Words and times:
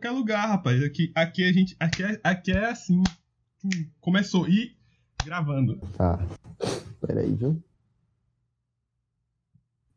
qualquer 0.00 0.10
lugar, 0.12 0.48
rapaz. 0.48 0.82
Aqui, 0.82 1.12
aqui 1.14 1.44
a 1.44 1.52
gente. 1.52 1.76
Aqui 1.78 2.02
é, 2.02 2.20
aqui 2.24 2.52
é 2.52 2.64
assim. 2.64 3.02
Começou. 4.00 4.48
E 4.48 4.74
gravando. 5.22 5.78
Tá. 5.94 6.18
Peraí, 7.06 7.34
viu? 7.34 7.62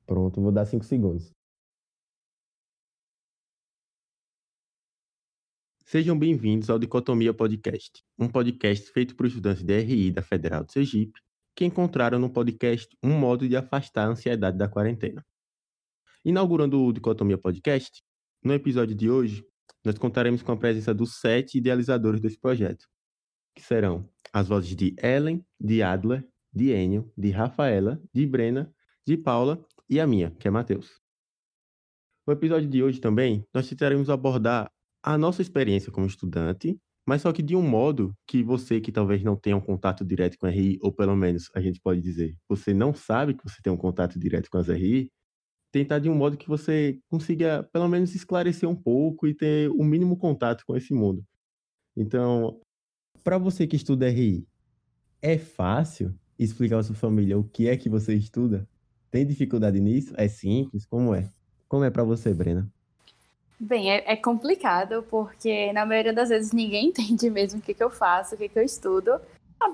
Pronto, 0.06 0.42
vou 0.42 0.52
dar 0.52 0.66
5 0.66 0.84
segundos. 0.84 1.32
Sejam 5.86 6.20
bem-vindos 6.20 6.70
ao 6.70 6.78
Dicotomia 6.78 7.34
Podcast, 7.34 8.04
um 8.20 8.28
podcast 8.28 8.92
feito 8.92 9.16
por 9.16 9.26
estudantes 9.28 9.64
de 9.64 9.80
RI 9.80 10.12
da 10.12 10.22
Federal 10.22 10.66
de 10.66 10.74
Sergipe 10.74 11.22
que 11.56 11.64
encontraram 11.64 12.18
no 12.18 12.32
podcast 12.32 12.98
um 13.02 13.18
modo 13.18 13.48
de 13.48 13.56
afastar 13.56 14.08
a 14.08 14.10
ansiedade 14.10 14.58
da 14.58 14.68
quarentena. 14.68 15.24
Inaugurando 16.26 16.82
o 16.82 16.92
Dicotomia 16.92 17.38
Podcast, 17.38 18.02
no 18.44 18.54
episódio 18.54 18.96
de 18.96 19.08
hoje, 19.08 19.46
nós 19.86 19.98
contaremos 19.98 20.42
com 20.42 20.52
a 20.52 20.58
presença 20.58 20.94
dos 20.94 21.20
sete 21.20 21.58
idealizadores 21.58 22.22
desse 22.22 22.40
projeto, 22.40 22.88
que 23.56 23.62
serão 23.62 24.10
as 24.32 24.48
vozes 24.48 24.76
de 24.76 24.96
Ellen, 25.02 25.46
de 25.60 25.84
Adler, 25.84 26.28
de 26.52 26.72
Enio, 26.72 27.12
de 27.18 27.30
Rafaela, 27.32 28.02
de 28.14 28.26
Brena, 28.26 28.74
de 29.06 29.18
Paula 29.18 29.64
e 29.90 30.00
a 30.00 30.08
minha, 30.08 30.32
que 30.32 30.48
é 30.48 30.52
Matheus. 30.52 31.02
No 32.26 32.34
episódio 32.34 32.70
de 32.70 32.82
hoje 32.82 33.02
também, 33.02 33.46
nós 33.54 33.68
tentaremos 33.68 34.10
abordar 34.10 34.72
a 35.04 35.18
nossa 35.18 35.42
experiência 35.42 35.92
como 35.92 36.08
estudante, 36.08 36.80
mas 37.06 37.22
só 37.22 37.34
que 37.34 37.44
de 37.44 37.54
um 37.56 37.62
modo 37.62 38.16
que 38.26 38.42
você 38.42 38.80
que 38.80 38.92
talvez 38.92 39.22
não 39.24 39.36
tenha 39.36 39.58
um 39.58 39.62
contato 39.62 40.06
direto 40.06 40.38
com 40.38 40.46
a 40.46 40.50
RI, 40.50 40.80
ou 40.82 40.94
pelo 40.94 41.16
menos 41.18 41.50
a 41.54 41.60
gente 41.60 41.82
pode 41.82 42.00
dizer, 42.00 42.38
você 42.48 42.74
não 42.74 42.94
sabe 42.94 43.34
que 43.34 43.44
você 43.44 43.62
tem 43.62 43.74
um 43.74 43.78
contato 43.78 44.18
direto 44.18 44.50
com 44.50 44.58
as 44.58 44.70
RI, 44.70 45.12
tentar 45.74 45.98
de 45.98 46.08
um 46.08 46.14
modo 46.14 46.38
que 46.38 46.48
você 46.48 47.00
consiga 47.10 47.68
pelo 47.74 47.88
menos 47.88 48.14
esclarecer 48.14 48.70
um 48.70 48.76
pouco 48.76 49.28
e 49.28 49.34
ter 49.34 49.72
o 49.72 49.84
mínimo 49.84 50.16
contato 50.16 50.64
com 50.68 50.78
esse 50.78 50.94
mundo. 50.94 51.26
Então, 51.98 52.62
para 53.24 53.40
você 53.40 53.66
que 53.66 53.76
estuda 53.76 54.08
RI, 54.08 54.46
é 55.20 55.36
fácil 55.36 56.14
explicar 56.38 56.78
à 56.78 56.84
sua 56.84 56.96
família 56.96 57.40
o 57.40 57.44
que 57.44 57.68
é 57.68 57.76
que 57.76 57.90
você 57.90 58.14
estuda? 58.14 58.68
Tem 59.10 59.26
dificuldade 59.26 59.80
nisso? 59.80 60.14
É 60.16 60.28
simples? 60.28 60.86
Como 60.86 61.16
é? 61.16 61.28
Como 61.68 61.84
é 61.84 61.90
para 61.90 62.04
você, 62.04 62.32
Brena? 62.36 62.72
Bem, 63.60 63.92
é, 63.92 64.04
é, 64.12 64.16
complicado 64.16 65.04
porque 65.10 65.74
na 65.74 65.88
maioria 65.88 66.14
das 66.14 66.30
vezes 66.30 66.52
ninguém 66.52 66.90
entende 66.94 67.32
mesmo 67.32 67.60
o 67.60 67.64
que, 67.64 67.74
que 67.74 67.84
eu 67.84 67.90
faço, 67.90 68.36
o 68.36 68.38
que, 68.38 68.48
que 68.48 68.60
eu 68.60 68.64
estudo. 68.64 69.20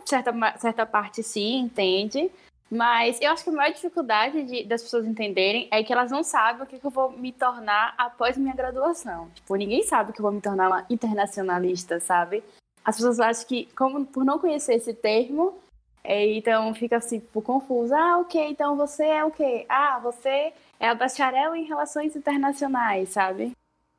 Certa, 0.05 0.31
certa 0.59 0.85
parte 0.85 1.23
sim 1.23 1.59
entende, 1.59 2.31
mas 2.71 3.19
eu 3.19 3.31
acho 3.31 3.43
que 3.43 3.49
a 3.49 3.53
maior 3.53 3.73
dificuldade 3.73 4.43
de, 4.43 4.63
das 4.63 4.83
pessoas 4.83 5.05
entenderem 5.05 5.67
é 5.71 5.83
que 5.83 5.91
elas 5.91 6.11
não 6.11 6.23
sabem 6.23 6.63
o 6.63 6.65
que, 6.65 6.77
que, 6.77 6.85
eu 6.85 6.91
vou 6.91 7.11
me 7.11 7.31
tornar 7.31 7.95
após 7.97 8.37
minha 8.37 8.53
graduação. 8.53 9.27
Tipo, 9.33 9.55
ninguém 9.55 9.81
sabe 9.83 10.13
que 10.13 10.19
eu 10.19 10.23
vou 10.23 10.31
me 10.31 10.41
tornar 10.41 10.67
uma 10.67 10.85
internacionalista, 10.89 11.99
sabe? 11.99 12.43
As 12.85 12.95
pessoas 12.95 13.19
acham 13.19 13.47
que, 13.47 13.67
como 13.75 14.05
por 14.05 14.23
não 14.23 14.37
conhecer 14.37 14.75
esse 14.75 14.93
termo, 14.93 15.55
é, 16.03 16.31
então 16.33 16.73
fica 16.75 16.97
assim, 16.97 17.19
tipo, 17.19 17.41
confuso. 17.41 17.93
Ah, 17.93 18.19
ok, 18.19 18.49
então 18.49 18.77
você 18.77 19.03
é 19.03 19.25
o 19.25 19.31
quê? 19.31 19.65
Ah, 19.67 19.99
você 20.01 20.53
é 20.79 20.87
a 20.87 20.95
bacharel 20.95 21.55
em 21.55 21.65
relações 21.65 22.15
internacionais, 22.15 23.09
sabe? 23.09 23.51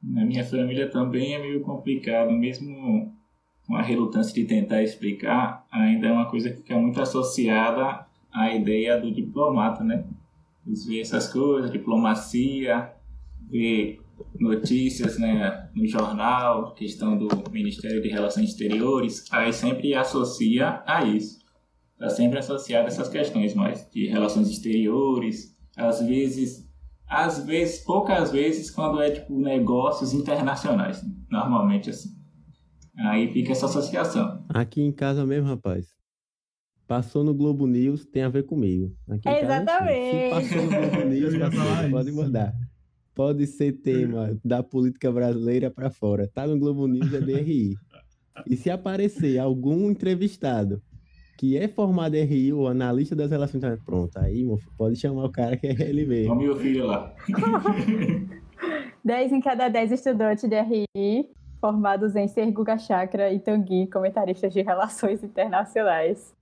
Na 0.02 0.24
minha 0.24 0.44
família 0.44 0.88
também 0.88 1.34
é 1.34 1.38
meio 1.38 1.60
complicado, 1.60 2.30
mesmo 2.30 3.12
com 3.66 3.76
a 3.76 3.82
relutância 3.82 4.32
de 4.32 4.44
tentar 4.44 4.82
explicar, 4.82 5.66
ainda 5.70 6.08
é 6.08 6.12
uma 6.12 6.30
coisa 6.30 6.50
que 6.50 6.56
fica 6.56 6.76
muito 6.76 7.00
associada 7.00 8.06
à 8.32 8.54
ideia 8.54 8.98
do 9.00 9.12
diplomata, 9.12 9.82
né? 9.84 10.04
Eles 10.66 10.86
veem 10.86 11.00
essas 11.00 11.32
coisas, 11.32 11.70
diplomacia, 11.70 12.92
ver 13.48 14.00
notícias 14.38 15.18
né, 15.18 15.70
no 15.74 15.86
jornal, 15.86 16.74
questão 16.74 17.16
do 17.16 17.28
Ministério 17.50 18.02
de 18.02 18.08
Relações 18.08 18.50
Exteriores, 18.50 19.24
aí 19.30 19.52
sempre 19.52 19.94
associa 19.94 20.82
a 20.86 21.04
isso. 21.04 21.40
Está 21.94 22.10
sempre 22.10 22.38
associado 22.38 22.84
a 22.84 22.88
essas 22.88 23.08
questões 23.08 23.54
mais 23.54 23.88
de 23.90 24.06
relações 24.06 24.48
exteriores, 24.48 25.56
às 25.76 26.02
vezes 26.02 26.70
às 27.10 27.44
vezes, 27.44 27.80
poucas 27.80 28.30
vezes, 28.30 28.70
quando 28.70 29.02
é 29.02 29.10
tipo 29.10 29.36
negócios 29.36 30.14
internacionais, 30.14 31.04
normalmente 31.28 31.90
assim. 31.90 32.16
Aí 32.96 33.32
fica 33.32 33.50
essa 33.50 33.66
associação. 33.66 34.44
Aqui 34.48 34.80
em 34.80 34.92
casa 34.92 35.26
mesmo, 35.26 35.48
rapaz. 35.48 35.88
Passou 36.90 37.22
no 37.22 37.32
Globo 37.32 37.68
News, 37.68 38.04
tem 38.04 38.24
a 38.24 38.28
ver 38.28 38.42
comigo. 38.42 38.92
Aqui 39.08 39.28
é 39.28 39.44
Exatamente. 39.44 40.24
Se 40.24 40.30
passou 40.30 40.62
no 40.64 40.90
Globo 40.90 41.08
News, 41.08 41.38
passou, 41.38 41.90
pode 41.92 42.10
mudar. 42.10 42.52
Pode 43.14 43.46
ser 43.46 43.74
tema 43.74 44.36
da 44.44 44.60
política 44.60 45.12
brasileira 45.12 45.70
para 45.70 45.88
fora. 45.88 46.26
Tá 46.26 46.48
no 46.48 46.58
Globo 46.58 46.88
News, 46.88 47.14
é 47.14 47.20
DRI. 47.20 47.76
E 48.44 48.56
se 48.56 48.68
aparecer 48.70 49.38
algum 49.38 49.88
entrevistado 49.88 50.82
que 51.38 51.56
é 51.56 51.68
formado 51.68 52.16
em 52.16 52.24
RI, 52.24 52.52
o 52.52 52.66
analista 52.66 53.14
das 53.14 53.30
relações 53.30 53.58
internacionais. 53.58 53.84
Pronto, 53.84 54.18
aí 54.18 54.44
pode 54.76 54.96
chamar 54.96 55.26
o 55.26 55.30
cara 55.30 55.56
que 55.56 55.68
é 55.68 55.82
ele 55.82 56.04
mesmo. 56.04 56.32
O 56.32 56.36
meu 56.36 56.56
filho 56.56 56.86
lá. 56.86 57.14
10 59.04 59.32
em 59.32 59.40
cada 59.40 59.68
10 59.68 59.92
estudantes 59.92 60.48
de 60.48 60.60
RI 60.60 61.30
formados 61.60 62.16
em 62.16 62.26
Ser 62.26 62.50
Guga 62.50 62.76
Chakra 62.78 63.32
e 63.32 63.38
Tanguy, 63.38 63.86
comentaristas 63.86 64.52
de 64.52 64.60
relações 64.62 65.22
internacionais. 65.22 66.34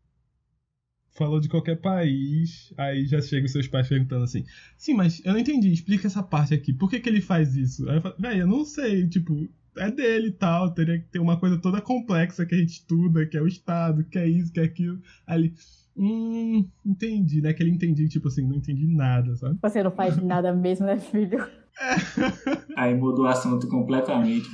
Falou 1.18 1.40
de 1.40 1.48
qualquer 1.48 1.80
país, 1.80 2.72
aí 2.76 3.04
já 3.04 3.20
chega 3.20 3.44
os 3.44 3.50
seus 3.50 3.66
pais 3.66 3.88
perguntando 3.88 4.22
assim: 4.22 4.44
Sim, 4.76 4.94
mas 4.94 5.20
eu 5.24 5.32
não 5.32 5.40
entendi, 5.40 5.72
explica 5.72 6.06
essa 6.06 6.22
parte 6.22 6.54
aqui, 6.54 6.72
por 6.72 6.88
que, 6.88 7.00
que 7.00 7.08
ele 7.08 7.20
faz 7.20 7.56
isso? 7.56 7.88
Aí 7.90 7.96
eu 7.96 8.00
falo, 8.00 8.14
velho, 8.16 8.40
eu 8.42 8.46
não 8.46 8.64
sei, 8.64 9.04
tipo, 9.08 9.48
é 9.76 9.90
dele 9.90 10.28
e 10.28 10.32
tal, 10.32 10.70
teria 10.72 10.98
que 10.98 11.06
ter 11.06 11.18
uma 11.18 11.36
coisa 11.36 11.58
toda 11.58 11.80
complexa 11.80 12.46
que 12.46 12.54
a 12.54 12.58
gente 12.58 12.70
estuda, 12.70 13.26
que 13.26 13.36
é 13.36 13.42
o 13.42 13.48
Estado, 13.48 14.04
que 14.04 14.16
é 14.16 14.28
isso, 14.28 14.52
que 14.52 14.60
é 14.60 14.64
aquilo. 14.64 15.00
Aí 15.26 15.40
ele, 15.40 15.54
hum, 15.96 16.68
entendi, 16.86 17.40
né? 17.40 17.52
Que 17.52 17.64
ele 17.64 17.70
entendi, 17.70 18.08
tipo 18.08 18.28
assim, 18.28 18.46
não 18.46 18.56
entendi 18.56 18.86
nada, 18.86 19.34
sabe? 19.34 19.58
Você 19.60 19.82
não 19.82 19.90
faz 19.90 20.16
nada 20.22 20.52
mesmo, 20.52 20.86
né, 20.86 20.98
filho? 20.98 21.40
É. 21.40 21.96
Aí 22.76 22.94
mudou 22.94 23.24
o 23.24 23.28
assunto 23.28 23.66
completamente. 23.68 24.48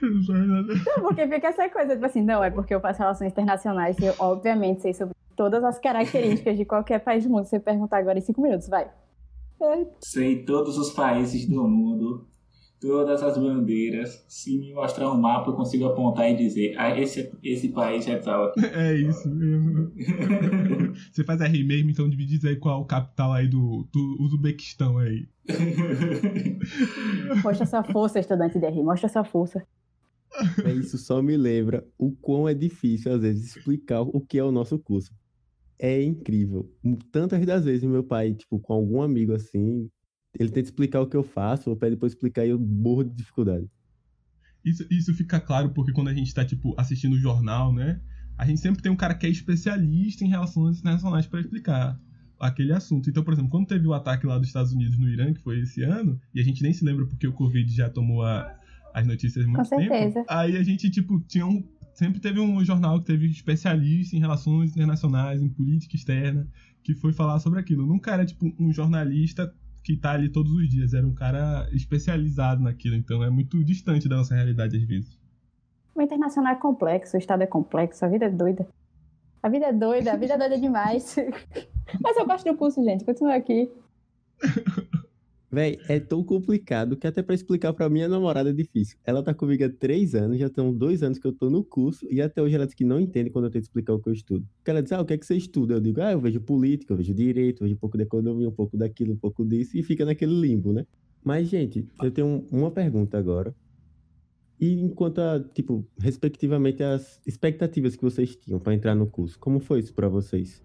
Não, 0.00 1.02
porque 1.02 1.26
fica 1.26 1.48
essa 1.48 1.68
coisa, 1.68 1.94
tipo 1.94 2.06
assim, 2.06 2.22
não, 2.22 2.42
é 2.42 2.50
porque 2.50 2.74
eu 2.74 2.80
faço 2.80 3.00
relações 3.00 3.32
internacionais 3.32 3.98
e 3.98 4.04
eu, 4.06 4.14
obviamente, 4.18 4.82
sei 4.82 4.94
sobre 4.94 5.14
todas 5.36 5.62
as 5.64 5.78
características 5.78 6.56
de 6.56 6.64
qualquer 6.64 7.00
país 7.00 7.24
do 7.24 7.30
mundo. 7.30 7.44
Você 7.46 7.58
perguntar 7.58 7.98
agora 7.98 8.18
em 8.18 8.22
cinco 8.22 8.40
minutos, 8.40 8.68
vai. 8.68 8.88
É. 9.60 9.86
Sei 10.00 10.44
todos 10.44 10.76
os 10.78 10.92
países 10.92 11.46
do 11.46 11.66
mundo, 11.66 12.26
todas 12.84 13.22
as 13.22 13.38
bandeiras. 13.38 14.22
Se 14.28 14.58
me 14.58 14.74
mostrar 14.74 15.10
um 15.10 15.18
mapa, 15.18 15.50
eu 15.50 15.54
consigo 15.54 15.86
apontar 15.86 16.30
e 16.30 16.36
dizer: 16.36 16.74
ah, 16.76 16.98
esse, 16.98 17.32
esse 17.42 17.70
país 17.70 18.06
é 18.06 18.18
tal. 18.18 18.52
É 18.74 18.94
isso 18.94 19.28
mesmo. 19.30 19.90
Você 21.10 21.24
faz 21.24 21.40
R 21.40 21.64
mesmo, 21.64 21.90
então 21.90 22.06
me 22.06 22.16
diz 22.16 22.44
aí 22.44 22.56
qual 22.56 22.80
é 22.80 22.82
o 22.82 22.84
capital 22.84 23.32
aí 23.32 23.48
do, 23.48 23.88
do 23.92 24.16
Uzbequistão 24.20 24.98
aí. 24.98 25.26
Mostra 27.42 27.64
sua 27.64 27.82
força, 27.84 28.20
estudante 28.20 28.58
de 28.58 28.66
R, 28.66 28.82
mostra 28.82 29.08
sua 29.08 29.24
força. 29.24 29.66
É 30.64 30.72
isso 30.72 30.98
só 30.98 31.22
me 31.22 31.36
lembra 31.36 31.86
o 31.98 32.10
quão 32.12 32.48
é 32.48 32.54
difícil, 32.54 33.12
às 33.12 33.20
vezes, 33.20 33.56
explicar 33.56 34.02
o 34.02 34.20
que 34.20 34.38
é 34.38 34.44
o 34.44 34.50
nosso 34.50 34.78
curso. 34.78 35.12
É 35.78 36.02
incrível. 36.02 36.70
Tantas 37.12 37.44
das 37.46 37.64
vezes 37.64 37.84
meu 37.84 38.02
pai, 38.02 38.34
tipo, 38.34 38.58
com 38.58 38.72
algum 38.72 39.02
amigo 39.02 39.32
assim, 39.32 39.88
ele 40.38 40.50
tenta 40.50 40.68
explicar 40.68 41.00
o 41.00 41.06
que 41.06 41.16
eu 41.16 41.22
faço, 41.22 41.70
eu 41.70 41.76
pede 41.76 41.96
pra 41.96 42.08
explicar 42.08 42.44
e 42.44 42.50
eu 42.50 42.58
morro 42.58 43.04
de 43.04 43.14
dificuldade. 43.14 43.68
Isso, 44.64 44.86
isso 44.90 45.14
fica 45.14 45.38
claro 45.38 45.70
porque 45.70 45.92
quando 45.92 46.08
a 46.08 46.14
gente 46.14 46.32
tá, 46.32 46.44
tipo, 46.44 46.74
assistindo 46.78 47.14
o 47.14 47.18
jornal, 47.18 47.72
né? 47.72 48.00
A 48.36 48.46
gente 48.46 48.60
sempre 48.60 48.82
tem 48.82 48.90
um 48.90 48.96
cara 48.96 49.14
que 49.14 49.26
é 49.26 49.28
especialista 49.28 50.24
em 50.24 50.28
relações 50.28 50.78
internacionais 50.78 51.26
para 51.26 51.40
explicar 51.40 52.00
aquele 52.40 52.72
assunto. 52.72 53.08
Então, 53.08 53.22
por 53.22 53.32
exemplo, 53.32 53.50
quando 53.50 53.66
teve 53.66 53.86
o 53.86 53.94
ataque 53.94 54.26
lá 54.26 54.38
dos 54.38 54.48
Estados 54.48 54.72
Unidos 54.72 54.98
no 54.98 55.08
Irã, 55.08 55.32
que 55.32 55.40
foi 55.40 55.60
esse 55.60 55.82
ano, 55.82 56.20
e 56.34 56.40
a 56.40 56.44
gente 56.44 56.62
nem 56.62 56.72
se 56.72 56.84
lembra 56.84 57.06
porque 57.06 57.26
o 57.26 57.32
Covid 57.32 57.72
já 57.72 57.88
tomou 57.88 58.22
a, 58.24 58.58
as 58.92 59.06
notícias 59.06 59.44
há 59.44 59.48
muito 59.48 59.58
Com 59.58 59.64
certeza. 59.64 60.14
tempo. 60.14 60.26
Aí 60.28 60.56
a 60.56 60.62
gente, 60.62 60.90
tipo, 60.90 61.20
tinha 61.20 61.46
um. 61.46 61.62
Sempre 61.94 62.18
teve 62.20 62.40
um 62.40 62.64
jornal 62.64 62.98
que 62.98 63.06
teve 63.06 63.26
especialista 63.26 64.16
em 64.16 64.18
relações 64.18 64.70
internacionais, 64.72 65.40
em 65.40 65.48
política 65.48 65.94
externa, 65.94 66.48
que 66.82 66.92
foi 66.92 67.12
falar 67.12 67.38
sobre 67.38 67.60
aquilo. 67.60 67.86
Nunca 67.86 68.12
era, 68.12 68.26
tipo, 68.26 68.52
um 68.58 68.72
jornalista 68.72 69.54
que 69.84 69.94
tá 69.96 70.12
ali 70.12 70.30
todos 70.30 70.50
os 70.50 70.68
dias. 70.68 70.94
Era 70.94 71.06
um 71.06 71.14
cara 71.14 71.68
especializado 71.70 72.62
naquilo, 72.62 72.96
então 72.96 73.22
é 73.22 73.28
muito 73.28 73.62
distante 73.62 74.08
da 74.08 74.16
nossa 74.16 74.34
realidade 74.34 74.76
às 74.76 74.82
vezes. 74.82 75.18
O 75.94 76.00
internacional 76.00 76.54
é 76.54 76.56
complexo, 76.56 77.16
o 77.16 77.18
Estado 77.18 77.42
é 77.42 77.46
complexo, 77.46 78.04
a 78.04 78.08
vida 78.08 78.24
é 78.24 78.30
doida. 78.30 78.66
A 79.42 79.48
vida 79.48 79.66
é 79.66 79.72
doida, 79.72 80.12
a 80.12 80.16
vida 80.16 80.34
é 80.34 80.38
doida 80.38 80.58
demais. 80.58 81.14
Mas 82.02 82.16
eu 82.16 82.26
gosto 82.26 82.50
do 82.50 82.56
curso, 82.56 82.82
gente. 82.82 83.04
Continua 83.04 83.34
aqui. 83.34 83.70
Véi, 85.54 85.78
é 85.88 86.00
tão 86.00 86.24
complicado 86.24 86.96
que 86.96 87.06
até 87.06 87.22
para 87.22 87.32
explicar 87.32 87.72
para 87.72 87.88
minha 87.88 88.08
namorada 88.08 88.50
é 88.50 88.52
difícil. 88.52 88.98
Ela 89.04 89.22
tá 89.22 89.32
comigo 89.32 89.64
há 89.64 89.68
três 89.68 90.12
anos, 90.12 90.36
já 90.36 90.50
tem 90.50 90.74
dois 90.74 91.00
anos 91.00 91.16
que 91.16 91.24
eu 91.28 91.32
tô 91.32 91.48
no 91.48 91.62
curso, 91.62 92.04
e 92.10 92.20
até 92.20 92.42
hoje 92.42 92.56
ela 92.56 92.66
diz 92.66 92.74
que 92.74 92.84
não 92.84 92.98
entende 92.98 93.30
quando 93.30 93.44
eu 93.44 93.50
tento 93.52 93.62
explicar 93.62 93.92
o 93.94 94.00
que 94.00 94.08
eu 94.08 94.12
estudo. 94.12 94.44
Porque 94.56 94.72
ela 94.72 94.82
diz, 94.82 94.90
ah, 94.90 95.00
o 95.00 95.04
que 95.04 95.12
é 95.12 95.16
que 95.16 95.24
você 95.24 95.36
estuda? 95.36 95.74
Eu 95.74 95.80
digo, 95.80 96.00
ah, 96.00 96.10
eu 96.10 96.20
vejo 96.20 96.40
política, 96.40 96.92
eu 96.92 96.96
vejo 96.96 97.14
direito, 97.14 97.62
eu 97.62 97.66
vejo 97.66 97.76
um 97.76 97.78
pouco 97.78 97.96
da 97.96 98.02
economia, 98.02 98.48
um 98.48 98.52
pouco 98.52 98.76
daquilo, 98.76 99.12
um 99.12 99.16
pouco 99.16 99.44
disso, 99.44 99.78
e 99.78 99.82
fica 99.84 100.04
naquele 100.04 100.34
limbo, 100.34 100.72
né? 100.72 100.84
Mas, 101.22 101.46
gente, 101.46 101.86
eu 102.02 102.10
tenho 102.10 102.44
uma 102.50 102.72
pergunta 102.72 103.16
agora. 103.16 103.54
E 104.60 104.72
enquanto 104.80 105.20
a, 105.20 105.38
tipo, 105.38 105.86
respectivamente 106.00 106.82
as 106.82 107.20
expectativas 107.24 107.94
que 107.94 108.02
vocês 108.02 108.34
tinham 108.34 108.58
para 108.58 108.74
entrar 108.74 108.96
no 108.96 109.06
curso, 109.06 109.38
como 109.38 109.60
foi 109.60 109.78
isso 109.78 109.94
para 109.94 110.08
vocês? 110.08 110.60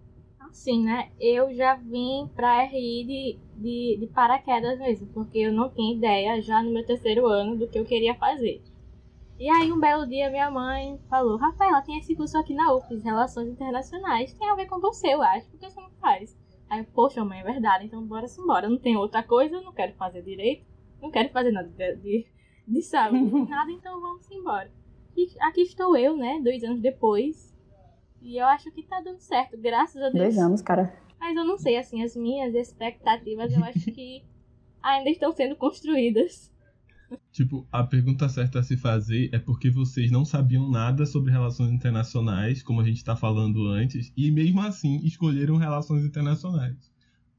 Assim, 0.50 0.84
né? 0.84 1.10
Eu 1.18 1.54
já 1.54 1.76
vim 1.76 2.28
pra 2.34 2.64
RI 2.64 3.04
de, 3.04 3.38
de, 3.56 3.96
de 4.00 4.06
paraquedas 4.08 4.78
mesmo, 4.78 5.06
porque 5.14 5.38
eu 5.38 5.52
não 5.52 5.70
tinha 5.70 5.94
ideia 5.94 6.42
já 6.42 6.60
no 6.62 6.72
meu 6.72 6.84
terceiro 6.84 7.26
ano 7.26 7.56
do 7.56 7.68
que 7.68 7.78
eu 7.78 7.84
queria 7.84 8.14
fazer. 8.16 8.60
E 9.38 9.48
aí, 9.48 9.72
um 9.72 9.80
belo 9.80 10.06
dia, 10.06 10.28
minha 10.28 10.50
mãe 10.50 11.00
falou: 11.08 11.38
Rafaela, 11.38 11.80
tem 11.80 11.96
esse 11.98 12.14
curso 12.14 12.36
aqui 12.36 12.52
na 12.52 12.74
UFES, 12.74 13.02
Relações 13.02 13.48
Internacionais, 13.48 14.34
tem 14.34 14.50
a 14.50 14.54
ver 14.54 14.66
com 14.66 14.80
você, 14.80 15.14
eu 15.14 15.22
acho, 15.22 15.48
porque 15.48 15.70
você 15.70 15.80
não 15.80 15.90
faz. 15.92 16.36
Aí, 16.68 16.84
poxa, 16.84 17.24
mãe, 17.24 17.40
é 17.40 17.44
verdade, 17.44 17.86
então 17.86 18.04
bora 18.04 18.28
se 18.28 18.40
embora. 18.40 18.68
Não 18.68 18.78
tem 18.78 18.96
outra 18.96 19.22
coisa, 19.22 19.60
não 19.62 19.72
quero 19.72 19.94
fazer 19.94 20.22
direito, 20.22 20.66
não 21.00 21.10
quero 21.10 21.30
fazer 21.30 21.52
nada 21.52 21.68
de, 21.68 21.96
de, 21.96 22.26
de 22.66 22.82
saúde, 22.82 23.30
nada, 23.48 23.70
então 23.70 24.00
vamos 24.00 24.30
embora. 24.30 24.70
E 25.16 25.28
aqui 25.40 25.62
estou 25.62 25.96
eu, 25.96 26.16
né, 26.16 26.40
dois 26.42 26.62
anos 26.62 26.80
depois, 26.80 27.49
e 28.20 28.38
eu 28.38 28.46
acho 28.46 28.70
que 28.72 28.82
tá 28.82 29.00
dando 29.00 29.20
certo, 29.20 29.56
graças 29.58 30.00
a 30.00 30.10
Deus. 30.10 30.34
Dois 30.34 30.38
anos, 30.38 30.62
cara. 30.62 30.92
Mas 31.18 31.36
eu 31.36 31.44
não 31.44 31.58
sei, 31.58 31.76
assim, 31.76 32.02
as 32.02 32.16
minhas 32.16 32.54
expectativas 32.54 33.52
eu 33.52 33.62
acho 33.64 33.90
que 33.92 34.22
ainda 34.82 35.10
estão 35.10 35.32
sendo 35.32 35.56
construídas. 35.56 36.50
Tipo, 37.32 37.66
a 37.72 37.82
pergunta 37.82 38.28
certa 38.28 38.60
a 38.60 38.62
se 38.62 38.76
fazer 38.76 39.30
é 39.32 39.38
porque 39.38 39.68
vocês 39.68 40.10
não 40.10 40.24
sabiam 40.24 40.70
nada 40.70 41.04
sobre 41.04 41.32
relações 41.32 41.72
internacionais, 41.72 42.62
como 42.62 42.80
a 42.80 42.84
gente 42.84 43.04
tá 43.04 43.16
falando 43.16 43.66
antes, 43.66 44.12
e 44.16 44.30
mesmo 44.30 44.60
assim 44.60 45.00
escolheram 45.04 45.56
relações 45.56 46.04
internacionais. 46.04 46.90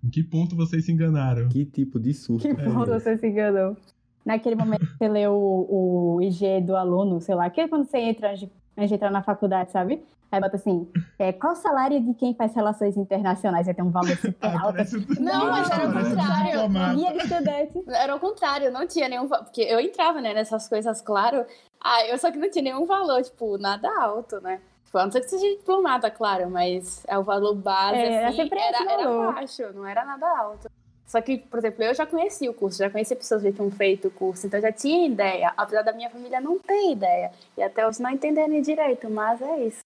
Em 0.04 0.10
que 0.10 0.24
ponto 0.24 0.56
vocês 0.56 0.86
se 0.86 0.92
enganaram? 0.92 1.48
Que 1.48 1.63
tipo 1.63 2.00
de 2.00 2.13
surto? 2.13 2.48
Que 2.48 2.54
ponto 2.54 2.88
você 2.88 3.18
se 3.18 3.28
enganou? 3.28 3.78
Naquele 4.25 4.56
momento 4.56 4.86
que 4.86 4.98
você 4.98 5.07
lê 5.07 5.28
o, 5.28 5.36
o 5.69 6.22
IG 6.22 6.62
do 6.62 6.75
aluno, 6.75 7.22
sei 7.22 7.36
lá, 7.36 7.50
que 7.50 7.62
é 7.62 7.68
quando 7.68 7.86
você 7.86 7.98
entra 7.98 8.30
antes 8.30 8.42
de 8.42 8.51
entrar 8.77 9.12
na 9.12 9.21
faculdade, 9.21 9.71
sabe? 9.71 10.03
Aí 10.31 10.39
bota 10.39 10.56
assim, 10.56 10.89
é, 11.19 11.33
qual 11.33 11.51
o 11.51 11.56
salário 11.57 12.00
de 12.00 12.13
quem 12.13 12.33
faz 12.33 12.56
relações 12.56 12.95
internacionais? 12.95 13.65
Vai 13.65 13.75
ter 13.75 13.81
um 13.81 13.89
valor 13.91 14.15
super 14.15 14.38
Ah, 14.47 14.62
alto. 14.62 14.77
Não, 15.19 15.51
mas 15.51 15.69
era 15.69 15.89
o 15.89 15.94
contrário. 15.94 16.95
Guia 16.95 17.12
de 17.12 17.18
estudante. 17.18 17.83
Era 17.89 18.15
o 18.15 18.19
contrário, 18.19 18.71
não 18.71 18.88
tinha 18.88 19.09
nenhum. 19.09 19.27
Porque 19.27 19.62
eu 19.62 19.77
entrava, 19.81 20.21
né, 20.21 20.33
nessas 20.33 20.69
coisas, 20.69 21.01
claro. 21.01 21.45
Ah, 21.83 22.06
eu 22.07 22.18
só 22.18 22.31
que 22.31 22.38
não 22.38 22.50
tinha 22.50 22.63
nenhum 22.63 22.85
valor, 22.85 23.21
tipo, 23.23 23.57
nada 23.57 23.89
alto, 24.01 24.39
né? 24.39 24.62
Tipo, 24.85 24.97
a 25.00 25.03
não 25.06 25.12
ser 25.12 25.19
que 25.21 25.29
seja 25.29 25.47
diplomata, 25.57 26.09
claro, 26.09 26.50
mas 26.50 27.03
é 27.07 27.18
o 27.18 27.23
valor 27.23 27.53
base, 27.56 27.97
É, 27.97 28.13
era 28.13 28.29
assim, 28.29 28.41
era, 28.51 28.91
era 28.94 29.03
valor. 29.03 29.33
baixo, 29.33 29.63
não 29.73 29.85
era 29.85 30.06
nada 30.06 30.27
alto. 30.39 30.69
Só 31.11 31.19
que, 31.19 31.39
por 31.39 31.59
exemplo, 31.59 31.83
eu 31.83 31.93
já 31.93 32.05
conhecia 32.05 32.49
o 32.49 32.53
curso, 32.53 32.77
já 32.77 32.89
conhecia 32.89 33.17
pessoas 33.17 33.41
que 33.41 33.51
tinham 33.51 33.69
feito 33.69 34.07
o 34.07 34.11
curso, 34.11 34.47
então 34.47 34.57
eu 34.57 34.61
já 34.61 34.71
tinha 34.71 35.05
ideia, 35.05 35.53
apesar 35.57 35.81
da 35.81 35.91
minha 35.91 36.09
família 36.09 36.39
não 36.39 36.57
ter 36.57 36.89
ideia. 36.89 37.33
E 37.57 37.61
até 37.61 37.85
hoje 37.85 38.01
não 38.01 38.09
entenderem 38.09 38.61
direito, 38.61 39.09
mas 39.09 39.41
é 39.41 39.65
isso. 39.65 39.81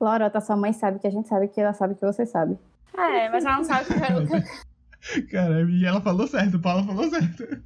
Lorota, 0.00 0.40
sua 0.40 0.56
mãe 0.56 0.72
sabe 0.72 0.98
que 0.98 1.06
a 1.06 1.10
gente 1.10 1.28
sabe 1.28 1.46
que 1.46 1.60
ela 1.60 1.72
sabe 1.72 1.94
que 1.94 2.04
você 2.04 2.26
sabe. 2.26 2.58
É, 2.92 3.28
mas 3.28 3.44
ela 3.44 3.58
não 3.58 3.64
sabe 3.64 3.84
o 3.84 3.86
que 3.86 3.92
eu 3.92 4.00
quero. 4.00 5.26
Cara, 5.30 5.62
e 5.70 5.84
ela 5.84 6.00
falou 6.00 6.26
certo, 6.26 6.58
Paula 6.58 6.84
falou 6.84 7.08
certo. 7.08 7.62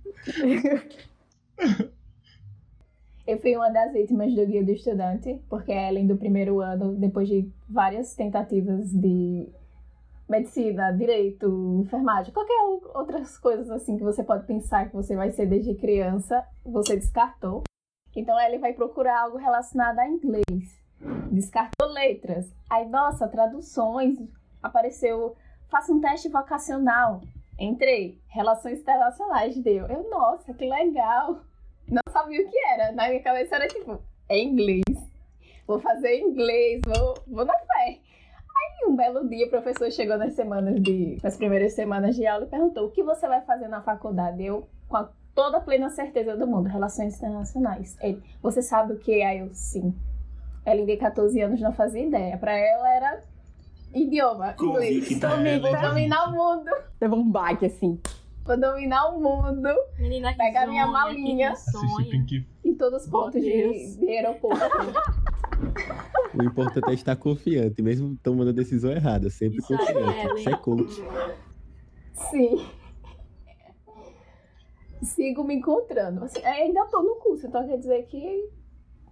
Eu 3.26 3.38
fui 3.38 3.56
uma 3.56 3.70
das 3.70 3.90
vítimas 3.94 4.34
do 4.34 4.46
Guia 4.46 4.62
do 4.62 4.72
Estudante, 4.72 5.40
porque 5.48 5.72
a 5.72 5.88
Ellen, 5.88 6.06
do 6.06 6.16
primeiro 6.18 6.60
ano, 6.60 6.94
depois 6.94 7.26
de 7.26 7.48
várias 7.66 8.14
tentativas 8.14 8.92
de 8.92 9.48
medicina, 10.30 10.92
direito, 10.92 11.46
enfermagem, 11.84 12.32
qualquer 12.32 12.62
outras 12.94 13.36
coisas 13.36 13.68
assim 13.70 13.98
que 13.98 14.04
você 14.04 14.22
pode 14.22 14.46
pensar 14.46 14.88
que 14.88 14.94
você 14.94 15.16
vai 15.16 15.30
ser 15.30 15.46
desde 15.46 15.74
criança, 15.74 16.46
você 16.64 16.96
descartou. 16.96 17.64
Então 18.14 18.36
a 18.36 18.46
Ellen 18.46 18.60
vai 18.60 18.72
procurar 18.72 19.22
algo 19.22 19.36
relacionado 19.36 19.98
a 19.98 20.08
inglês. 20.08 20.80
Descartou 21.32 21.88
letras. 21.88 22.52
Aí, 22.68 22.88
nossa, 22.88 23.26
traduções. 23.28 24.18
Apareceu, 24.62 25.34
faça 25.68 25.92
um 25.92 26.00
teste 26.00 26.28
vocacional. 26.28 27.20
Entrei. 27.58 28.20
Relações 28.28 28.80
internacionais 28.80 29.56
deu. 29.58 29.86
Eu, 29.86 30.08
nossa, 30.10 30.54
que 30.54 30.64
legal 30.64 31.40
não 31.88 32.02
sabia 32.12 32.40
o 32.40 32.48
que 32.48 32.58
era. 32.68 32.92
Na 32.92 33.08
minha 33.08 33.22
cabeça 33.22 33.56
era 33.56 33.66
tipo, 33.66 34.00
é 34.28 34.38
inglês. 34.38 34.82
Vou 35.66 35.80
fazer 35.80 36.20
inglês, 36.20 36.80
vou, 36.84 37.14
vou 37.26 37.44
na 37.44 37.54
fé. 37.54 37.98
Aí 38.60 38.88
um 38.88 38.94
belo 38.96 39.26
dia 39.28 39.46
o 39.46 39.50
professor 39.50 39.90
chegou 39.90 40.18
nas 40.18 40.34
semanas 40.34 40.80
de. 40.82 41.18
nas 41.22 41.36
primeiras 41.36 41.72
semanas 41.72 42.14
de 42.14 42.26
aula 42.26 42.44
e 42.44 42.48
perguntou 42.48 42.86
o 42.86 42.90
que 42.90 43.02
você 43.02 43.26
vai 43.26 43.40
fazer 43.42 43.68
na 43.68 43.80
faculdade. 43.80 44.44
Eu, 44.44 44.68
com 44.88 44.96
a, 44.96 45.08
toda 45.34 45.56
a 45.58 45.60
plena 45.60 45.88
certeza 45.88 46.36
do 46.36 46.46
mundo, 46.46 46.68
relações 46.68 47.16
internacionais. 47.16 47.96
Ele, 48.00 48.22
você 48.42 48.60
sabe 48.60 48.92
o 48.92 48.98
que 48.98 49.20
é? 49.20 49.26
Aí 49.26 49.38
eu, 49.38 49.48
sim. 49.52 49.94
Ela 50.64 50.80
em 50.80 50.98
14 50.98 51.40
anos 51.40 51.60
não 51.60 51.72
fazia 51.72 52.04
ideia. 52.04 52.36
Pra 52.36 52.52
ela 52.52 52.88
era 52.94 53.20
idioma, 53.94 54.54
inglês. 54.60 55.08
Comigo, 55.18 55.68
vou 55.68 55.80
dominar 55.80 56.28
o 56.28 56.32
mundo. 56.32 56.70
Levou 57.00 57.18
um 57.18 57.30
baque 57.30 57.66
assim. 57.66 57.98
Vou 58.44 58.58
dominar 58.58 59.10
o 59.10 59.20
mundo 59.20 59.68
Menina 59.98 60.32
que 60.32 60.38
Pega 60.38 60.62
a 60.62 60.66
minha 60.66 60.86
sonha, 60.86 60.92
malinha. 60.92 61.56
sonha. 61.56 62.10
Pink 62.10 62.46
em 62.64 62.74
todos 62.74 63.04
os 63.04 63.10
pontos 63.10 63.40
de, 63.40 63.96
de 63.96 64.08
aeroporto. 64.08 64.60
O 66.34 66.42
importante 66.42 66.90
é 66.90 66.94
estar 66.94 67.16
confiante, 67.16 67.82
mesmo 67.82 68.16
tomando 68.22 68.50
a 68.50 68.52
decisão 68.52 68.92
errada. 68.92 69.28
Sempre 69.30 69.58
Isso 69.58 69.68
confiante. 69.68 69.98
Ellen. 69.98 70.34
Isso 70.36 70.48
é 70.48 70.56
coach. 70.56 71.04
Sim. 72.30 72.66
Sigo 75.02 75.44
me 75.44 75.54
encontrando. 75.54 76.24
Assim, 76.24 76.44
ainda 76.44 76.86
tô 76.86 77.02
no 77.02 77.16
curso, 77.16 77.46
então 77.46 77.66
quer 77.66 77.78
dizer 77.78 78.06
que 78.06 78.50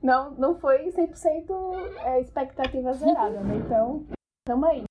não, 0.02 0.32
não 0.32 0.54
foi 0.58 0.90
100% 0.90 2.04
é, 2.04 2.20
expectativa 2.20 2.92
zerada, 2.92 3.40
né? 3.40 3.56
Então, 3.56 4.06
tamo 4.46 4.66
aí. 4.66 4.84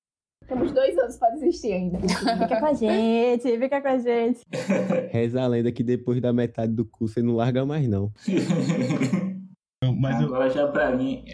Temos 0.46 0.72
dois 0.72 0.96
anos 0.98 1.16
pra 1.16 1.30
desistir 1.30 1.72
ainda. 1.72 1.98
Fica 2.08 2.60
com 2.60 2.66
a 2.66 2.72
gente, 2.72 3.58
fica 3.58 3.82
com 3.82 3.88
a 3.88 3.98
gente. 3.98 4.40
Reza 5.12 5.42
a 5.42 5.46
lenda 5.46 5.70
que 5.70 5.82
depois 5.82 6.20
da 6.22 6.32
metade 6.32 6.72
do 6.72 6.86
curso 6.86 7.18
ele 7.18 7.26
não 7.26 7.36
larga 7.36 7.66
mais, 7.66 7.86
não. 7.86 8.10
Mas 10.00 10.20
eu, 10.20 10.26
Agora 10.26 10.48
já 10.48 10.66
pra 10.68 10.94
mim, 10.94 11.24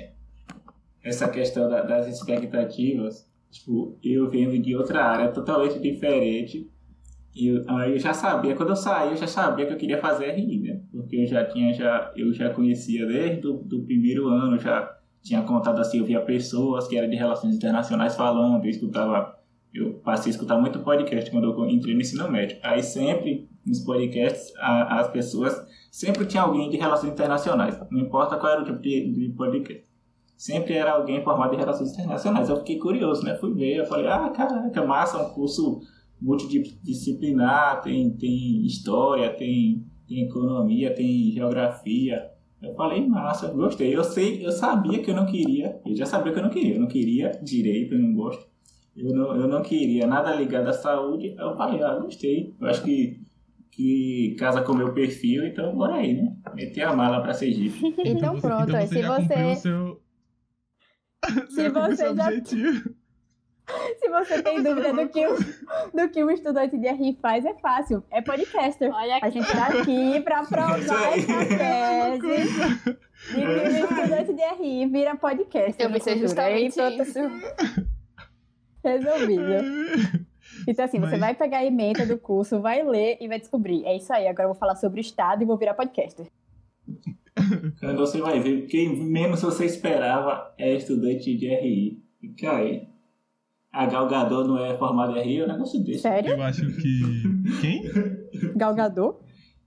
essa 1.05 1.29
questão 1.29 1.69
da- 1.69 1.83
das 1.83 2.07
expectativas, 2.09 3.27
tipo, 3.51 3.99
eu 4.03 4.29
venho 4.29 4.61
de 4.61 4.75
outra 4.77 5.05
área 5.05 5.29
totalmente 5.31 5.79
diferente. 5.79 6.71
E 7.35 7.49
eu, 7.49 7.63
eu 7.89 7.99
já 7.99 8.15
sabia, 8.15 8.55
quando 8.55 8.71
eu 8.71 8.77
saí, 8.77 9.11
eu 9.11 9.17
já 9.17 9.27
sabia 9.27 9.67
que 9.67 9.73
eu 9.73 9.77
queria 9.77 9.99
fazer 9.99 10.27
RI, 10.31 10.61
né? 10.61 10.81
Porque 10.93 11.17
eu 11.17 11.27
já 11.27 11.45
tinha, 11.45 11.73
já, 11.73 12.13
eu 12.17 12.33
já 12.33 12.51
conhecia 12.51 13.05
desde 13.07 13.47
o 13.47 13.55
do 13.55 13.83
primeiro 13.83 14.29
ano, 14.29 14.57
já 14.59 14.97
tinha 15.21 15.43
contado 15.43 15.81
assim, 15.81 15.99
eu 15.99 16.05
via 16.05 16.21
pessoas 16.21 16.87
que 16.87 16.97
eram 16.97 17.11
de 17.11 17.17
relações 17.17 17.57
internacionais 17.57 18.15
falando, 18.15 18.65
eu 18.65 18.71
escutava, 18.71 19.37
eu 19.73 19.95
passei 19.95 20.31
a 20.31 20.35
escutar 20.35 20.61
muito 20.61 20.79
podcast 20.81 21.29
quando 21.31 21.51
eu 21.51 21.69
entrei 21.69 21.95
no 21.95 22.01
ensino 22.03 22.31
médio. 22.31 22.57
Aí 22.63 22.83
sempre, 22.83 23.49
nos 23.67 23.81
podcasts, 23.81 24.53
a- 24.59 25.01
as 25.01 25.09
pessoas 25.11 25.61
sempre 25.91 26.27
tinha 26.27 26.43
alguém 26.45 26.71
de 26.71 26.77
relações 26.77 27.13
internacionais, 27.13 27.77
não 27.91 28.01
importa 28.01 28.37
qual 28.37 28.53
era 28.53 28.63
o 28.63 28.65
tipo 28.65 28.79
de, 28.81 29.11
de 29.13 29.29
podcast. 29.31 29.85
Sempre 30.37 30.75
era 30.75 30.93
alguém 30.93 31.23
formado 31.23 31.55
em 31.55 31.59
relações 31.59 31.93
internacionais. 31.93 32.49
Eu 32.49 32.57
fiquei 32.59 32.79
curioso, 32.79 33.25
né? 33.25 33.35
Fui 33.37 33.55
ver, 33.55 33.77
eu 33.77 33.87
falei, 33.87 34.09
ah, 34.09 34.29
caraca, 34.31 34.85
massa, 34.85 35.19
um 35.19 35.31
curso 35.31 35.81
multidisciplinar, 36.21 37.83
tem, 37.83 38.11
tem 38.11 38.65
história, 38.65 39.31
tem, 39.35 39.85
tem 40.09 40.25
economia, 40.25 40.95
tem 40.95 41.31
geografia. 41.33 42.31
Eu 42.63 42.75
falei, 42.75 43.07
massa, 43.07 43.49
gostei. 43.49 43.95
Eu 43.95 44.03
sei, 44.03 44.45
eu 44.45 44.51
sabia 44.51 45.03
que 45.03 45.11
eu 45.11 45.15
não 45.15 45.27
queria, 45.27 45.81
eu 45.85 45.95
já 45.95 46.07
sabia 46.07 46.33
que 46.33 46.39
eu 46.39 46.43
não 46.43 46.51
queria, 46.51 46.75
eu 46.75 46.81
não 46.81 46.89
queria 46.89 47.31
direito, 47.43 47.95
eu 47.95 48.01
não 48.01 48.15
gosto. 48.15 48.47
Eu 48.97 49.13
não, 49.13 49.37
eu 49.37 49.49
não 49.49 49.61
queria 49.61 50.07
nada 50.07 50.35
ligado 50.35 50.69
à 50.69 50.73
saúde. 50.73 51.35
Eu 51.37 51.57
falei, 51.57 51.83
ah, 51.83 51.99
gostei. 51.99 52.55
Eu 52.61 52.69
acho 52.69 52.83
que, 52.83 53.21
que 53.71 54.37
casa 54.39 54.63
com 54.63 54.73
o 54.73 54.77
meu 54.77 54.95
perfil, 54.95 55.45
então 55.47 55.75
bora 55.75 55.97
aí, 55.97 56.15
né? 56.15 56.37
Meter 56.55 56.83
a 56.83 56.95
mala 56.95 57.21
pra 57.21 57.35
Sergipe. 57.35 57.95
Então 58.05 58.39
pronto, 58.41 58.69
então 58.69 58.77
aí 58.77 58.87
você 58.87 59.03
se 59.03 59.03
você, 59.03 59.57
seu... 59.57 60.01
Se 61.51 61.61
o 61.69 61.73
seu 61.73 61.73
você 61.73 62.15
já- 62.15 62.27
objetivo. 62.29 62.95
se 63.99 64.11
você 64.11 64.43
tem 64.43 64.63
dúvida 64.63 64.93
do 64.93 65.09
que, 65.09 65.27
o, 65.27 65.37
do 65.95 66.09
que 66.11 66.23
um 66.23 66.31
estudante 66.31 66.77
de 66.77 66.87
RI 66.87 67.19
faz, 67.23 67.45
é 67.47 67.55
fácil. 67.55 68.05
É 68.11 68.21
podcaster. 68.21 68.93
Olha 68.95 69.19
A 69.23 69.31
gente 69.31 69.51
tá 69.51 69.69
aqui 69.69 70.21
pra 70.21 70.45
provar 70.45 70.79
essa 70.79 70.95
tese 71.49 72.21
Coisa. 72.21 72.69
de 72.85 73.35
que 73.35 73.41
um 73.41 73.85
estudante 73.85 74.33
de 74.35 74.43
RI 74.63 74.87
vira 74.87 75.17
podcaster. 75.17 75.87
Eu 75.87 75.91
pensei. 75.93 76.13
Aí 76.13 76.21
justamente 76.21 76.75
pronto, 76.75 77.03
isso. 77.03 77.19
Resolvido. 78.85 80.25
Então, 80.69 80.85
assim, 80.85 81.01
você 81.01 81.13
Mas- 81.13 81.21
vai 81.21 81.35
pegar 81.35 81.59
a 81.59 81.65
emenda 81.65 82.05
do 82.07 82.19
curso, 82.19 82.61
vai 82.61 82.83
ler 82.83 83.17
e 83.21 83.27
vai 83.29 83.39
descobrir. 83.41 83.85
É 83.87 83.97
isso 83.97 84.13
aí, 84.13 84.27
agora 84.29 84.45
eu 84.45 84.53
vou 84.53 84.59
falar 84.59 84.77
sobre 84.77 85.01
o 85.01 85.03
Estado 85.03 85.43
e 85.43 85.47
vou 85.47 85.57
virar 85.57 85.75
podcaster. 85.75 86.27
Quando 87.81 87.97
você 87.99 88.21
vai 88.21 88.41
ver, 88.41 88.67
quem 88.67 88.97
menos 89.05 89.43
você 89.43 89.65
esperava 89.67 90.55
é 90.59 90.75
estudante 90.77 91.37
de 91.37 91.49
RI. 91.49 92.03
Fica 92.21 92.57
aí. 92.57 92.89
A 93.73 93.87
Galgador 93.87 94.47
não 94.47 94.65
é 94.65 94.77
formada 94.77 95.19
em 95.19 95.23
RI, 95.25 95.41
é 95.41 95.45
um 95.45 95.49
negócio 95.49 95.83
desse. 95.83 96.01
Sério? 96.01 96.31
Eu 96.33 96.43
acho 96.43 96.67
que. 96.77 97.23
Quem? 97.61 97.83
Galgador? 98.57 99.21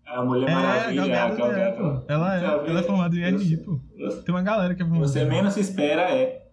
A 0.05 0.23
Mulher 0.23 0.49
É, 0.49 0.53
a 0.53 0.55
Maravilha, 0.55 1.07
Gal 1.07 1.27
a 1.27 1.35
Gal 1.35 1.49
Gadot, 1.51 2.05
é. 2.09 2.13
Ela 2.13 2.35
é, 2.37 2.39
Tá 2.39 2.63
ela 2.65 2.79
é 2.79 2.83
formada 2.83 3.15
em 3.15 3.35
RI, 3.37 3.57
pô. 3.57 3.79
Tem 4.25 4.33
uma 4.33 4.41
galera 4.41 4.73
que 4.73 4.81
é 4.81 4.85
formada 4.85 5.07
Você 5.07 5.19
em 5.19 5.23
RI. 5.23 5.29
menos 5.29 5.53
se 5.53 5.59
espera 5.59 6.03
é. 6.09 6.47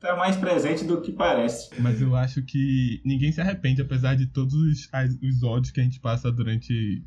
Tá 0.00 0.16
mais 0.16 0.36
presente 0.36 0.84
do 0.84 1.00
que 1.00 1.12
parece. 1.12 1.70
Mas 1.80 2.00
eu 2.00 2.14
acho 2.14 2.42
que 2.42 3.00
ninguém 3.04 3.32
se 3.32 3.40
arrepende, 3.40 3.80
apesar 3.82 4.14
de 4.14 4.26
todos 4.26 4.54
os, 4.54 4.88
os 5.22 5.42
ódios 5.42 5.70
que 5.70 5.80
a 5.80 5.82
gente 5.84 5.98
passa 6.00 6.30
durante 6.32 7.02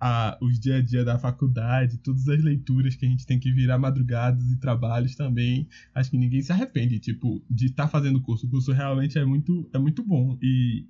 a- 0.00 0.38
os 0.40 0.58
dia 0.58 0.76
a 0.78 0.82
dia 0.82 1.04
da 1.04 1.18
faculdade, 1.18 1.98
todas 1.98 2.26
as 2.28 2.42
leituras 2.42 2.96
que 2.96 3.04
a 3.04 3.08
gente 3.08 3.26
tem 3.26 3.38
que 3.38 3.52
virar 3.52 3.78
madrugadas 3.78 4.50
e 4.50 4.56
trabalhos 4.58 5.14
também. 5.14 5.68
Acho 5.94 6.10
que 6.10 6.16
ninguém 6.18 6.40
se 6.42 6.50
arrepende, 6.52 6.98
tipo, 6.98 7.44
de 7.50 7.66
estar 7.66 7.86
fazendo 7.88 8.16
o 8.16 8.22
curso. 8.22 8.46
O 8.46 8.50
curso 8.50 8.72
realmente 8.72 9.18
é 9.18 9.24
muito, 9.24 9.68
é 9.72 9.78
muito 9.78 10.02
bom. 10.02 10.38
E 10.42 10.86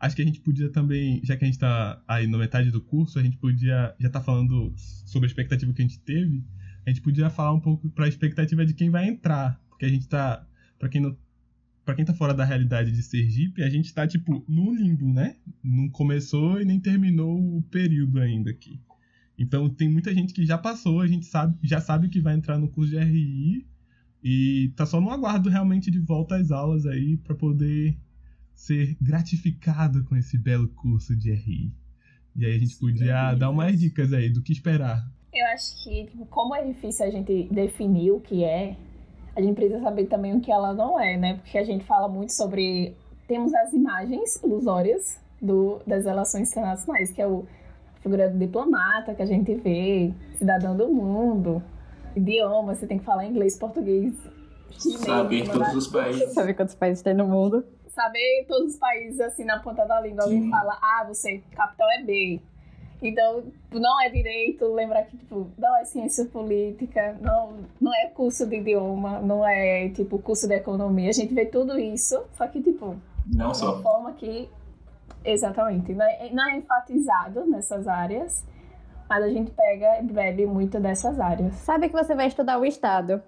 acho 0.00 0.16
que 0.16 0.22
a 0.22 0.24
gente 0.24 0.40
podia 0.40 0.70
também, 0.70 1.20
já 1.22 1.36
que 1.36 1.44
a 1.44 1.46
gente 1.46 1.58
tá 1.58 2.02
aí 2.08 2.26
na 2.26 2.38
metade 2.38 2.70
do 2.70 2.80
curso, 2.80 3.18
a 3.18 3.22
gente 3.22 3.36
podia 3.36 3.94
já 4.00 4.08
tá 4.08 4.20
falando 4.20 4.72
sobre 4.76 5.26
a 5.26 5.30
expectativa 5.30 5.72
que 5.72 5.82
a 5.82 5.84
gente 5.86 6.00
teve. 6.00 6.42
A 6.86 6.90
gente 6.90 7.02
podia 7.02 7.28
falar 7.28 7.52
um 7.52 7.60
pouco 7.60 7.90
pra 7.90 8.08
expectativa 8.08 8.64
de 8.64 8.72
quem 8.72 8.88
vai 8.90 9.06
entrar. 9.08 9.60
Porque 9.68 9.84
a 9.84 9.88
gente 9.88 10.08
tá. 10.08 10.46
Pra 10.78 10.88
quem 10.88 11.00
não 11.00 11.16
Pra 11.86 11.94
quem 11.94 12.04
tá 12.04 12.12
fora 12.12 12.34
da 12.34 12.44
realidade 12.44 12.90
de 12.90 13.00
Sergipe, 13.00 13.62
a 13.62 13.70
gente 13.70 13.94
tá, 13.94 14.08
tipo, 14.08 14.44
no 14.48 14.74
limbo, 14.74 15.12
né? 15.12 15.36
Não 15.62 15.88
começou 15.88 16.60
e 16.60 16.64
nem 16.64 16.80
terminou 16.80 17.38
o 17.38 17.62
período 17.62 18.18
ainda 18.18 18.50
aqui. 18.50 18.80
Então 19.38 19.70
tem 19.70 19.88
muita 19.88 20.12
gente 20.12 20.34
que 20.34 20.44
já 20.44 20.58
passou, 20.58 21.00
a 21.00 21.06
gente 21.06 21.26
sabe, 21.26 21.56
já 21.62 21.80
sabe 21.80 22.08
que 22.08 22.20
vai 22.20 22.34
entrar 22.34 22.58
no 22.58 22.68
curso 22.68 22.90
de 22.90 22.98
RI 22.98 23.68
e 24.20 24.72
tá 24.74 24.84
só 24.84 25.00
no 25.00 25.10
aguardo 25.10 25.48
realmente 25.48 25.88
de 25.88 26.00
volta 26.00 26.34
às 26.34 26.50
aulas 26.50 26.86
aí 26.86 27.18
pra 27.18 27.36
poder 27.36 27.96
ser 28.52 28.96
gratificado 29.00 30.02
com 30.06 30.16
esse 30.16 30.36
belo 30.36 30.66
curso 30.66 31.14
de 31.14 31.32
RI. 31.32 31.72
E 32.34 32.46
aí 32.46 32.56
a 32.56 32.58
gente 32.58 32.76
podia 32.78 33.32
dar 33.36 33.50
umas 33.50 33.78
dicas 33.78 34.12
aí 34.12 34.28
do 34.28 34.42
que 34.42 34.50
esperar. 34.50 35.08
Eu 35.32 35.46
acho 35.54 35.84
que, 35.84 36.06
tipo, 36.06 36.26
como 36.26 36.52
é 36.52 36.66
difícil 36.66 37.06
a 37.06 37.10
gente 37.10 37.48
definir 37.52 38.10
o 38.10 38.20
que 38.20 38.42
é, 38.42 38.76
a 39.36 39.40
gente 39.40 39.54
precisa 39.54 39.80
saber 39.80 40.06
também 40.06 40.34
o 40.34 40.40
que 40.40 40.50
ela 40.50 40.72
não 40.72 40.98
é, 40.98 41.16
né? 41.16 41.34
Porque 41.34 41.58
a 41.58 41.64
gente 41.64 41.84
fala 41.84 42.08
muito 42.08 42.32
sobre. 42.32 42.96
Temos 43.28 43.52
as 43.54 43.72
imagens 43.72 44.42
ilusórias 44.42 45.20
do, 45.40 45.80
das 45.86 46.04
relações 46.04 46.50
internacionais, 46.50 47.10
que 47.10 47.20
é 47.20 47.26
o 47.26 47.46
a 47.96 48.00
figura 48.00 48.30
do 48.30 48.38
diplomata 48.38 49.14
que 49.14 49.22
a 49.22 49.26
gente 49.26 49.52
vê, 49.54 50.12
cidadão 50.38 50.76
do 50.76 50.88
mundo, 50.88 51.62
idioma, 52.14 52.74
você 52.74 52.86
tem 52.86 52.98
que 52.98 53.04
falar 53.04 53.26
inglês, 53.26 53.58
português, 53.58 54.14
chinês, 54.70 55.00
Saber 55.00 55.48
todos 55.50 55.74
os 55.74 55.88
países. 55.88 56.32
Sabe 56.32 56.54
quantos 56.54 56.74
países 56.76 57.02
tem 57.02 57.14
no 57.14 57.26
mundo? 57.26 57.64
saber 57.96 58.44
todos 58.46 58.74
os 58.74 58.78
países 58.78 59.18
assim 59.20 59.44
na 59.44 59.58
ponta 59.58 59.86
da 59.86 59.98
língua. 60.00 60.24
Alguém 60.24 60.50
fala, 60.50 60.78
ah, 60.82 61.04
você, 61.08 61.42
capital 61.56 61.88
é 61.92 62.02
B. 62.02 62.40
Então, 63.02 63.42
tipo, 63.42 63.78
não 63.78 64.00
é 64.02 64.08
direito, 64.08 64.72
lembrar 64.72 65.02
que, 65.04 65.16
tipo, 65.16 65.50
não 65.58 65.76
é 65.76 65.84
ciência 65.84 66.24
política, 66.24 67.16
não, 67.20 67.58
não 67.80 67.94
é 67.94 68.06
curso 68.06 68.46
de 68.46 68.56
idioma, 68.56 69.20
não 69.20 69.46
é, 69.46 69.88
tipo, 69.90 70.18
curso 70.18 70.48
de 70.48 70.54
economia. 70.54 71.10
A 71.10 71.12
gente 71.12 71.34
vê 71.34 71.44
tudo 71.44 71.78
isso, 71.78 72.24
só 72.36 72.46
que, 72.46 72.62
tipo, 72.62 72.96
Não 73.26 73.52
de 73.52 73.62
uma 73.62 73.82
forma 73.82 74.12
que, 74.14 74.48
exatamente, 75.24 75.92
não 75.92 76.06
é, 76.06 76.30
não 76.32 76.48
é 76.48 76.56
enfatizado 76.56 77.44
nessas 77.46 77.86
áreas, 77.86 78.44
mas 79.08 79.22
a 79.22 79.28
gente 79.28 79.50
pega 79.50 80.00
e 80.00 80.04
bebe 80.04 80.46
muito 80.46 80.80
dessas 80.80 81.20
áreas. 81.20 81.54
Sabe 81.56 81.88
que 81.88 81.94
você 81.94 82.14
vai 82.14 82.26
estudar 82.26 82.58
o 82.58 82.64
Estado. 82.64 83.22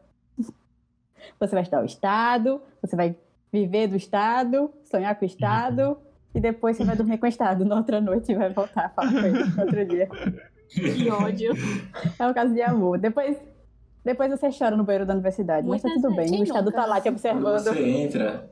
Você 1.39 1.53
vai 1.53 1.63
estudar 1.63 1.83
o 1.83 1.87
Estado, 1.87 2.63
você 2.81 2.97
vai 2.97 3.17
viver 3.53 3.89
do 3.89 3.97
Estado, 3.97 4.73
sonhar 4.85 5.15
com 5.17 5.25
o 5.25 5.27
Estado, 5.27 5.99
e 6.35 6.41
depois 6.41 6.77
você 6.77 6.85
vai 6.85 6.97
dormir 6.97 7.19
com 7.19 7.27
o 7.27 7.29
Estado 7.29 7.65
na 7.65 7.77
outra 7.77 8.01
noite 8.01 8.33
e 8.33 8.35
vai 8.35 8.51
voltar 8.53 8.87
a 8.87 8.89
falar 8.91 9.13
com 9.13 9.19
ele 9.27 9.45
no 9.45 9.63
outro 9.63 9.85
dia. 9.87 10.09
Que 10.69 11.11
ódio. 11.11 11.53
É 12.19 12.27
um 12.27 12.35
caso 12.35 12.53
de 12.53 12.61
amor. 12.63 12.99
Depois, 12.99 13.37
depois 14.05 14.31
você 14.31 14.51
chora 14.57 14.77
no 14.77 14.85
banheiro 14.85 15.07
da 15.07 15.15
universidade, 15.15 15.67
mas 15.67 15.81
tá 15.83 15.89
tudo 15.89 16.15
bem. 16.15 16.41
O 16.41 16.45
Estado 16.45 16.67
nunca. 16.67 16.77
tá 16.77 16.87
lá 16.87 16.97
te 17.01 17.05
Quando 17.05 17.15
observando. 17.15 17.65
você 17.65 17.83
entra, 17.89 18.51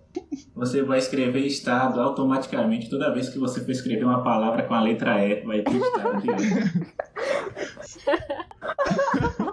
você 0.55 0.83
vai 0.83 0.99
escrever 0.99 1.41
Estado 1.41 2.01
automaticamente. 2.01 2.89
Toda 2.89 3.13
vez 3.13 3.29
que 3.29 3.39
você 3.39 3.61
for 3.61 3.71
escrever 3.71 4.05
uma 4.05 4.23
palavra 4.25 4.63
com 4.63 4.73
a 4.75 4.81
letra 4.81 5.23
E, 5.25 5.43
vai 5.45 5.61
ter 5.63 5.77
Estado 5.77 6.23
direto. 6.23 6.87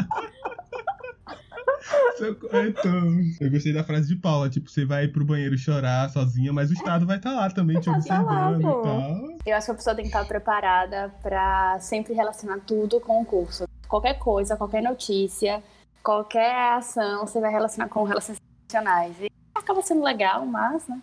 Então, 2.67 3.19
eu 3.39 3.51
gostei 3.51 3.73
da 3.73 3.83
frase 3.83 4.07
de 4.07 4.15
Paula, 4.15 4.49
tipo, 4.49 4.69
você 4.69 4.85
vai 4.85 5.07
pro 5.07 5.25
banheiro 5.25 5.57
chorar 5.57 6.09
sozinha, 6.09 6.53
mas 6.53 6.69
o 6.69 6.73
Estado 6.73 7.05
vai 7.05 7.17
estar 7.17 7.33
lá 7.33 7.49
também 7.49 7.79
te 7.79 7.85
Tá 7.85 7.91
lá, 7.91 7.97
observando 7.97 8.61
pô. 8.61 8.79
e 8.79 8.83
tal. 8.83 9.37
Eu 9.45 9.57
acho 9.57 9.65
que 9.65 9.71
a 9.71 9.75
pessoa 9.75 9.95
tem 9.95 10.03
que 10.03 10.09
estar 10.09 10.25
preparada 10.25 11.09
para 11.21 11.79
sempre 11.79 12.13
relacionar 12.13 12.59
tudo 12.59 12.99
com 12.99 13.21
o 13.21 13.25
curso. 13.25 13.65
Qualquer 13.87 14.19
coisa, 14.19 14.55
qualquer 14.55 14.83
notícia, 14.83 15.63
qualquer 16.03 16.73
ação, 16.77 17.25
você 17.25 17.39
vai 17.39 17.51
relacionar 17.51 17.89
com 17.89 18.03
relações 18.03 18.37
internacionais. 18.67 19.15
E 19.21 19.31
acaba 19.55 19.81
sendo 19.81 20.03
legal, 20.03 20.45
mas, 20.45 20.87
né? 20.87 21.01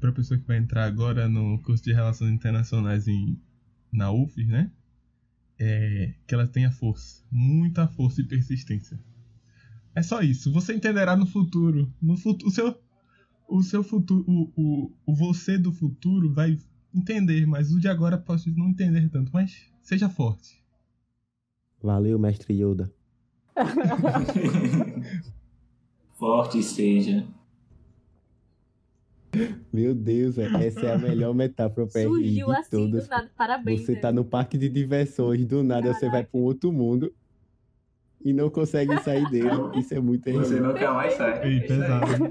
Pra 0.00 0.12
pessoa 0.12 0.38
que 0.38 0.46
vai 0.46 0.56
entrar 0.56 0.84
agora 0.84 1.28
no 1.28 1.62
curso 1.62 1.84
de 1.84 1.92
Relações 1.92 2.32
Internacionais 2.32 3.06
em, 3.06 3.40
na 3.92 4.10
UFES, 4.10 4.48
né? 4.48 4.70
É, 5.60 6.12
que 6.26 6.34
ela 6.34 6.46
tenha 6.48 6.72
força. 6.72 7.22
Muita 7.30 7.86
força 7.86 8.20
e 8.20 8.24
persistência. 8.24 8.98
É 9.94 10.02
só 10.02 10.20
isso. 10.20 10.52
Você 10.52 10.74
entenderá 10.74 11.16
no 11.16 11.26
futuro. 11.26 11.92
No 12.00 12.16
futuro, 12.16 12.48
o 12.48 12.52
seu, 12.52 12.74
o 13.48 13.62
seu 13.62 13.82
futuro, 13.84 14.24
o, 14.26 14.50
o, 14.56 14.92
o 15.06 15.14
você 15.14 15.58
do 15.58 15.72
futuro 15.72 16.32
vai 16.32 16.58
entender, 16.94 17.46
mas 17.46 17.72
o 17.72 17.80
de 17.80 17.88
agora 17.88 18.16
pode 18.18 18.50
não 18.56 18.68
entender 18.68 19.08
tanto. 19.10 19.30
Mas 19.32 19.70
seja 19.82 20.08
forte. 20.08 20.62
Valeu, 21.82 22.18
mestre 22.18 22.54
Yoda. 22.54 22.92
Forte 26.14 26.62
seja. 26.62 27.26
Meu 29.72 29.94
Deus, 29.94 30.36
velho, 30.36 30.56
essa 30.58 30.80
é 30.80 30.94
a 30.94 30.98
melhor 30.98 31.34
metáfora 31.34 31.86
pra 31.86 32.02
Surgiu 32.02 32.46
de 32.46 32.52
assim 32.52 32.70
todas. 32.70 33.04
do 33.04 33.10
nada. 33.10 33.30
Parabéns. 33.36 33.80
Você 33.80 33.96
tá 33.96 34.08
Eva. 34.08 34.16
no 34.16 34.24
parque 34.24 34.58
de 34.58 34.68
diversões, 34.68 35.44
do 35.46 35.62
nada 35.62 35.92
você 35.94 36.08
vai 36.08 36.22
pra 36.22 36.38
um 36.38 36.44
outro 36.44 36.70
mundo 36.70 37.12
e 38.24 38.32
não 38.32 38.50
consegue 38.50 38.98
sair 39.02 39.28
dele. 39.30 39.50
Isso 39.76 39.94
é 39.94 40.00
muito 40.00 40.30
Você 40.30 40.54
RI. 40.54 40.60
nunca 40.60 40.92
mais 40.92 41.14
sai. 41.14 41.44
Ei, 41.46 41.60
pesado. 41.60 42.30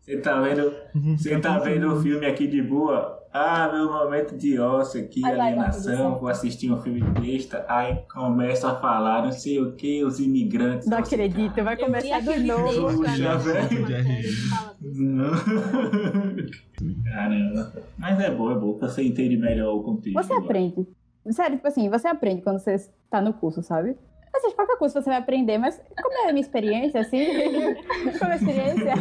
Você 0.00 0.18
tá 0.18 0.40
vendo, 0.40 0.72
você 1.16 1.40
tá 1.40 1.58
vendo 1.58 1.92
o 1.92 2.00
filme 2.00 2.26
aqui 2.26 2.46
de 2.46 2.62
boa? 2.62 3.16
Ah, 3.32 3.68
meu 3.70 3.92
momento 3.92 4.36
de 4.36 4.58
ócio 4.58 5.02
aqui, 5.02 5.20
vai 5.20 5.32
alienação, 5.32 5.82
certo. 5.96 6.20
vou 6.20 6.28
assistir 6.28 6.72
um 6.72 6.80
filme 6.80 7.02
besta. 7.02 7.66
Aí 7.68 7.98
começa 8.10 8.70
a 8.70 8.76
falar 8.76 9.24
não 9.24 9.32
sei 9.32 9.60
o 9.60 9.72
que, 9.72 10.04
os 10.04 10.20
imigrantes. 10.20 10.86
Não 10.88 11.04
Você, 11.04 11.16
acredito, 11.16 11.62
vai 11.62 11.76
vi 11.76 11.82
começar 11.82 12.20
de 12.20 12.38
novo. 12.44 12.96
Puxa, 12.96 13.32
ali, 13.32 13.76
velho. 13.76 14.16
Caramba. 17.04 17.72
Mas 17.98 18.20
é 18.20 18.30
bom, 18.30 18.50
é 18.52 18.54
bom, 18.54 18.74
que 18.74 18.80
você 18.80 19.02
entende 19.02 19.36
melhor 19.36 19.74
o 19.74 19.82
conteúdo. 19.82 20.22
Você 20.22 20.32
aprende. 20.32 20.86
Sério, 21.30 21.56
tipo 21.56 21.66
assim, 21.68 21.90
você 21.90 22.06
aprende 22.08 22.42
quando 22.42 22.60
você 22.60 22.76
tá 23.10 23.20
no 23.20 23.32
curso, 23.32 23.62
sabe? 23.62 23.96
Ou 24.36 24.40
seja, 24.42 24.54
qualquer 24.54 24.76
curso 24.76 25.00
você 25.00 25.08
vai 25.08 25.18
aprender, 25.18 25.56
mas 25.58 25.80
como 26.02 26.14
é 26.26 26.28
a 26.28 26.32
minha 26.32 26.42
experiência, 26.42 27.00
assim, 27.00 27.24
como 28.18 28.30
é 28.30 28.32
a 28.32 28.36
experiência, 28.36 28.92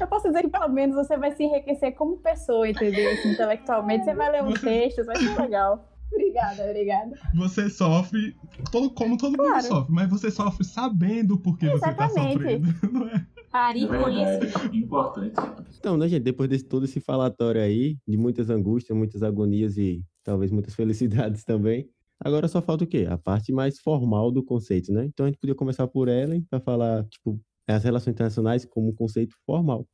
eu 0.00 0.06
posso 0.06 0.28
dizer 0.28 0.42
que 0.42 0.48
pelo 0.48 0.68
menos 0.68 0.94
você 0.94 1.16
vai 1.16 1.32
se 1.32 1.42
enriquecer 1.42 1.92
como 1.96 2.16
pessoa, 2.18 2.68
entendeu? 2.68 3.12
Assim, 3.12 3.30
intelectualmente, 3.30 4.04
você 4.04 4.14
vai 4.14 4.30
ler 4.30 4.44
uns 4.44 4.60
textos, 4.60 5.06
vai 5.06 5.16
ser 5.18 5.34
legal. 5.38 5.86
Obrigada, 6.12 6.64
obrigada. 6.64 7.16
Você 7.36 7.68
sofre, 7.70 8.36
todo, 8.72 8.90
como 8.90 9.16
todo 9.16 9.30
mundo 9.36 9.48
Claro. 9.48 9.62
sofre, 9.64 9.92
mas 9.92 10.08
você 10.08 10.30
sofre 10.30 10.64
sabendo 10.64 11.38
por 11.38 11.56
que 11.58 11.68
você 11.68 11.92
tá 11.92 12.06
Exatamente. 12.06 12.32
sofrendo, 12.34 12.66
não 12.92 13.08
é? 13.08 13.26
Pare 13.50 13.84
É 13.84 13.86
com 13.88 14.08
isso. 14.08 14.40
verdade, 14.40 14.76
importante. 14.78 15.34
Então, 15.78 15.96
né, 15.96 16.08
gente, 16.08 16.22
depois 16.22 16.48
de 16.48 16.62
todo 16.64 16.84
esse 16.84 17.00
falatório 17.00 17.60
aí, 17.60 17.96
de 18.06 18.16
muitas 18.16 18.50
angústias, 18.50 18.96
muitas 18.96 19.22
agonias 19.24 19.76
e 19.76 20.02
talvez 20.22 20.50
muitas 20.52 20.74
felicidades 20.74 21.42
também, 21.44 21.88
agora 22.20 22.46
só 22.48 22.60
falta 22.62 22.84
o 22.84 22.86
quê? 22.86 23.06
A 23.08 23.18
parte 23.18 23.52
mais 23.52 23.78
formal 23.80 24.30
do 24.30 24.44
conceito, 24.44 24.92
né? 24.92 25.04
Então 25.06 25.26
a 25.26 25.28
gente 25.28 25.38
podia 25.38 25.54
começar 25.54 25.88
por 25.88 26.08
Ellen 26.08 26.42
para 26.48 26.60
falar, 26.60 27.04
tipo, 27.08 27.40
as 27.66 27.84
relações 27.84 28.14
internacionais 28.14 28.64
como 28.64 28.90
um 28.90 28.94
conceito 28.94 29.34
formal. 29.46 29.86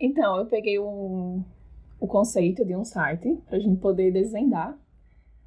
Então, 0.00 0.36
eu 0.38 0.46
peguei 0.46 0.78
um, 0.78 1.44
o 1.98 2.06
conceito 2.06 2.64
de 2.64 2.76
um 2.76 2.84
site 2.84 3.36
para 3.46 3.56
a 3.56 3.60
gente 3.60 3.80
poder 3.80 4.12
desvendar. 4.12 4.78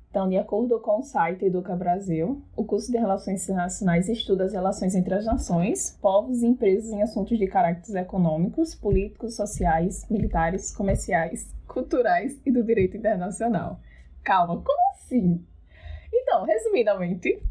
Então, 0.09 0.27
de 0.27 0.37
acordo 0.37 0.77
com 0.81 0.99
o 0.99 1.03
site 1.03 1.45
Educa 1.45 1.73
Brasil, 1.73 2.43
o 2.53 2.65
curso 2.65 2.91
de 2.91 2.97
Relações 2.97 3.43
Internacionais 3.43 4.09
estuda 4.09 4.43
as 4.43 4.51
relações 4.51 4.93
entre 4.93 5.13
as 5.13 5.25
nações, 5.25 5.97
povos 6.01 6.43
e 6.43 6.47
empresas 6.47 6.91
em 6.91 7.01
assuntos 7.01 7.39
de 7.39 7.47
caráteres 7.47 7.95
econômicos, 7.95 8.75
políticos, 8.75 9.37
sociais, 9.37 10.05
militares, 10.09 10.75
comerciais, 10.75 11.55
culturais 11.65 12.37
e 12.45 12.51
do 12.51 12.61
direito 12.61 12.97
internacional. 12.97 13.79
Calma, 14.23 14.61
como 14.61 14.91
assim? 14.93 15.45
Então, 16.13 16.43
resumidamente, 16.45 17.41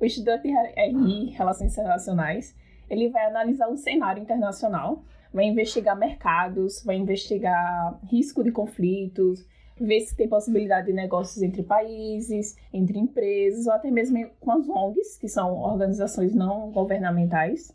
o 0.00 0.04
estudante 0.04 0.48
RI, 0.48 1.30
Relações 1.30 1.72
Internacionais, 1.72 2.56
ele 2.88 3.08
vai 3.08 3.26
analisar 3.26 3.68
o 3.68 3.76
cenário 3.76 4.22
internacional 4.22 5.04
vai 5.32 5.44
investigar 5.44 5.96
mercados, 5.96 6.82
vai 6.84 6.96
investigar 6.96 7.98
risco 8.04 8.42
de 8.42 8.50
conflitos, 8.50 9.46
ver 9.78 10.00
se 10.00 10.14
tem 10.16 10.28
possibilidade 10.28 10.88
de 10.88 10.92
negócios 10.92 11.42
entre 11.42 11.62
países, 11.62 12.56
entre 12.72 12.98
empresas, 12.98 13.66
ou 13.66 13.72
até 13.72 13.90
mesmo 13.90 14.28
com 14.38 14.52
as 14.52 14.68
ONGs, 14.68 15.16
que 15.16 15.28
são 15.28 15.58
organizações 15.58 16.34
não 16.34 16.70
governamentais. 16.70 17.74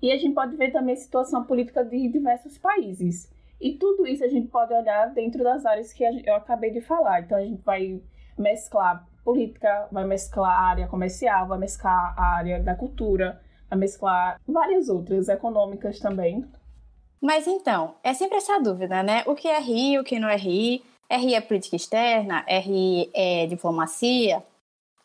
E 0.00 0.12
a 0.12 0.18
gente 0.18 0.34
pode 0.34 0.54
ver 0.56 0.70
também 0.70 0.94
a 0.94 0.96
situação 0.96 1.44
política 1.44 1.82
de 1.84 2.08
diversos 2.08 2.58
países. 2.58 3.32
E 3.60 3.74
tudo 3.78 4.06
isso 4.06 4.24
a 4.24 4.28
gente 4.28 4.48
pode 4.48 4.72
olhar 4.74 5.06
dentro 5.14 5.42
das 5.42 5.64
áreas 5.64 5.92
que 5.92 6.04
eu 6.04 6.34
acabei 6.34 6.70
de 6.70 6.80
falar. 6.80 7.22
Então 7.22 7.38
a 7.38 7.42
gente 7.42 7.62
vai 7.62 8.00
mesclar 8.38 9.06
política, 9.24 9.88
vai 9.90 10.04
mesclar 10.04 10.52
a 10.52 10.68
área 10.68 10.88
comercial, 10.88 11.48
vai 11.48 11.58
mesclar 11.58 12.14
a 12.18 12.36
área 12.36 12.62
da 12.62 12.74
cultura, 12.74 13.40
vai 13.70 13.78
mesclar 13.78 14.38
várias 14.46 14.88
outras, 14.88 15.28
econômicas 15.28 15.98
também. 15.98 16.44
Mas 17.20 17.46
então, 17.46 17.94
é 18.02 18.12
sempre 18.12 18.36
essa 18.36 18.60
dúvida, 18.60 19.02
né? 19.02 19.22
O 19.26 19.34
que 19.34 19.48
é 19.48 19.58
RI, 19.58 19.98
o 19.98 20.04
que 20.04 20.18
não 20.18 20.28
é 20.28 20.36
RI? 20.36 20.84
RI 21.10 21.34
é 21.34 21.40
política 21.40 21.76
externa, 21.76 22.44
RI 22.46 23.10
é 23.14 23.46
diplomacia, 23.46 24.42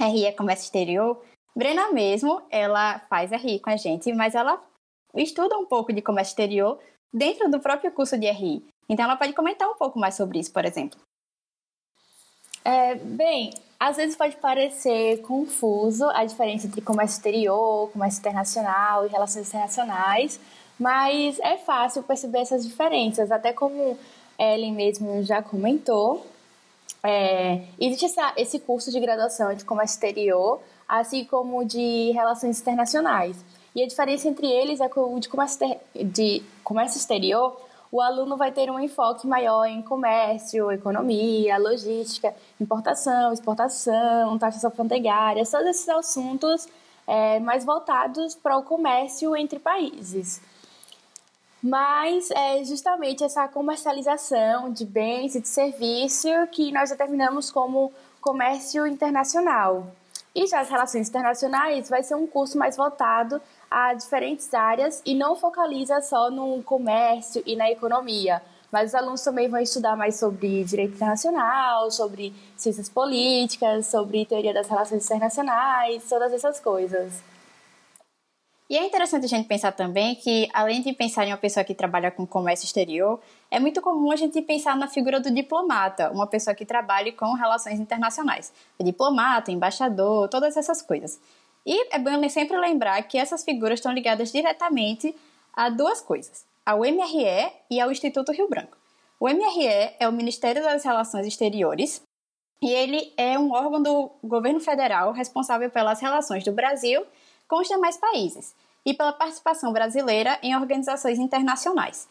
RI 0.01 0.25
é 0.25 0.31
comércio 0.33 0.65
exterior. 0.65 1.21
Brena 1.55 1.91
mesmo, 1.93 2.41
ela 2.49 2.99
faz 3.09 3.31
RI 3.31 3.59
com 3.59 3.69
a 3.69 3.77
gente, 3.77 4.11
mas 4.13 4.35
ela 4.35 4.61
estuda 5.15 5.57
um 5.57 5.65
pouco 5.65 5.93
de 5.93 6.01
comércio 6.01 6.31
exterior 6.31 6.79
dentro 7.13 7.49
do 7.49 7.59
próprio 7.59 7.91
curso 7.91 8.17
de 8.17 8.29
RI. 8.29 8.63
Então 8.87 9.05
ela 9.05 9.15
pode 9.15 9.33
comentar 9.33 9.69
um 9.69 9.75
pouco 9.75 9.99
mais 9.99 10.15
sobre 10.15 10.39
isso, 10.39 10.51
por 10.51 10.65
exemplo. 10.65 10.99
É, 12.63 12.95
bem, 12.95 13.51
às 13.79 13.97
vezes 13.97 14.15
pode 14.15 14.35
parecer 14.35 15.21
confuso 15.21 16.05
a 16.09 16.25
diferença 16.25 16.67
entre 16.67 16.81
comércio 16.81 17.15
exterior, 17.17 17.89
comércio 17.91 18.19
internacional 18.19 19.05
e 19.05 19.09
relações 19.09 19.47
internacionais, 19.47 20.39
mas 20.77 21.39
é 21.39 21.57
fácil 21.57 22.03
perceber 22.03 22.39
essas 22.39 22.65
diferenças, 22.65 23.31
até 23.31 23.53
como 23.53 23.97
Ellen 24.37 24.73
mesmo 24.73 25.23
já 25.23 25.41
comentou. 25.41 26.25
É, 27.03 27.63
existe 27.79 28.05
essa, 28.05 28.33
esse 28.35 28.59
curso 28.59 28.91
de 28.91 28.99
graduação 28.99 29.53
de 29.53 29.63
comércio 29.63 29.95
exterior, 29.95 30.61
assim 30.87 31.23
como 31.23 31.63
de 31.63 32.11
relações 32.11 32.59
internacionais. 32.59 33.37
E 33.79 33.83
a 33.83 33.87
diferença 33.87 34.27
entre 34.27 34.45
eles 34.45 34.81
é 34.81 34.89
que 34.89 34.99
o 34.99 35.17
de 35.21 35.29
comércio, 35.29 35.79
de 35.95 36.43
comércio 36.65 36.97
exterior, 36.97 37.57
o 37.89 38.01
aluno 38.01 38.35
vai 38.35 38.51
ter 38.51 38.69
um 38.69 38.77
enfoque 38.77 39.25
maior 39.25 39.65
em 39.67 39.81
comércio, 39.81 40.69
economia, 40.69 41.57
logística, 41.57 42.35
importação, 42.59 43.31
exportação, 43.31 44.37
taxas 44.37 44.65
alfandegárias, 44.65 45.49
todos 45.49 45.65
esses 45.67 45.87
assuntos 45.87 46.67
é, 47.07 47.39
mais 47.39 47.63
voltados 47.63 48.35
para 48.35 48.57
o 48.57 48.63
comércio 48.63 49.33
entre 49.33 49.59
países. 49.59 50.41
Mas 51.63 52.29
é 52.31 52.61
justamente 52.65 53.23
essa 53.23 53.47
comercialização 53.47 54.73
de 54.73 54.83
bens 54.83 55.35
e 55.35 55.39
de 55.39 55.47
serviço 55.47 56.27
que 56.51 56.69
nós 56.73 56.89
determinamos 56.89 57.49
como 57.49 57.93
comércio 58.19 58.85
internacional. 58.85 59.87
E 60.35 60.45
já 60.45 60.59
as 60.59 60.69
relações 60.69 61.07
internacionais 61.07 61.89
vai 61.89 62.03
ser 62.03 62.15
um 62.15 62.27
curso 62.27 62.57
mais 62.57 62.75
voltado 62.75 63.41
a 63.69 63.93
diferentes 63.93 64.53
áreas 64.53 65.01
e 65.05 65.13
não 65.13 65.35
focaliza 65.35 66.01
só 66.01 66.29
no 66.31 66.61
comércio 66.63 67.43
e 67.45 67.55
na 67.55 67.69
economia. 67.69 68.41
Mas 68.71 68.89
os 68.89 68.95
alunos 68.95 69.23
também 69.23 69.47
vão 69.47 69.59
estudar 69.59 69.95
mais 69.95 70.15
sobre 70.19 70.63
direito 70.63 70.95
internacional, 70.95 71.89
sobre 71.89 72.33
ciências 72.55 72.87
políticas, 72.87 73.87
sobre 73.87 74.25
teoria 74.25 74.53
das 74.53 74.67
relações 74.67 75.05
internacionais, 75.05 76.07
todas 76.07 76.31
essas 76.31 76.59
coisas. 76.59 77.21
E 78.69 78.77
é 78.77 78.85
interessante 78.85 79.25
a 79.25 79.27
gente 79.27 79.47
pensar 79.47 79.71
também 79.71 80.13
que, 80.13 80.47
além 80.53 80.83
de 80.83 80.93
pensar 80.93 81.25
em 81.25 81.31
uma 81.31 81.37
pessoa 81.37 81.63
que 81.63 81.73
trabalha 81.73 82.11
com 82.11 82.23
comércio 82.27 82.65
exterior, 82.65 83.19
é 83.49 83.59
muito 83.59 83.81
comum 83.81 84.11
a 84.11 84.15
gente 84.15 84.39
pensar 84.43 84.77
na 84.77 84.87
figura 84.87 85.19
do 85.19 85.31
diplomata, 85.31 86.11
uma 86.11 86.27
pessoa 86.27 86.53
que 86.53 86.63
trabalhe 86.63 87.11
com 87.11 87.33
relações 87.33 87.79
internacionais. 87.79 88.53
Diplomata, 88.79 89.51
embaixador, 89.51 90.29
todas 90.29 90.55
essas 90.55 90.83
coisas. 90.83 91.19
E 91.65 91.93
é 91.93 91.99
bom 91.99 92.27
sempre 92.29 92.57
lembrar 92.57 93.01
que 93.03 93.17
essas 93.17 93.43
figuras 93.43 93.79
estão 93.79 93.91
ligadas 93.91 94.31
diretamente 94.31 95.15
a 95.53 95.69
duas 95.69 96.01
coisas: 96.01 96.45
ao 96.65 96.79
MRE 96.79 97.51
e 97.69 97.79
ao 97.79 97.91
Instituto 97.91 98.31
Rio 98.31 98.49
Branco. 98.49 98.77
O 99.19 99.27
MRE 99.27 99.95
é 99.99 100.07
o 100.07 100.13
Ministério 100.13 100.63
das 100.63 100.83
Relações 100.83 101.27
Exteriores 101.27 102.01
e 102.61 102.69
ele 102.71 103.13
é 103.17 103.37
um 103.37 103.51
órgão 103.51 103.81
do 103.81 104.11
governo 104.23 104.59
federal 104.59 105.11
responsável 105.11 105.69
pelas 105.69 105.99
relações 105.99 106.43
do 106.43 106.51
Brasil 106.51 107.05
com 107.47 107.59
os 107.61 107.67
demais 107.67 107.97
países 107.97 108.55
e 108.85 108.93
pela 108.93 109.13
participação 109.13 109.73
brasileira 109.73 110.39
em 110.41 110.55
organizações 110.55 111.19
internacionais. 111.19 112.07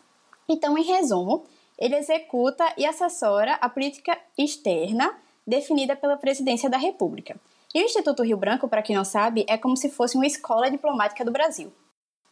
Então, 0.48 0.76
em 0.76 0.82
resumo, 0.82 1.44
ele 1.78 1.96
executa 1.96 2.72
e 2.76 2.84
assessora 2.84 3.54
a 3.54 3.68
política 3.68 4.18
externa 4.36 5.14
definida 5.46 5.94
pela 5.94 6.16
Presidência 6.16 6.68
da 6.68 6.76
República. 6.76 7.38
E 7.74 7.82
o 7.82 7.84
Instituto 7.84 8.22
Rio 8.22 8.36
Branco, 8.36 8.68
para 8.68 8.82
quem 8.82 8.96
não 8.96 9.04
sabe, 9.04 9.44
é 9.48 9.58
como 9.58 9.76
se 9.76 9.90
fosse 9.90 10.16
uma 10.16 10.26
escola 10.26 10.70
diplomática 10.70 11.24
do 11.24 11.30
Brasil. 11.30 11.72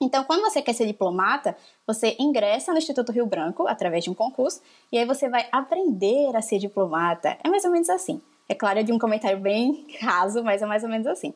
Então, 0.00 0.24
quando 0.24 0.42
você 0.42 0.60
quer 0.60 0.74
ser 0.74 0.86
diplomata, 0.86 1.56
você 1.86 2.16
ingressa 2.18 2.72
no 2.72 2.78
Instituto 2.78 3.12
Rio 3.12 3.26
Branco 3.26 3.66
através 3.66 4.04
de 4.04 4.10
um 4.10 4.14
concurso 4.14 4.60
e 4.92 4.98
aí 4.98 5.06
você 5.06 5.28
vai 5.28 5.46
aprender 5.50 6.34
a 6.36 6.42
ser 6.42 6.58
diplomata. 6.58 7.36
É 7.42 7.48
mais 7.48 7.64
ou 7.64 7.70
menos 7.70 7.88
assim. 7.88 8.20
É 8.48 8.54
claro, 8.54 8.78
é 8.78 8.82
de 8.82 8.92
um 8.92 8.98
comentário 8.98 9.38
bem 9.38 9.86
raso, 10.00 10.42
mas 10.44 10.62
é 10.62 10.66
mais 10.66 10.82
ou 10.82 10.90
menos 10.90 11.06
assim. 11.06 11.34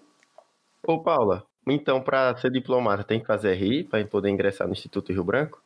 Ô, 0.86 0.98
Paula, 0.98 1.44
então, 1.66 2.02
para 2.02 2.36
ser 2.36 2.50
diplomata, 2.50 3.04
tem 3.04 3.20
que 3.20 3.26
fazer 3.26 3.54
RI 3.54 3.84
para 3.84 4.04
poder 4.06 4.30
ingressar 4.30 4.66
no 4.66 4.72
Instituto 4.72 5.12
Rio 5.12 5.24
Branco? 5.24 5.62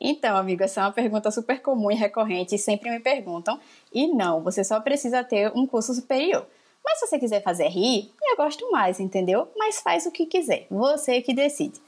Então, 0.00 0.36
amigo, 0.36 0.62
essa 0.62 0.80
é 0.80 0.84
uma 0.84 0.92
pergunta 0.92 1.30
super 1.30 1.60
comum 1.60 1.90
e 1.90 1.94
recorrente 1.94 2.54
e 2.54 2.58
sempre 2.58 2.90
me 2.90 3.00
perguntam. 3.00 3.58
E 3.92 4.06
não, 4.06 4.42
você 4.42 4.62
só 4.62 4.80
precisa 4.80 5.24
ter 5.24 5.50
um 5.54 5.66
curso 5.66 5.92
superior. 5.92 6.46
Mas 6.88 7.00
se 7.00 7.06
você 7.06 7.18
quiser 7.18 7.42
fazer 7.42 7.68
RI, 7.68 8.10
eu 8.22 8.36
gosto 8.36 8.70
mais, 8.70 8.98
entendeu? 8.98 9.46
Mas 9.58 9.78
faz 9.78 10.06
o 10.06 10.10
que 10.10 10.24
quiser, 10.24 10.66
você 10.70 11.20
que 11.20 11.34
decide. 11.34 11.78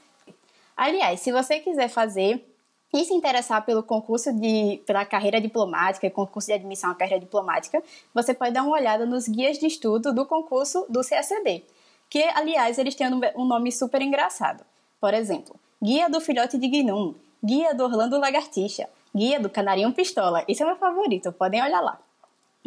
Aliás, 0.77 1.21
se 1.21 1.31
você 1.31 1.59
quiser 1.59 1.87
fazer 1.87 2.45
e 2.93 3.03
se 3.03 3.11
interessar 3.11 3.65
pelo 3.65 3.81
concurso 3.81 4.31
de 4.31 4.79
pela 4.85 5.03
carreira 5.03 5.41
diplomática, 5.41 6.07
concurso 6.11 6.47
de 6.49 6.53
admissão 6.53 6.91
à 6.91 6.95
carreira 6.95 7.19
diplomática, 7.19 7.81
você 8.13 8.31
pode 8.31 8.51
dar 8.51 8.61
uma 8.61 8.73
olhada 8.77 9.03
nos 9.03 9.27
guias 9.27 9.57
de 9.57 9.65
estudo 9.65 10.13
do 10.13 10.23
concurso 10.23 10.85
do 10.87 11.01
CACD 11.01 11.63
que, 12.11 12.21
aliás, 12.35 12.77
eles 12.77 12.93
têm 12.93 13.07
um 13.07 13.45
nome 13.45 13.71
super 13.71 14.01
engraçado. 14.01 14.65
Por 14.99 15.13
exemplo, 15.13 15.55
Guia 15.81 16.09
do 16.09 16.19
Filhote 16.19 16.57
de 16.57 16.67
Gnum, 16.67 17.15
Guia 17.41 17.73
do 17.73 17.85
Orlando 17.85 18.19
Lagartixa, 18.19 18.87
Guia 19.15 19.39
do 19.39 19.49
Canarinho 19.49 19.93
Pistola, 19.93 20.43
esse 20.45 20.61
é 20.61 20.65
meu 20.65 20.75
favorito, 20.75 21.31
podem 21.31 21.63
olhar 21.63 21.79
lá. 21.79 21.97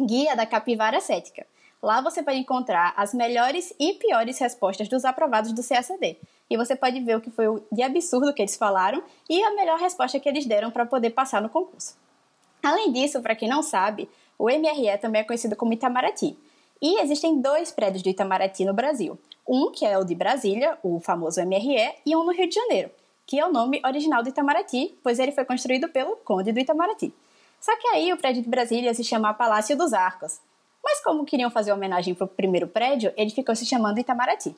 Guia 0.01 0.35
da 0.35 0.47
Capivara 0.47 0.99
Cética. 0.99 1.45
Lá 1.85 2.01
você 2.01 2.23
pode 2.23 2.39
encontrar 2.39 2.95
as 2.97 3.13
melhores 3.13 3.71
e 3.79 3.93
piores 3.93 4.39
respostas 4.39 4.89
dos 4.89 5.05
aprovados 5.05 5.53
do 5.53 5.61
CACD. 5.61 6.17
E 6.49 6.57
você 6.57 6.75
pode 6.75 6.99
ver 7.01 7.15
o 7.15 7.21
que 7.21 7.29
foi 7.29 7.45
de 7.71 7.83
absurdo 7.83 8.33
que 8.33 8.41
eles 8.41 8.55
falaram 8.55 9.03
e 9.29 9.43
a 9.43 9.53
melhor 9.53 9.77
resposta 9.77 10.19
que 10.19 10.27
eles 10.27 10.47
deram 10.47 10.71
para 10.71 10.87
poder 10.87 11.11
passar 11.11 11.43
no 11.43 11.49
concurso. 11.49 11.95
Além 12.63 12.91
disso, 12.91 13.21
para 13.21 13.35
quem 13.35 13.47
não 13.47 13.61
sabe, 13.61 14.09
o 14.35 14.45
MRE 14.45 14.97
também 14.99 15.21
é 15.21 15.23
conhecido 15.23 15.55
como 15.55 15.73
Itamaraty. 15.73 16.35
E 16.81 16.99
existem 17.01 17.39
dois 17.39 17.71
prédios 17.71 18.01
do 18.01 18.09
Itamaraty 18.09 18.65
no 18.65 18.73
Brasil. 18.73 19.15
Um 19.47 19.69
que 19.71 19.85
é 19.85 19.95
o 19.95 20.03
de 20.03 20.15
Brasília, 20.15 20.79
o 20.81 20.99
famoso 20.99 21.39
MRE, 21.45 21.93
e 22.03 22.15
um 22.15 22.23
no 22.23 22.31
Rio 22.31 22.49
de 22.49 22.55
Janeiro, 22.55 22.89
que 23.27 23.39
é 23.39 23.45
o 23.45 23.53
nome 23.53 23.79
original 23.85 24.23
do 24.23 24.29
Itamaraty, 24.29 24.97
pois 25.03 25.19
ele 25.19 25.31
foi 25.31 25.45
construído 25.45 25.87
pelo 25.89 26.15
Conde 26.15 26.51
do 26.51 26.59
Itamaraty. 26.59 27.13
Só 27.61 27.77
que 27.77 27.87
aí 27.89 28.11
o 28.11 28.17
prédio 28.17 28.41
de 28.41 28.49
Brasília 28.49 28.91
se 28.95 29.03
chama 29.03 29.35
Palácio 29.35 29.77
dos 29.77 29.93
Arcos. 29.93 30.39
Mas 30.85 31.03
como 31.03 31.25
queriam 31.25 31.49
fazer 31.49 31.73
homenagem 31.73 32.13
para 32.13 32.25
o 32.25 32.27
primeiro 32.27 32.67
prédio, 32.67 33.11
ele 33.17 33.31
ficou 33.31 33.55
se 33.55 33.65
chamando 33.65 33.97
Itamaraty. 33.97 34.55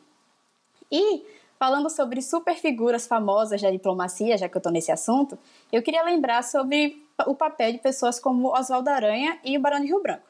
E, 0.92 1.26
falando 1.58 1.90
sobre 1.90 2.22
super 2.22 2.54
figuras 2.56 3.08
famosas 3.08 3.62
da 3.62 3.72
diplomacia, 3.72 4.38
já 4.38 4.50
que 4.50 4.58
eu 4.58 4.60
estou 4.60 4.72
nesse 4.72 4.92
assunto, 4.92 5.40
eu 5.72 5.82
queria 5.82 6.04
lembrar 6.04 6.44
sobre 6.44 7.02
o 7.26 7.34
papel 7.34 7.72
de 7.72 7.78
pessoas 7.78 8.20
como 8.20 8.50
Oswaldo 8.54 8.90
Aranha 8.90 9.40
e 9.42 9.58
o 9.58 9.62
Barão 9.62 9.80
de 9.80 9.88
Rio 9.88 10.02
Branco. 10.02 10.28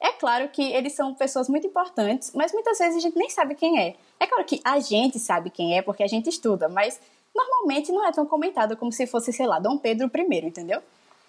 É 0.00 0.12
claro 0.12 0.48
que 0.48 0.62
eles 0.62 0.94
são 0.94 1.14
pessoas 1.14 1.48
muito 1.48 1.66
importantes, 1.68 2.32
mas 2.34 2.52
muitas 2.52 2.78
vezes 2.78 2.96
a 2.96 3.00
gente 3.00 3.16
nem 3.16 3.30
sabe 3.30 3.54
quem 3.54 3.80
é. 3.80 3.94
É 4.18 4.26
claro 4.26 4.44
que 4.44 4.60
a 4.64 4.80
gente 4.80 5.18
sabe 5.20 5.48
quem 5.48 5.78
é 5.78 5.80
porque 5.80 6.02
a 6.02 6.08
gente 6.08 6.28
estuda, 6.28 6.68
mas 6.68 7.00
normalmente 7.34 7.92
não 7.92 8.04
é 8.04 8.10
tão 8.10 8.26
comentado 8.26 8.76
como 8.76 8.90
se 8.90 9.06
fosse, 9.06 9.32
sei 9.32 9.46
lá, 9.46 9.60
Dom 9.60 9.78
Pedro 9.78 10.10
I, 10.12 10.46
entendeu? 10.46 10.82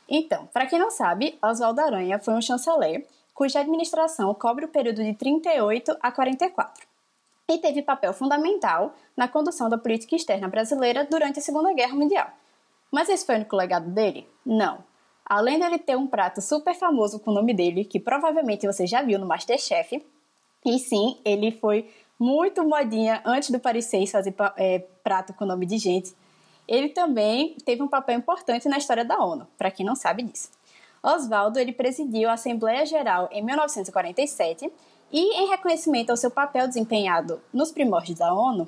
Então, 0.09 0.47
para 0.51 0.65
quem 0.65 0.79
não 0.79 0.89
sabe, 0.89 1.37
Oswaldo 1.41 1.81
Aranha 1.81 2.19
foi 2.19 2.33
um 2.33 2.41
chanceler 2.41 3.05
cuja 3.37 3.59
administração 3.59 4.33
cobre 4.33 4.65
o 4.65 4.67
período 4.67 5.03
de 5.03 5.13
38 5.13 5.95
a 6.01 6.11
44 6.11 6.87
e 7.47 7.59
teve 7.59 7.83
papel 7.83 8.11
fundamental 8.11 8.95
na 9.15 9.27
condução 9.27 9.69
da 9.69 9.77
política 9.77 10.15
externa 10.15 10.47
brasileira 10.47 11.05
durante 11.05 11.37
a 11.37 11.41
Segunda 11.43 11.71
Guerra 11.71 11.93
Mundial. 11.93 12.31
Mas 12.91 13.09
esse 13.09 13.23
foi 13.23 13.35
o 13.35 13.37
único 13.37 13.55
legado 13.55 13.91
dele? 13.91 14.27
Não. 14.43 14.83
Além 15.23 15.59
dele 15.59 15.77
ter 15.77 15.95
um 15.95 16.07
prato 16.07 16.41
super 16.41 16.73
famoso 16.73 17.19
com 17.19 17.29
o 17.29 17.33
nome 17.35 17.53
dele, 17.53 17.85
que 17.85 17.99
provavelmente 17.99 18.65
você 18.65 18.87
já 18.87 19.03
viu 19.03 19.19
no 19.19 19.27
Masterchef, 19.27 20.03
e 20.65 20.79
sim, 20.79 21.19
ele 21.23 21.51
foi 21.51 21.87
muito 22.19 22.67
modinha 22.67 23.21
antes 23.23 23.51
do 23.51 23.59
Paris 23.59 23.85
6 23.85 24.09
fazer 24.09 24.33
é, 24.55 24.79
prato 25.03 25.31
com 25.35 25.45
o 25.45 25.47
nome 25.47 25.67
de 25.67 25.77
gente. 25.77 26.11
Ele 26.67 26.89
também 26.89 27.55
teve 27.63 27.83
um 27.83 27.87
papel 27.87 28.17
importante 28.17 28.67
na 28.67 28.79
história 28.79 29.05
da 29.05 29.19
ONU, 29.19 29.47
para 29.59 29.69
quem 29.69 29.85
não 29.85 29.95
sabe 29.95 30.23
disso. 30.23 30.56
Oswaldo 31.03 31.59
ele 31.59 31.71
presidiu 31.71 32.29
a 32.29 32.33
Assembleia 32.33 32.85
Geral 32.85 33.29
em 33.31 33.43
1947 33.43 34.71
e, 35.11 35.41
em 35.41 35.47
reconhecimento 35.47 36.09
ao 36.09 36.17
seu 36.17 36.29
papel 36.29 36.67
desempenhado 36.67 37.41
nos 37.53 37.71
primórdios 37.71 38.17
da 38.17 38.33
ONU, 38.33 38.67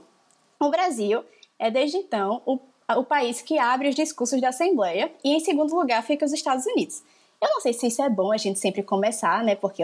o 0.60 0.70
Brasil 0.70 1.24
é 1.58 1.70
desde 1.70 1.98
então 1.98 2.42
o, 2.46 2.60
o 2.96 3.04
país 3.04 3.42
que 3.42 3.58
abre 3.58 3.90
os 3.90 3.96
discursos 3.96 4.40
da 4.40 4.50
Assembleia 4.50 5.12
e, 5.24 5.36
em 5.36 5.40
segundo 5.40 5.76
lugar, 5.76 6.04
fica 6.04 6.26
os 6.26 6.34
Estados 6.34 6.66
Unidos. 6.66 7.04
Eu 7.42 7.50
não 7.50 7.62
sei 7.62 7.74
se 7.74 7.88
isso 7.88 8.02
é 8.02 8.10
bom 8.10 8.32
a 8.32 8.38
gente 8.38 8.60
sempre 8.60 8.84
começar, 8.84 9.44
né? 9.44 9.56
Porque 9.56 9.82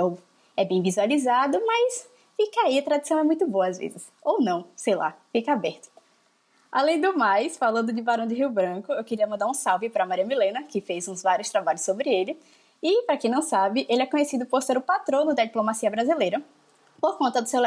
é 0.57 0.65
bem 0.65 0.81
visualizado, 0.81 1.61
mas 1.65 2.07
fica 2.35 2.61
aí, 2.61 2.79
a 2.79 2.83
tradição 2.83 3.19
é 3.19 3.23
muito 3.23 3.47
boa 3.47 3.67
às 3.67 3.77
vezes. 3.77 4.07
Ou 4.23 4.41
não, 4.41 4.65
sei 4.75 4.95
lá, 4.95 5.17
fica 5.31 5.53
aberto. 5.53 5.94
Além 6.75 6.99
do 6.99 7.17
mais, 7.17 7.55
falando 7.55 7.93
de 7.93 8.01
Barão 8.01 8.27
de 8.27 8.35
Rio 8.35 8.49
Branco, 8.49 8.91
eu 8.91 9.03
queria 9.05 9.25
mandar 9.25 9.47
um 9.47 9.53
salve 9.53 9.89
para 9.89 10.05
Maria 10.05 10.25
Milena, 10.25 10.61
que 10.63 10.81
fez 10.81 11.07
uns 11.07 11.23
vários 11.23 11.49
trabalhos 11.49 11.83
sobre 11.83 12.09
ele. 12.09 12.37
E, 12.83 13.03
para 13.03 13.15
quem 13.15 13.31
não 13.31 13.41
sabe, 13.41 13.85
ele 13.87 14.01
é 14.01 14.05
conhecido 14.05 14.45
por 14.45 14.61
ser 14.61 14.77
o 14.77 14.81
patrono 14.81 15.33
da 15.33 15.45
diplomacia 15.45 15.89
brasileira, 15.89 16.41
por 16.99 17.17
conta 17.17 17.41
do 17.41 17.47
seu, 17.47 17.61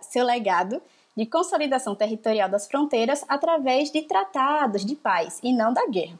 seu 0.00 0.24
legado 0.24 0.80
de 1.16 1.26
consolidação 1.26 1.96
territorial 1.96 2.48
das 2.48 2.68
fronteiras 2.68 3.24
através 3.28 3.90
de 3.90 4.02
tratados 4.02 4.86
de 4.86 4.94
paz 4.94 5.40
e 5.42 5.52
não 5.52 5.72
da 5.72 5.84
guerra. 5.88 6.16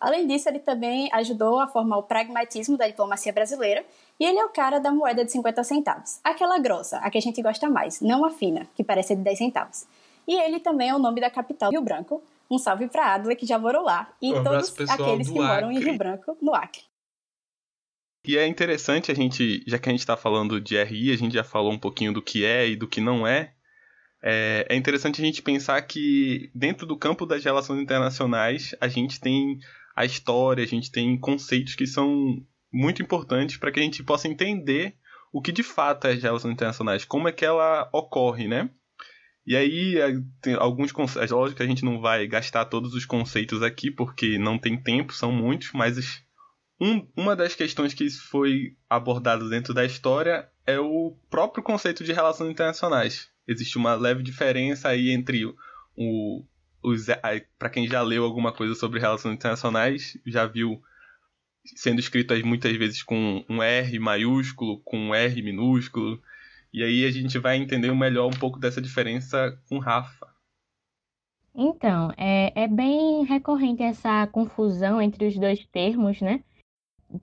Além 0.00 0.26
disso, 0.26 0.48
ele 0.48 0.58
também 0.58 1.08
ajudou 1.12 1.60
a 1.60 1.68
formar 1.68 1.98
o 1.98 2.02
pragmatismo 2.02 2.76
da 2.76 2.88
diplomacia 2.88 3.32
brasileira 3.32 3.86
e 4.18 4.24
ele 4.24 4.40
é 4.40 4.44
o 4.44 4.48
cara 4.48 4.80
da 4.80 4.90
moeda 4.90 5.24
de 5.24 5.30
50 5.30 5.62
centavos, 5.62 6.18
aquela 6.24 6.58
grossa, 6.58 6.98
a 6.98 7.08
que 7.08 7.18
a 7.18 7.22
gente 7.22 7.40
gosta 7.40 7.70
mais, 7.70 8.00
não 8.00 8.24
a 8.24 8.30
fina, 8.30 8.66
que 8.74 8.82
parece 8.82 9.14
de 9.14 9.22
10 9.22 9.38
centavos. 9.38 9.86
E 10.26 10.34
ele 10.34 10.60
também 10.60 10.88
é 10.88 10.94
o 10.94 10.98
nome 10.98 11.20
da 11.20 11.30
capital, 11.30 11.70
Rio 11.70 11.82
Branco. 11.82 12.22
Um 12.50 12.58
salve 12.58 12.88
para 12.88 13.14
Adler, 13.14 13.36
que 13.36 13.46
já 13.46 13.58
morou 13.58 13.82
lá, 13.82 14.12
e 14.20 14.32
um 14.32 14.44
todos 14.44 14.74
aqueles 14.88 15.28
que 15.28 15.34
moram 15.34 15.72
em 15.72 15.78
Rio 15.78 15.96
Branco, 15.96 16.36
no 16.40 16.54
Acre. 16.54 16.82
E 18.26 18.38
é 18.38 18.46
interessante 18.46 19.12
a 19.12 19.14
gente, 19.14 19.62
já 19.66 19.78
que 19.78 19.88
a 19.88 19.92
gente 19.92 20.00
está 20.00 20.16
falando 20.16 20.60
de 20.60 20.82
RI, 20.82 21.12
a 21.12 21.16
gente 21.16 21.34
já 21.34 21.44
falou 21.44 21.72
um 21.72 21.78
pouquinho 21.78 22.12
do 22.12 22.22
que 22.22 22.44
é 22.44 22.68
e 22.68 22.76
do 22.76 22.88
que 22.88 23.00
não 23.00 23.26
é. 23.26 23.52
É, 24.22 24.66
é 24.70 24.76
interessante 24.76 25.20
a 25.20 25.24
gente 25.24 25.42
pensar 25.42 25.80
que 25.82 26.50
dentro 26.54 26.86
do 26.86 26.96
campo 26.96 27.26
das 27.26 27.44
relações 27.44 27.82
internacionais 27.82 28.74
a 28.80 28.88
gente 28.88 29.20
tem 29.20 29.58
a 29.94 30.06
história, 30.06 30.64
a 30.64 30.66
gente 30.66 30.90
tem 30.90 31.18
conceitos 31.18 31.74
que 31.74 31.86
são 31.86 32.42
muito 32.72 33.02
importantes 33.02 33.58
para 33.58 33.70
que 33.70 33.78
a 33.78 33.82
gente 33.82 34.02
possa 34.02 34.26
entender 34.26 34.96
o 35.30 35.42
que 35.42 35.52
de 35.52 35.62
fato 35.62 36.06
é 36.06 36.12
as 36.12 36.22
relações 36.22 36.54
internacionais, 36.54 37.04
como 37.04 37.28
é 37.28 37.32
que 37.32 37.44
ela 37.44 37.88
ocorre, 37.92 38.48
né? 38.48 38.70
E 39.46 39.56
aí, 39.56 39.98
é, 39.98 40.14
tem 40.40 40.54
alguns 40.54 40.90
conceitos. 40.90 41.30
É 41.30 41.34
lógico 41.34 41.58
que 41.58 41.62
a 41.62 41.66
gente 41.66 41.84
não 41.84 42.00
vai 42.00 42.26
gastar 42.26 42.64
todos 42.64 42.94
os 42.94 43.04
conceitos 43.04 43.62
aqui, 43.62 43.90
porque 43.90 44.38
não 44.38 44.58
tem 44.58 44.80
tempo, 44.80 45.12
são 45.12 45.30
muitos, 45.30 45.70
mas 45.72 46.24
um, 46.80 47.06
uma 47.16 47.36
das 47.36 47.54
questões 47.54 47.92
que 47.92 48.08
foi 48.10 48.76
abordada 48.88 49.48
dentro 49.48 49.74
da 49.74 49.84
história 49.84 50.48
é 50.66 50.78
o 50.78 51.16
próprio 51.30 51.62
conceito 51.62 52.02
de 52.02 52.12
relações 52.12 52.50
internacionais. 52.50 53.28
Existe 53.46 53.76
uma 53.76 53.94
leve 53.94 54.22
diferença 54.22 54.88
aí 54.88 55.10
entre 55.10 55.44
o, 55.44 56.44
os. 56.82 57.06
Para 57.58 57.70
quem 57.70 57.86
já 57.86 58.00
leu 58.00 58.24
alguma 58.24 58.52
coisa 58.52 58.74
sobre 58.74 58.98
relações 58.98 59.34
internacionais, 59.34 60.18
já 60.26 60.46
viu 60.46 60.82
sendo 61.76 62.00
escritas 62.00 62.42
muitas 62.42 62.74
vezes 62.76 63.02
com 63.02 63.44
um 63.48 63.62
R 63.62 63.98
maiúsculo, 63.98 64.80
com 64.80 64.98
um 64.98 65.14
R 65.14 65.42
minúsculo 65.42 66.20
e 66.74 66.82
aí 66.82 67.06
a 67.06 67.10
gente 67.12 67.38
vai 67.38 67.56
entender 67.56 67.94
melhor 67.94 68.26
um 68.26 68.36
pouco 68.36 68.58
dessa 68.58 68.82
diferença 68.82 69.56
com 69.68 69.78
Rafa. 69.78 70.26
Então, 71.54 72.10
é, 72.16 72.64
é 72.64 72.66
bem 72.66 73.24
recorrente 73.24 73.80
essa 73.80 74.26
confusão 74.26 75.00
entre 75.00 75.28
os 75.28 75.38
dois 75.38 75.64
termos, 75.66 76.20
né? 76.20 76.42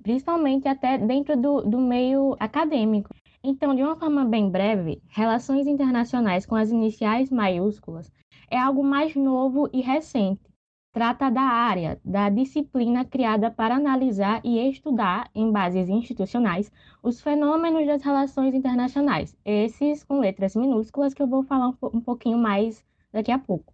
Principalmente 0.02 0.70
até 0.70 0.98
dentro 0.98 1.36
do, 1.36 1.64
do 1.64 1.80
meio 1.80 2.38
acadêmico. 2.40 3.14
Então, 3.44 3.76
de 3.76 3.84
uma 3.84 3.98
forma 3.98 4.24
bem 4.24 4.50
breve, 4.50 5.02
relações 5.10 5.68
internacionais 5.68 6.46
com 6.46 6.56
as 6.56 6.70
iniciais 6.70 7.30
maiúsculas 7.30 8.10
é 8.50 8.58
algo 8.58 8.82
mais 8.82 9.14
novo 9.16 9.70
e 9.74 9.82
recente 9.82 10.51
trata 10.92 11.30
da 11.30 11.42
área 11.42 12.00
da 12.04 12.30
disciplina 12.30 13.06
criada 13.06 13.50
para 13.50 13.76
analisar 13.76 14.42
e 14.44 14.60
estudar, 14.70 15.30
em 15.34 15.52
bases 15.52 15.88
institucionais, 15.88 16.72
os 17.02 17.22
fenômenos 17.22 17.88
das 17.88 18.04
relações 18.04 18.54
internacionais, 18.54 19.38
esses 19.46 20.04
com 20.04 20.20
letras 20.20 20.56
minúsculas 20.56 21.14
que 21.14 21.22
eu 21.22 21.28
vou 21.28 21.44
falar 21.44 21.74
um 21.94 22.02
pouquinho 22.02 22.38
mais 22.38 22.86
daqui 23.12 23.32
a 23.32 23.40
pouco. 23.40 23.74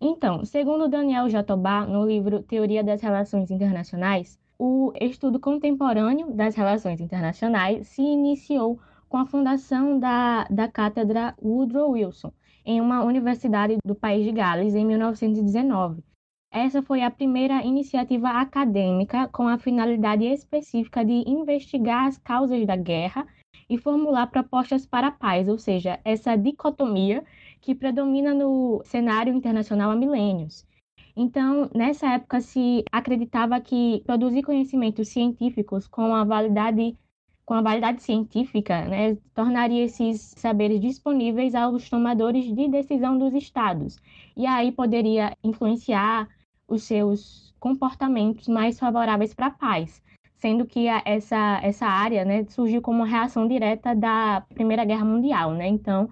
Então, 0.00 0.44
segundo 0.44 0.88
Daniel 0.88 1.28
Jatobá, 1.28 1.84
no 1.84 2.06
livro 2.06 2.42
Teoria 2.42 2.82
das 2.82 3.02
Relações 3.02 3.50
Internacionais, 3.50 4.38
o 4.58 4.92
estudo 5.00 5.38
contemporâneo 5.38 6.32
das 6.32 6.54
relações 6.54 7.00
internacionais 7.00 7.88
se 7.88 8.02
iniciou 8.02 8.80
com 9.08 9.16
a 9.16 9.26
fundação 9.26 9.98
da, 9.98 10.44
da 10.44 10.68
cátedra 10.68 11.34
Woodrow 11.42 11.92
Wilson, 11.92 12.32
em 12.64 12.80
uma 12.80 13.02
universidade 13.02 13.78
do 13.84 13.94
país 13.94 14.24
de 14.24 14.32
Gales, 14.32 14.74
em 14.74 14.84
1919, 14.84 16.02
essa 16.50 16.82
foi 16.82 17.02
a 17.02 17.10
primeira 17.10 17.62
iniciativa 17.64 18.30
acadêmica 18.30 19.28
com 19.28 19.46
a 19.46 19.58
finalidade 19.58 20.24
específica 20.24 21.04
de 21.04 21.24
investigar 21.26 22.06
as 22.06 22.18
causas 22.18 22.66
da 22.66 22.76
guerra 22.76 23.26
e 23.68 23.76
formular 23.76 24.26
propostas 24.28 24.86
para 24.86 25.08
a 25.08 25.12
paz, 25.12 25.48
ou 25.48 25.58
seja, 25.58 26.00
essa 26.04 26.36
dicotomia 26.36 27.22
que 27.60 27.74
predomina 27.74 28.32
no 28.32 28.80
cenário 28.84 29.34
internacional 29.34 29.90
há 29.90 29.96
milênios. 29.96 30.66
Então, 31.14 31.68
nessa 31.74 32.14
época 32.14 32.40
se 32.40 32.84
acreditava 32.90 33.60
que 33.60 34.02
produzir 34.06 34.42
conhecimentos 34.42 35.08
científicos 35.08 35.86
com 35.86 36.14
a 36.14 36.24
validade 36.24 36.96
com 37.44 37.54
a 37.54 37.62
validade 37.62 38.02
científica, 38.02 38.84
né, 38.84 39.16
tornaria 39.34 39.82
esses 39.82 40.34
saberes 40.36 40.78
disponíveis 40.82 41.54
aos 41.54 41.88
tomadores 41.88 42.44
de 42.54 42.68
decisão 42.68 43.18
dos 43.18 43.32
estados. 43.32 43.98
E 44.36 44.44
aí 44.46 44.70
poderia 44.70 45.34
influenciar 45.42 46.28
os 46.68 46.82
seus 46.82 47.54
comportamentos 47.58 48.46
mais 48.46 48.78
favoráveis 48.78 49.34
para 49.34 49.46
a 49.46 49.50
paz, 49.50 50.02
sendo 50.36 50.64
que 50.66 50.88
a, 50.88 51.02
essa, 51.04 51.60
essa 51.62 51.86
área 51.86 52.24
né, 52.24 52.44
surgiu 52.48 52.80
como 52.80 53.02
reação 53.02 53.48
direta 53.48 53.94
da 53.94 54.42
Primeira 54.54 54.84
Guerra 54.84 55.04
Mundial, 55.04 55.52
né? 55.54 55.66
Então, 55.66 56.08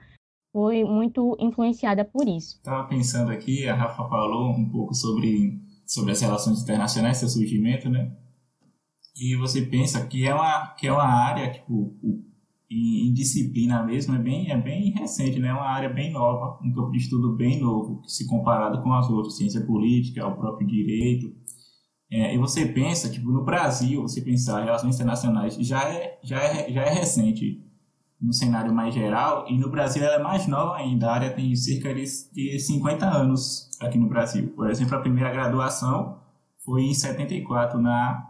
foi 0.53 0.85
muito 0.85 1.37
influenciada 1.38 2.05
por 2.05 2.27
isso. 2.27 2.57
Estava 2.57 2.88
pensando 2.88 3.31
aqui, 3.31 3.69
a 3.69 3.75
Rafa 3.75 4.09
falou 4.09 4.51
um 4.51 4.69
pouco 4.69 4.95
sobre, 4.95 5.61
sobre 5.87 6.12
as 6.12 6.21
relações 6.21 6.62
internacionais, 6.62 7.19
seu 7.19 7.29
surgimento, 7.29 7.90
né? 7.90 8.11
E 9.19 9.37
você 9.37 9.62
pensa 9.62 10.07
que 10.07 10.27
é 10.27 10.35
uma, 10.35 10.69
que 10.75 10.87
é 10.87 10.92
uma 10.92 11.05
área, 11.05 11.51
tipo, 11.51 11.95
em, 12.70 13.09
em, 13.09 13.12
disciplina 13.12 13.83
mesmo 13.85 14.14
é 14.14 14.18
bem, 14.18 14.50
é 14.50 14.57
bem 14.57 14.90
recente, 14.90 15.38
né? 15.38 15.48
É 15.48 15.52
uma 15.52 15.68
área 15.68 15.88
bem 15.88 16.12
nova, 16.12 16.59
um 16.62 16.72
campo 16.72 16.90
de 16.90 16.98
estudo 16.98 17.37
bem 17.37 17.61
novo, 17.61 18.02
se 18.07 18.26
comparado 18.26 18.83
com 18.83 18.92
as 18.92 19.09
outras, 19.09 19.37
ciência 19.37 19.61
política, 19.64 20.26
o 20.26 20.37
próprio 20.37 20.66
direito. 20.66 21.33
É, 22.11 22.35
e 22.35 22.38
você 22.38 22.66
pensa, 22.66 23.11
tipo, 23.11 23.31
no 23.31 23.44
Brasil, 23.44 24.02
você 24.02 24.20
pensar 24.20 24.64
relações 24.64 24.94
internacionais 24.94 25.55
já 25.57 25.83
é, 25.88 26.18
já 26.22 26.40
é, 26.40 26.72
já 26.72 26.83
é 26.83 26.90
recente 26.90 27.62
no 28.20 28.33
cenário 28.33 28.72
mais 28.72 28.94
geral, 28.94 29.46
e 29.48 29.59
no 29.59 29.70
Brasil 29.70 30.02
ela 30.02 30.14
é 30.14 30.22
mais 30.22 30.46
nova 30.46 30.76
ainda, 30.76 31.09
a 31.09 31.14
área 31.14 31.31
tem 31.31 31.55
cerca 31.55 31.94
de 31.94 32.07
50 32.59 33.07
anos 33.07 33.68
aqui 33.81 33.98
no 33.98 34.09
Brasil. 34.09 34.48
Por 34.57 34.70
exemplo, 34.70 34.96
a 34.96 35.00
primeira 35.00 35.31
graduação 35.31 36.18
foi 36.64 36.85
em 36.85 36.94
74 36.94 37.79
na, 37.79 38.26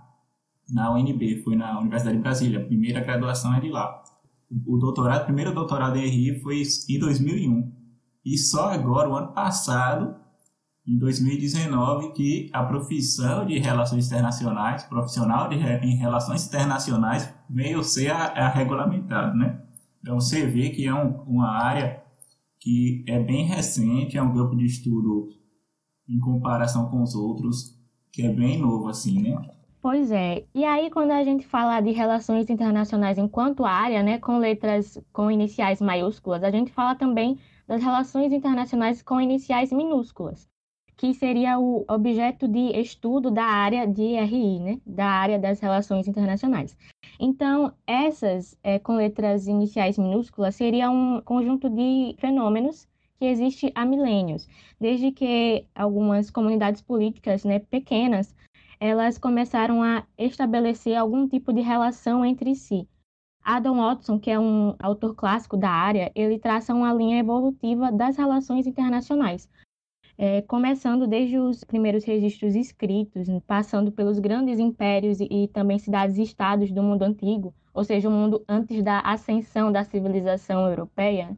na 0.69 0.93
UNB, 0.93 1.43
foi 1.45 1.55
na 1.55 1.79
Universidade 1.79 2.17
de 2.17 2.23
Brasília, 2.23 2.59
a 2.59 2.65
primeira 2.65 3.01
graduação 3.01 3.55
é 3.55 3.61
de 3.61 3.69
lá 3.69 4.03
o 4.67 4.77
doutorado, 4.77 5.23
o 5.23 5.25
primeiro 5.27 5.53
doutorado 5.53 5.97
em 5.97 6.07
RI 6.07 6.41
foi 6.41 6.63
em 6.89 6.99
2001. 6.99 7.73
E 8.25 8.39
só 8.39 8.71
agora, 8.71 9.09
o 9.09 9.15
ano 9.15 9.33
passado, 9.33 10.17
em 10.87 10.99
2019, 10.99 12.13
que 12.13 12.51
a 12.53 12.63
profissão 12.63 13.47
de 13.47 13.59
relações 13.59 14.07
internacionais, 14.07 14.85
profissional 14.85 15.49
de, 15.49 15.57
em 15.57 15.97
relações 15.97 16.47
internacionais, 16.47 17.33
veio 17.49 17.83
ser 17.83 18.11
a, 18.11 18.27
a 18.27 18.49
regulamentado, 18.49 19.37
né? 19.37 19.63
Então 20.01 20.21
você 20.21 20.47
vê 20.47 20.71
que 20.71 20.87
é 20.87 20.95
um, 20.95 21.23
uma 21.23 21.51
área 21.51 22.03
que 22.61 23.05
é 23.09 23.19
bem 23.19 23.45
recente, 23.45 24.17
é 24.17 24.23
um 24.23 24.33
grupo 24.33 24.57
de 24.57 24.65
estudo 24.65 25.29
em 26.09 26.19
comparação 26.21 26.89
com 26.89 27.03
os 27.03 27.15
outros, 27.15 27.77
que 28.13 28.23
é 28.23 28.33
bem 28.33 28.61
novo 28.61 28.89
assim, 28.89 29.21
né? 29.21 29.56
Pois 29.87 30.11
é. 30.11 30.45
E 30.53 30.65
aí, 30.65 30.91
quando 30.91 31.13
a 31.13 31.23
gente 31.23 31.47
fala 31.47 31.81
de 31.81 31.93
relações 31.93 32.51
internacionais 32.51 33.19
enquanto 33.19 33.65
área, 33.65 34.03
né, 34.03 34.19
com 34.19 34.37
letras 34.39 35.01
com 35.13 35.31
iniciais 35.31 35.81
maiúsculas, 35.81 36.43
a 36.43 36.51
gente 36.51 36.73
fala 36.73 36.97
também 36.97 37.39
das 37.69 37.81
relações 37.81 38.33
internacionais 38.33 39.01
com 39.01 39.21
iniciais 39.21 39.71
minúsculas, 39.71 40.49
que 40.97 41.15
seria 41.15 41.61
o 41.61 41.85
objeto 41.89 42.49
de 42.49 42.77
estudo 42.81 43.31
da 43.31 43.45
área 43.45 43.87
de 43.87 44.17
RI, 44.17 44.59
né, 44.59 44.81
da 44.85 45.07
área 45.07 45.39
das 45.39 45.61
relações 45.61 46.09
internacionais. 46.09 46.77
Então, 47.21 47.73
essas 47.87 48.59
é, 48.65 48.81
com 48.81 48.97
letras 48.97 49.47
iniciais 49.47 49.97
minúsculas 49.97 50.57
seria 50.57 50.91
um 50.91 51.21
conjunto 51.21 51.71
de 51.71 52.17
fenômenos 52.19 52.89
que 53.21 53.25
existe 53.25 53.71
há 53.73 53.85
milênios, 53.85 54.49
desde 54.81 55.13
que 55.13 55.65
algumas 55.77 56.29
comunidades 56.29 56.83
políticas 56.83 57.45
né, 57.45 57.61
pequenas 57.61 58.35
elas 58.79 59.19
começaram 59.19 59.83
a 59.83 60.07
estabelecer 60.19 60.97
algum 60.97 61.29
tipo 61.29 61.53
de 61.53 61.61
relação 61.61 62.25
entre 62.25 62.55
si. 62.55 62.89
Adam 63.43 63.77
Watson, 63.77 64.19
que 64.19 64.31
é 64.31 64.39
um 64.39 64.75
autor 64.81 65.15
clássico 65.15 65.57
da 65.57 65.71
área, 65.71 66.11
ele 66.17 66.39
traça 66.39 66.75
uma 66.75 66.93
linha 66.93 67.19
evolutiva 67.19 67.93
das 67.93 68.17
relações 68.17 68.67
internacionais, 68.67 69.49
é, 70.19 70.43
começando 70.43 71.07
desde 71.07 71.39
os 71.39 71.63
primeiros 71.63 72.05
registros 72.05 72.57
escritos, 72.57 73.29
passando 73.47 73.93
pelos 73.93 74.19
grandes 74.19 74.59
impérios 74.59 75.21
e, 75.21 75.29
e 75.31 75.49
também 75.49 75.79
cidades-estados 75.79 76.73
do 76.73 76.83
mundo 76.83 77.03
antigo, 77.03 77.55
ou 77.73 77.85
seja, 77.85 78.09
o 78.09 78.13
mundo 78.13 78.45
antes 78.49 78.83
da 78.83 78.99
ascensão 79.01 79.71
da 79.71 79.85
civilização 79.85 80.67
europeia. 80.67 81.37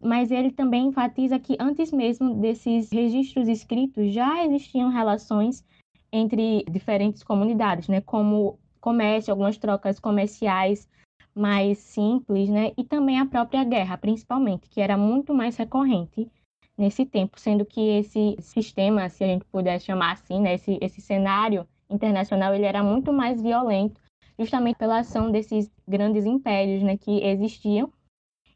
Mas 0.00 0.30
ele 0.30 0.52
também 0.52 0.86
enfatiza 0.86 1.38
que 1.38 1.56
antes 1.58 1.90
mesmo 1.92 2.34
desses 2.34 2.90
registros 2.92 3.48
escritos 3.48 4.12
já 4.12 4.44
existiam 4.44 4.88
relações 4.88 5.64
entre 6.12 6.64
diferentes 6.70 7.22
comunidades, 7.22 7.88
né, 7.88 8.00
como 8.00 8.58
comércio, 8.80 9.30
algumas 9.32 9.58
trocas 9.58 10.00
comerciais 10.00 10.88
mais 11.34 11.78
simples, 11.78 12.48
né? 12.48 12.72
E 12.76 12.82
também 12.84 13.18
a 13.18 13.26
própria 13.26 13.62
guerra, 13.64 13.96
principalmente, 13.96 14.68
que 14.68 14.80
era 14.80 14.96
muito 14.96 15.32
mais 15.32 15.56
recorrente 15.56 16.28
nesse 16.76 17.04
tempo, 17.04 17.38
sendo 17.38 17.64
que 17.64 17.80
esse 17.80 18.36
sistema, 18.40 19.08
se 19.08 19.22
a 19.22 19.26
gente 19.26 19.44
puder 19.44 19.80
chamar 19.80 20.12
assim, 20.12 20.40
né, 20.40 20.54
esse, 20.54 20.78
esse 20.80 21.00
cenário 21.00 21.66
internacional, 21.88 22.54
ele 22.54 22.64
era 22.64 22.82
muito 22.82 23.12
mais 23.12 23.40
violento, 23.40 24.00
justamente 24.38 24.76
pela 24.76 25.00
ação 25.00 25.30
desses 25.30 25.70
grandes 25.86 26.24
impérios, 26.24 26.82
né, 26.82 26.96
que 26.96 27.22
existiam 27.22 27.92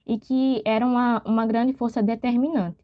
e 0.06 0.18
que 0.18 0.62
eram 0.64 0.92
uma, 0.92 1.22
uma 1.24 1.46
grande 1.46 1.72
força 1.74 2.02
determinante. 2.02 2.83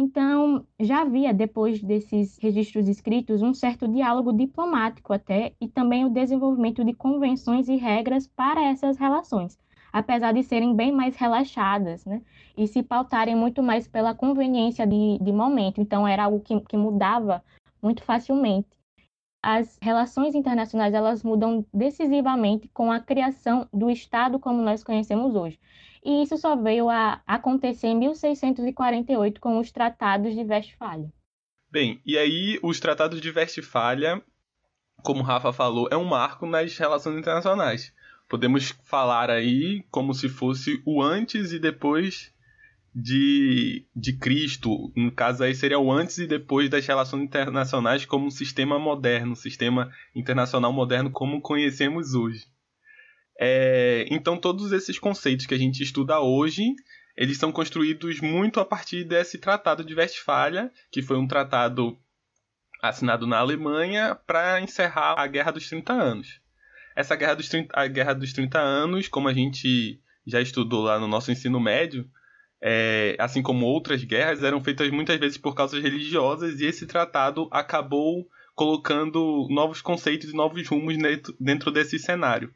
Então, 0.00 0.64
já 0.78 1.00
havia, 1.02 1.34
depois 1.34 1.82
desses 1.82 2.38
registros 2.38 2.88
escritos, 2.88 3.42
um 3.42 3.52
certo 3.52 3.88
diálogo 3.88 4.32
diplomático 4.32 5.12
até, 5.12 5.54
e 5.60 5.66
também 5.66 6.04
o 6.04 6.08
desenvolvimento 6.08 6.84
de 6.84 6.92
convenções 6.92 7.68
e 7.68 7.74
regras 7.74 8.24
para 8.28 8.62
essas 8.62 8.96
relações, 8.96 9.58
apesar 9.92 10.30
de 10.30 10.44
serem 10.44 10.72
bem 10.72 10.92
mais 10.92 11.16
relaxadas, 11.16 12.04
né? 12.06 12.22
E 12.56 12.68
se 12.68 12.80
pautarem 12.80 13.34
muito 13.34 13.60
mais 13.60 13.88
pela 13.88 14.14
conveniência 14.14 14.86
de, 14.86 15.18
de 15.20 15.32
momento. 15.32 15.80
Então, 15.80 16.06
era 16.06 16.26
algo 16.26 16.38
que, 16.38 16.60
que 16.60 16.76
mudava 16.76 17.42
muito 17.82 18.04
facilmente. 18.04 18.68
As 19.42 19.80
relações 19.82 20.32
internacionais, 20.32 20.94
elas 20.94 21.24
mudam 21.24 21.66
decisivamente 21.74 22.68
com 22.68 22.92
a 22.92 23.00
criação 23.00 23.66
do 23.72 23.90
Estado 23.90 24.38
como 24.38 24.62
nós 24.62 24.84
conhecemos 24.84 25.34
hoje 25.34 25.58
e 26.04 26.22
isso 26.22 26.36
só 26.36 26.56
veio 26.56 26.88
a 26.88 27.20
acontecer 27.26 27.88
em 27.88 27.98
1648 27.98 29.40
com 29.40 29.58
os 29.58 29.70
Tratados 29.70 30.34
de 30.34 30.42
Westfália. 30.42 31.12
Bem, 31.70 32.00
e 32.04 32.16
aí 32.16 32.58
os 32.62 32.80
Tratados 32.80 33.20
de 33.20 33.30
Westfália, 33.30 34.22
como 35.02 35.22
Rafa 35.22 35.52
falou, 35.52 35.88
é 35.90 35.96
um 35.96 36.04
marco 36.04 36.46
nas 36.46 36.76
relações 36.76 37.18
internacionais. 37.18 37.92
Podemos 38.28 38.70
falar 38.84 39.30
aí 39.30 39.84
como 39.90 40.14
se 40.14 40.28
fosse 40.28 40.82
o 40.84 41.02
antes 41.02 41.52
e 41.52 41.58
depois 41.58 42.32
de, 42.94 43.86
de 43.94 44.12
Cristo. 44.14 44.92
No 44.96 45.12
caso 45.12 45.44
aí 45.44 45.54
seria 45.54 45.78
o 45.78 45.90
antes 45.92 46.18
e 46.18 46.26
depois 46.26 46.68
das 46.68 46.86
relações 46.86 47.22
internacionais 47.22 48.04
como 48.04 48.26
um 48.26 48.30
sistema 48.30 48.78
moderno, 48.78 49.32
um 49.32 49.36
sistema 49.36 49.90
internacional 50.14 50.72
moderno 50.72 51.10
como 51.10 51.40
conhecemos 51.40 52.14
hoje. 52.14 52.46
É, 53.40 54.04
então, 54.10 54.36
todos 54.36 54.72
esses 54.72 54.98
conceitos 54.98 55.46
que 55.46 55.54
a 55.54 55.58
gente 55.58 55.80
estuda 55.80 56.20
hoje, 56.20 56.74
eles 57.16 57.38
são 57.38 57.52
construídos 57.52 58.20
muito 58.20 58.58
a 58.58 58.64
partir 58.64 59.04
desse 59.04 59.38
Tratado 59.38 59.84
de 59.84 59.94
Westfália, 59.94 60.72
que 60.90 61.02
foi 61.02 61.16
um 61.16 61.28
tratado 61.28 61.96
assinado 62.82 63.26
na 63.28 63.38
Alemanha 63.38 64.16
para 64.26 64.60
encerrar 64.60 65.14
a 65.16 65.26
Guerra 65.28 65.52
dos 65.52 65.68
30 65.68 65.92
Anos. 65.92 66.40
Essa 66.96 67.14
Guerra 67.14 67.34
dos 67.34 67.48
30, 67.48 67.72
a 67.78 67.86
Guerra 67.86 68.12
dos 68.12 68.32
30 68.32 68.58
Anos, 68.58 69.06
como 69.06 69.28
a 69.28 69.32
gente 69.32 70.00
já 70.26 70.40
estudou 70.40 70.82
lá 70.82 70.98
no 70.98 71.06
nosso 71.06 71.30
ensino 71.30 71.60
médio, 71.60 72.10
é, 72.60 73.14
assim 73.20 73.40
como 73.40 73.66
outras 73.66 74.02
guerras, 74.02 74.42
eram 74.42 74.62
feitas 74.62 74.90
muitas 74.90 75.16
vezes 75.16 75.38
por 75.38 75.54
causas 75.54 75.80
religiosas 75.80 76.60
e 76.60 76.66
esse 76.66 76.88
tratado 76.88 77.48
acabou 77.52 78.28
colocando 78.54 79.46
novos 79.48 79.80
conceitos 79.80 80.30
e 80.30 80.36
novos 80.36 80.66
rumos 80.66 80.96
dentro 81.38 81.70
desse 81.70 82.00
cenário 82.00 82.52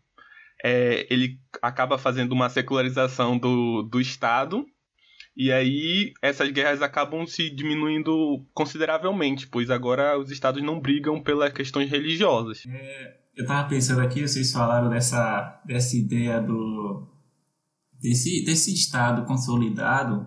é, 0.62 1.06
ele 1.12 1.38
acaba 1.60 1.98
fazendo 1.98 2.32
uma 2.32 2.48
secularização 2.48 3.36
do, 3.36 3.82
do 3.82 4.00
Estado, 4.00 4.64
e 5.36 5.50
aí 5.50 6.12
essas 6.22 6.50
guerras 6.50 6.82
acabam 6.82 7.26
se 7.26 7.50
diminuindo 7.50 8.46
consideravelmente, 8.54 9.48
pois 9.48 9.70
agora 9.70 10.18
os 10.18 10.30
estados 10.30 10.62
não 10.62 10.78
brigam 10.78 11.22
pelas 11.22 11.52
questões 11.52 11.90
religiosas. 11.90 12.64
É, 12.68 13.16
eu 13.36 13.42
estava 13.42 13.68
pensando 13.68 14.02
aqui, 14.02 14.20
vocês 14.20 14.52
falaram 14.52 14.90
dessa, 14.90 15.60
dessa 15.66 15.96
ideia 15.96 16.40
do 16.40 17.08
desse, 18.00 18.44
desse 18.44 18.74
estado 18.74 19.24
consolidado 19.24 20.26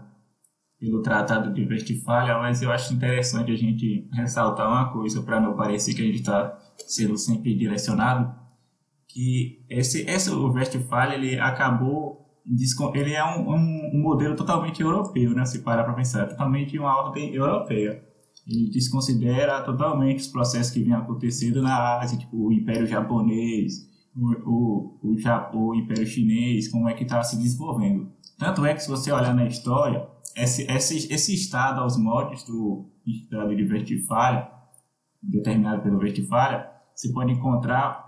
pelo 0.80 1.02
Tratado 1.02 1.54
de 1.54 1.65
Westfália, 1.65 2.38
mas 2.39 2.62
eu 2.62 2.71
acho 2.71 2.93
interessante 2.93 3.52
a 3.52 3.56
gente 3.56 4.08
ressaltar 4.12 4.67
uma 4.67 4.91
coisa 4.91 5.21
para 5.21 5.39
não 5.39 5.56
parecer 5.56 5.93
que 5.93 6.02
a 6.02 6.06
gente 6.06 6.19
está 6.19 6.58
sendo 6.88 7.17
sempre 7.17 7.56
direcionado 7.56 8.44
que 9.15 9.63
esse, 9.69 10.01
esse 10.10 10.30
o 10.30 10.51
Westfalia 10.51 11.15
ele 11.15 11.39
acabou 11.39 12.25
ele 12.93 13.13
é 13.13 13.23
um, 13.23 13.49
um, 13.49 13.91
um, 13.95 14.01
modelo 14.04 14.36
totalmente 14.36 14.82
europeu, 14.82 15.32
né? 15.32 15.45
Se 15.45 15.60
parar 15.60 15.84
para 15.84 15.93
pensar, 15.93 16.23
é 16.23 16.25
totalmente 16.25 16.78
uma 16.78 16.95
ordem 16.95 17.34
europeia. 17.34 18.04
Ele 18.45 18.69
desconsidera 18.69 19.63
totalmente 19.63 20.19
os 20.19 20.28
processos 20.28 20.71
que 20.71 20.84
vinham 20.84 20.99
acontecendo 20.99 21.62
na 21.63 21.97
Ásia, 21.99 22.19
tipo 22.19 22.38
o 22.38 22.54
Império 22.54 22.86
Japonês, 22.86 23.89
o, 24.15 24.34
o, 24.47 24.99
o, 25.01 25.17
Japão, 25.17 25.69
o 25.69 25.75
Império 25.75 26.06
Chinês, 26.06 26.67
como 26.67 26.88
é 26.88 26.93
que 26.93 27.04
estava 27.04 27.23
se 27.23 27.38
desenvolvendo. 27.38 28.12
Tanto 28.38 28.63
é 28.63 28.75
que 28.75 28.84
se 28.84 28.89
você 28.89 29.12
olhar 29.12 29.34
na 29.34 29.47
história, 29.47 30.08
esse, 30.36 30.69
esse, 30.69 31.12
esse 31.12 31.34
estado 31.34 31.80
aos 31.80 31.97
moldes 31.97 32.43
do 32.43 32.91
estado 33.08 33.56
de 33.56 33.63
Westfalia, 33.63 34.47
determinado 35.23 35.82
pelo 35.82 35.97
Westfalia, 35.97 36.69
você 36.93 37.12
pode 37.12 37.32
encontrar 37.32 38.05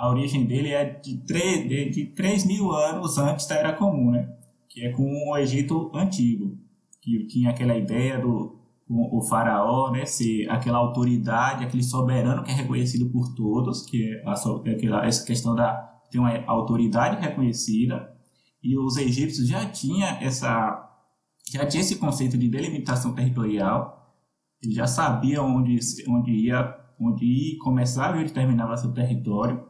a 0.00 0.08
origem 0.08 0.46
dele 0.46 0.70
é 0.70 0.84
de 0.84 1.18
3, 1.18 1.68
de, 1.68 1.90
de 1.90 2.06
3 2.06 2.46
mil 2.46 2.72
anos 2.72 3.18
antes 3.18 3.46
da 3.46 3.56
Era 3.56 3.74
Comum, 3.74 4.10
né? 4.10 4.34
que 4.66 4.86
é 4.86 4.92
com 4.92 5.04
o 5.28 5.36
Egito 5.36 5.90
Antigo, 5.94 6.56
que 7.02 7.26
tinha 7.26 7.50
aquela 7.50 7.76
ideia 7.76 8.18
do 8.18 8.58
o 8.92 9.22
faraó, 9.22 9.92
né, 9.92 10.04
ser 10.04 10.50
aquela 10.50 10.78
autoridade, 10.78 11.64
aquele 11.64 11.82
soberano 11.82 12.42
que 12.42 12.50
é 12.50 12.54
reconhecido 12.54 13.08
por 13.08 13.32
todos, 13.36 13.86
que 13.86 14.02
é 14.02 14.22
a, 14.26 14.32
aquela, 14.72 15.06
essa 15.06 15.24
questão 15.24 15.54
da 15.54 15.74
ter 16.10 16.18
uma 16.18 16.44
autoridade 16.46 17.20
reconhecida, 17.24 18.12
e 18.60 18.76
os 18.76 18.96
egípcios 18.96 19.46
já 19.46 19.64
tinha 19.66 20.18
essa 20.20 20.88
já 21.52 21.64
tinha 21.66 21.82
esse 21.82 21.96
conceito 21.96 22.36
de 22.36 22.48
delimitação 22.48 23.14
territorial, 23.14 24.12
eles 24.60 24.74
já 24.74 24.88
sabiam 24.88 25.46
onde 25.46 25.78
onde 26.08 26.32
ia 26.32 26.76
onde 27.00 27.58
começava 27.62 28.16
e 28.16 28.22
onde 28.22 28.32
terminava 28.32 28.76
seu 28.76 28.92
território, 28.92 29.69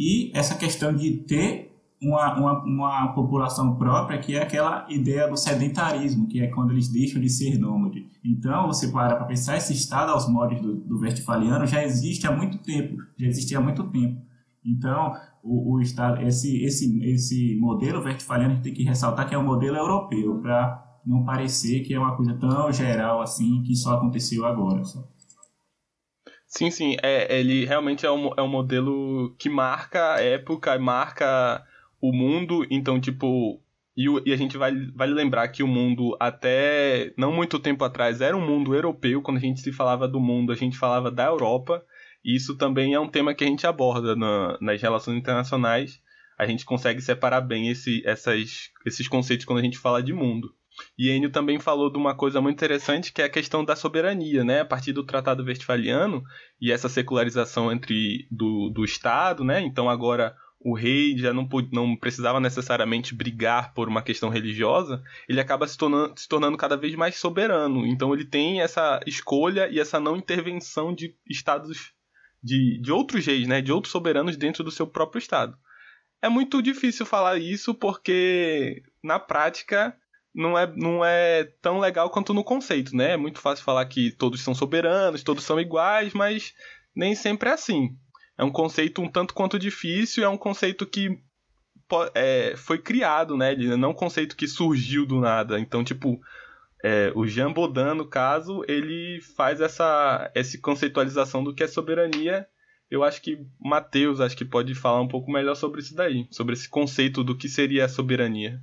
e 0.00 0.30
essa 0.34 0.54
questão 0.54 0.96
de 0.96 1.18
ter 1.18 1.76
uma, 2.02 2.34
uma, 2.34 2.64
uma, 2.64 3.08
população 3.12 3.76
própria, 3.76 4.18
que 4.18 4.34
é 4.34 4.42
aquela 4.42 4.86
ideia 4.88 5.28
do 5.28 5.36
sedentarismo, 5.36 6.26
que 6.26 6.40
é 6.40 6.46
quando 6.46 6.70
eles 6.70 6.88
deixam 6.88 7.20
de 7.20 7.28
ser 7.28 7.58
nômades. 7.58 8.04
Então, 8.24 8.66
você 8.66 8.88
para 8.88 9.14
para 9.14 9.26
pensar, 9.26 9.58
esse 9.58 9.74
estado 9.74 10.10
aos 10.10 10.26
modos 10.26 10.58
do, 10.62 10.74
do 10.76 11.00
Westfaliano 11.00 11.66
já 11.66 11.84
existe 11.84 12.26
há 12.26 12.34
muito 12.34 12.56
tempo, 12.56 12.96
já 13.18 13.26
existia 13.26 13.58
há 13.58 13.60
muito 13.60 13.84
tempo. 13.90 14.22
Então, 14.64 15.12
o, 15.42 15.74
o 15.74 15.80
estado, 15.82 16.22
esse, 16.22 16.64
esse, 16.64 16.98
esse 17.04 17.58
modelo 17.60 18.02
Westfaliano 18.02 18.52
a 18.52 18.54
gente 18.54 18.64
tem 18.64 18.72
que 18.72 18.84
ressaltar 18.84 19.28
que 19.28 19.34
é 19.34 19.38
um 19.38 19.44
modelo 19.44 19.76
europeu, 19.76 20.38
para 20.40 20.82
não 21.04 21.26
parecer 21.26 21.80
que 21.80 21.92
é 21.92 21.98
uma 21.98 22.16
coisa 22.16 22.32
tão 22.38 22.72
geral 22.72 23.20
assim, 23.20 23.62
que 23.62 23.76
só 23.76 23.96
aconteceu 23.96 24.46
agora. 24.46 24.82
Só. 24.82 25.06
Sim, 26.50 26.68
sim. 26.70 26.96
É, 27.00 27.38
ele 27.38 27.64
realmente 27.64 28.04
é 28.04 28.10
um, 28.10 28.32
é 28.36 28.42
um 28.42 28.48
modelo 28.48 29.34
que 29.38 29.48
marca 29.48 30.14
a 30.14 30.20
época, 30.20 30.76
marca 30.78 31.64
o 32.00 32.12
mundo. 32.12 32.66
Então, 32.68 33.00
tipo. 33.00 33.62
E, 33.96 34.32
a 34.32 34.36
gente 34.36 34.56
vai, 34.56 34.72
vai 34.94 35.06
lembrar 35.08 35.46
que 35.48 35.62
o 35.62 35.68
mundo, 35.68 36.16
até 36.18 37.12
não 37.16 37.32
muito 37.32 37.58
tempo 37.58 37.84
atrás, 37.84 38.20
era 38.20 38.36
um 38.36 38.44
mundo 38.44 38.74
europeu. 38.74 39.22
Quando 39.22 39.36
a 39.36 39.40
gente 39.40 39.60
se 39.60 39.72
falava 39.72 40.08
do 40.08 40.18
mundo, 40.18 40.52
a 40.52 40.56
gente 40.56 40.76
falava 40.76 41.10
da 41.10 41.26
Europa. 41.26 41.84
E 42.24 42.34
isso 42.34 42.56
também 42.56 42.94
é 42.94 43.00
um 43.00 43.08
tema 43.08 43.34
que 43.34 43.44
a 43.44 43.46
gente 43.46 43.66
aborda 43.66 44.16
na, 44.16 44.58
nas 44.60 44.82
relações 44.82 45.18
internacionais. 45.18 46.02
A 46.36 46.46
gente 46.46 46.64
consegue 46.64 47.00
separar 47.00 47.42
bem 47.42 47.68
esse, 47.68 48.02
essas, 48.04 48.70
esses 48.84 49.06
conceitos 49.06 49.46
quando 49.46 49.60
a 49.60 49.62
gente 49.62 49.78
fala 49.78 50.02
de 50.02 50.12
mundo. 50.12 50.52
E 50.98 51.10
Enio 51.10 51.30
também 51.30 51.58
falou 51.58 51.90
de 51.90 51.98
uma 51.98 52.14
coisa 52.14 52.40
muito 52.40 52.56
interessante 52.56 53.12
que 53.12 53.22
é 53.22 53.24
a 53.24 53.30
questão 53.30 53.64
da 53.64 53.76
soberania, 53.76 54.44
né? 54.44 54.60
A 54.60 54.64
partir 54.64 54.92
do 54.92 55.04
Tratado 55.04 55.44
Westfaliano 55.44 56.22
e 56.60 56.70
essa 56.70 56.88
secularização 56.88 57.72
entre 57.72 58.26
do, 58.30 58.70
do 58.70 58.84
Estado, 58.84 59.44
né? 59.44 59.60
Então 59.60 59.88
agora 59.88 60.34
o 60.62 60.74
rei 60.74 61.16
já 61.16 61.32
não, 61.32 61.48
não 61.72 61.96
precisava 61.96 62.38
necessariamente 62.38 63.14
brigar 63.14 63.72
por 63.72 63.88
uma 63.88 64.02
questão 64.02 64.28
religiosa, 64.28 65.02
ele 65.26 65.40
acaba 65.40 65.66
se 65.66 65.76
tornando, 65.76 66.12
se 66.18 66.28
tornando 66.28 66.56
cada 66.58 66.76
vez 66.76 66.94
mais 66.94 67.16
soberano. 67.16 67.86
Então 67.86 68.12
ele 68.12 68.26
tem 68.26 68.60
essa 68.60 69.00
escolha 69.06 69.68
e 69.70 69.80
essa 69.80 69.98
não 69.98 70.16
intervenção 70.16 70.94
de 70.94 71.16
estados 71.28 71.92
de, 72.42 72.78
de 72.80 72.92
outros 72.92 73.24
reis, 73.24 73.46
né, 73.48 73.60
de 73.62 73.72
outros 73.72 73.92
soberanos 73.92 74.36
dentro 74.36 74.62
do 74.62 74.70
seu 74.70 74.86
próprio 74.86 75.18
estado. 75.18 75.56
É 76.22 76.28
muito 76.28 76.60
difícil 76.60 77.06
falar 77.06 77.38
isso 77.38 77.74
porque 77.74 78.82
na 79.02 79.18
prática 79.18 79.96
não 80.34 80.58
é, 80.58 80.72
não 80.76 81.04
é 81.04 81.44
tão 81.60 81.78
legal 81.78 82.08
quanto 82.10 82.32
no 82.32 82.44
conceito, 82.44 82.94
né? 82.96 83.12
É 83.12 83.16
muito 83.16 83.40
fácil 83.40 83.64
falar 83.64 83.84
que 83.86 84.10
todos 84.12 84.40
são 84.42 84.54
soberanos, 84.54 85.22
todos 85.22 85.44
são 85.44 85.60
iguais, 85.60 86.12
mas 86.12 86.54
nem 86.94 87.14
sempre 87.14 87.48
é 87.48 87.52
assim. 87.52 87.96
É 88.38 88.44
um 88.44 88.50
conceito 88.50 89.02
um 89.02 89.08
tanto 89.08 89.34
quanto 89.34 89.58
difícil, 89.58 90.24
é 90.24 90.28
um 90.28 90.38
conceito 90.38 90.86
que 90.86 91.20
é, 92.14 92.54
foi 92.56 92.78
criado, 92.78 93.36
né? 93.36 93.54
Não 93.54 93.88
é 93.88 93.90
um 93.90 93.94
conceito 93.94 94.36
que 94.36 94.46
surgiu 94.46 95.04
do 95.04 95.20
nada. 95.20 95.58
Então, 95.58 95.82
tipo, 95.82 96.20
é, 96.82 97.12
o 97.14 97.26
Jean 97.26 97.52
Baudin, 97.52 97.96
no 97.96 98.06
caso, 98.06 98.64
ele 98.68 99.20
faz 99.36 99.60
essa, 99.60 100.30
essa 100.34 100.56
conceitualização 100.58 101.42
do 101.42 101.54
que 101.54 101.64
é 101.64 101.66
soberania. 101.66 102.46
Eu 102.90 103.04
acho 103.04 103.20
que 103.20 103.38
Mateus 103.60 104.20
acho 104.20 104.36
que 104.36 104.44
pode 104.44 104.74
falar 104.74 105.00
um 105.00 105.08
pouco 105.08 105.30
melhor 105.30 105.54
sobre 105.54 105.80
isso 105.80 105.94
daí, 105.94 106.26
sobre 106.30 106.54
esse 106.54 106.68
conceito 106.68 107.22
do 107.22 107.36
que 107.36 107.48
seria 107.48 107.84
a 107.84 107.88
soberania. 107.88 108.60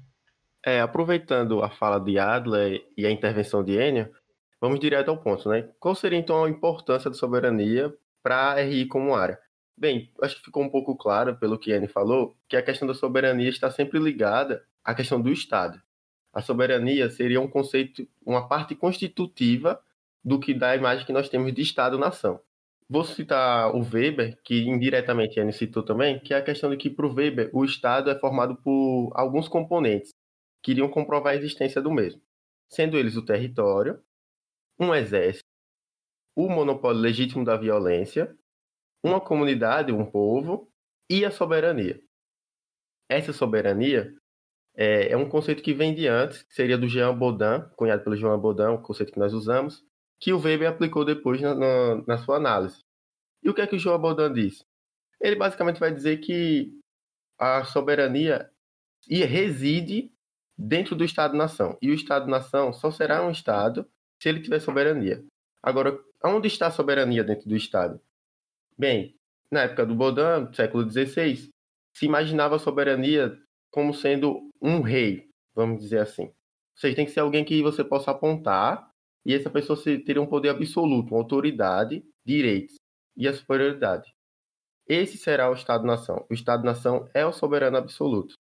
É, 0.68 0.82
aproveitando 0.82 1.64
a 1.64 1.70
fala 1.70 1.98
de 1.98 2.20
Adler 2.20 2.86
e 2.98 3.06
a 3.06 3.12
intervenção 3.12 3.64
de 3.64 3.72
Enio, 3.80 4.12
vamos 4.60 4.82
direto 4.82 5.10
ao 5.10 5.18
ponto, 5.18 5.48
né? 5.48 5.70
Qual 5.80 5.96
seria 5.96 6.20
então 6.20 6.44
a 6.44 6.50
importância 6.50 7.10
da 7.10 7.16
soberania 7.16 7.94
para 8.22 8.52
a 8.52 8.62
RI 8.62 8.86
como 8.86 9.16
área? 9.16 9.40
Bem, 9.78 10.12
acho 10.22 10.36
que 10.36 10.46
ficou 10.46 10.62
um 10.64 10.70
pouco 10.70 10.98
claro 10.98 11.38
pelo 11.38 11.58
que 11.58 11.72
Enio 11.72 11.88
falou, 11.90 12.36
que 12.50 12.58
a 12.58 12.62
questão 12.62 12.86
da 12.86 12.94
soberania 12.94 13.48
está 13.48 13.72
sempre 13.72 13.98
ligada 13.98 14.66
à 14.84 14.94
questão 14.94 15.22
do 15.22 15.32
Estado 15.32 15.82
a 16.38 16.42
soberania 16.42 17.10
seria 17.10 17.42
um 17.42 17.48
conceito, 17.48 18.08
uma 18.24 18.48
parte 18.48 18.76
constitutiva 18.76 19.82
do 20.24 20.40
que 20.40 20.54
da 20.54 20.76
imagem 20.76 21.04
que 21.04 21.12
nós 21.12 21.30
temos 21.30 21.52
de 21.52 21.64
Estado-nação. 21.64 22.40
Vou 22.88 23.04
citar 23.04 23.76
o 23.76 23.80
Weber, 23.80 24.38
que 24.44 24.62
indiretamente 24.62 25.40
ele 25.40 25.52
citou 25.52 25.82
também, 25.82 26.20
que 26.20 26.36
é 26.36 26.38
a 26.38 26.44
questão 26.44 26.70
de 26.70 26.78
que, 26.78 26.92
para 26.92 27.08
o 27.08 27.14
Weber, 27.14 27.50
o 27.54 27.66
Estado 27.66 28.12
é 28.12 28.20
formado 28.20 28.56
por 28.56 29.12
alguns 29.16 29.48
componentes 29.48 30.14
que 30.64 30.72
iriam 30.72 30.90
comprovar 30.90 31.34
a 31.34 31.36
existência 31.38 31.82
do 31.82 31.92
mesmo, 31.92 32.22
sendo 32.70 32.98
eles 32.98 33.16
o 33.16 33.26
território, 33.26 34.02
um 34.80 34.94
exército, 34.94 35.46
o 36.36 36.50
monopólio 36.50 37.02
legítimo 37.02 37.44
da 37.44 37.58
violência, 37.58 38.38
uma 39.04 39.20
comunidade, 39.20 39.92
um 39.92 40.06
povo 40.06 40.72
e 41.10 41.26
a 41.26 41.32
soberania. 41.32 42.02
Essa 43.10 43.32
soberania 43.32 44.14
é, 44.76 45.12
é, 45.12 45.18
um 45.18 45.28
conceito 45.28 45.64
que 45.64 45.74
vem 45.74 45.96
de 45.96 46.08
antes, 46.08 46.44
que 46.44 46.54
seria 46.54 46.78
do 46.78 46.88
Jean 46.88 47.18
Baudin, 47.18 47.68
cunhado 47.76 48.04
pelo 48.04 48.16
Jean 48.16 48.38
Baudin, 48.38 48.76
o 48.76 48.82
conceito 48.82 49.12
que 49.12 49.20
nós 49.20 49.34
usamos, 49.34 49.84
que 50.20 50.32
o 50.32 50.40
Weber 50.40 50.70
aplicou 50.70 51.04
depois 51.04 51.42
na, 51.42 51.56
na, 51.56 52.04
na 52.06 52.18
sua 52.20 52.38
análise. 52.38 52.84
E 53.42 53.50
o 53.50 53.54
que 53.54 53.62
é 53.62 53.68
que 53.68 53.76
o 53.76 53.80
Jean 53.80 54.00
Baudin 54.00 54.32
diz? 54.32 54.64
Ele 55.20 55.36
basicamente 55.36 55.80
vai 55.80 55.92
dizer 55.92 56.18
que 56.18 56.72
a 57.40 57.64
soberania 57.66 58.50
reside 59.10 60.12
dentro 60.58 60.96
do 60.96 61.04
Estado-nação. 61.04 61.78
E 61.82 61.92
o 61.92 61.94
Estado-nação 61.94 62.74
só 62.74 62.90
será 62.90 63.26
um 63.26 63.32
Estado 63.32 63.88
se 64.22 64.28
ele 64.28 64.42
tiver 64.42 64.60
soberania. 64.60 65.24
Agora, 65.62 66.00
onde 66.24 66.48
está 66.48 66.68
a 66.68 66.72
soberania 66.72 67.24
dentro 67.24 67.48
do 67.48 67.56
Estado? 67.56 68.02
Bem, 68.78 69.16
na 69.52 69.62
época 69.62 69.86
do 69.86 69.96
Baudin, 69.96 70.54
século 70.54 70.90
XVI, 70.90 71.50
se 71.96 72.06
imaginava 72.06 72.56
a 72.56 72.60
soberania 72.60 73.38
como 73.72 73.94
sendo 73.94 74.50
um 74.62 74.82
rei, 74.82 75.30
vamos 75.56 75.82
dizer 75.82 76.00
assim. 76.00 76.32
Seja, 76.76 76.96
tem 76.96 77.06
que 77.06 77.12
ser 77.12 77.22
alguém 77.22 77.44
que 77.44 77.62
você 77.62 77.84
possa 77.84 78.12
apontar 78.12 78.90
e 79.26 79.34
essa 79.34 79.50
pessoa 79.50 79.78
teria 79.84 80.22
um 80.22 80.28
poder 80.28 80.50
absoluto, 80.50 81.14
uma 81.14 81.22
autoridade, 81.22 82.04
direitos 82.26 82.76
e 83.16 83.28
a 83.28 83.34
superioridade. 83.34 84.14
Esse 84.88 85.18
será 85.18 85.50
o 85.50 85.54
Estado-nação. 85.54 86.26
O 86.30 86.34
Estado-nação 86.34 87.10
é 87.14 87.26
o 87.26 87.34
soberano 87.34 87.78
absoluto. 87.78 88.36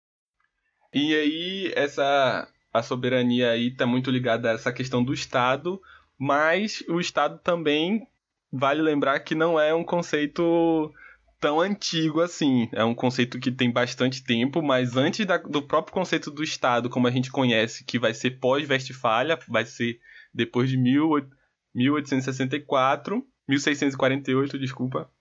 E 0.95 1.13
aí, 1.13 1.71
essa 1.75 2.47
a 2.71 2.81
soberania 2.81 3.51
aí 3.51 3.67
está 3.67 3.85
muito 3.85 4.09
ligada 4.09 4.49
a 4.49 4.53
essa 4.53 4.71
questão 4.71 5.03
do 5.03 5.13
Estado, 5.13 5.81
mas 6.17 6.81
o 6.87 7.01
Estado 7.01 7.37
também 7.43 8.07
vale 8.49 8.81
lembrar 8.81 9.19
que 9.19 9.35
não 9.35 9.59
é 9.59 9.73
um 9.73 9.83
conceito 9.83 10.93
tão 11.37 11.59
antigo 11.59 12.21
assim. 12.21 12.69
É 12.71 12.81
um 12.85 12.95
conceito 12.95 13.41
que 13.41 13.51
tem 13.51 13.69
bastante 13.69 14.23
tempo, 14.23 14.61
mas 14.61 14.95
antes 14.95 15.25
da, 15.25 15.37
do 15.37 15.61
próprio 15.61 15.93
conceito 15.93 16.31
do 16.31 16.41
Estado, 16.41 16.89
como 16.89 17.07
a 17.07 17.11
gente 17.11 17.29
conhece, 17.29 17.83
que 17.83 17.99
vai 17.99 18.13
ser 18.13 18.39
pós-Westfália, 18.39 19.37
vai 19.49 19.65
ser 19.65 19.99
depois 20.33 20.69
de 20.69 20.77
1864, 20.77 23.21
1648, 23.49 24.57
desculpa. 24.57 25.11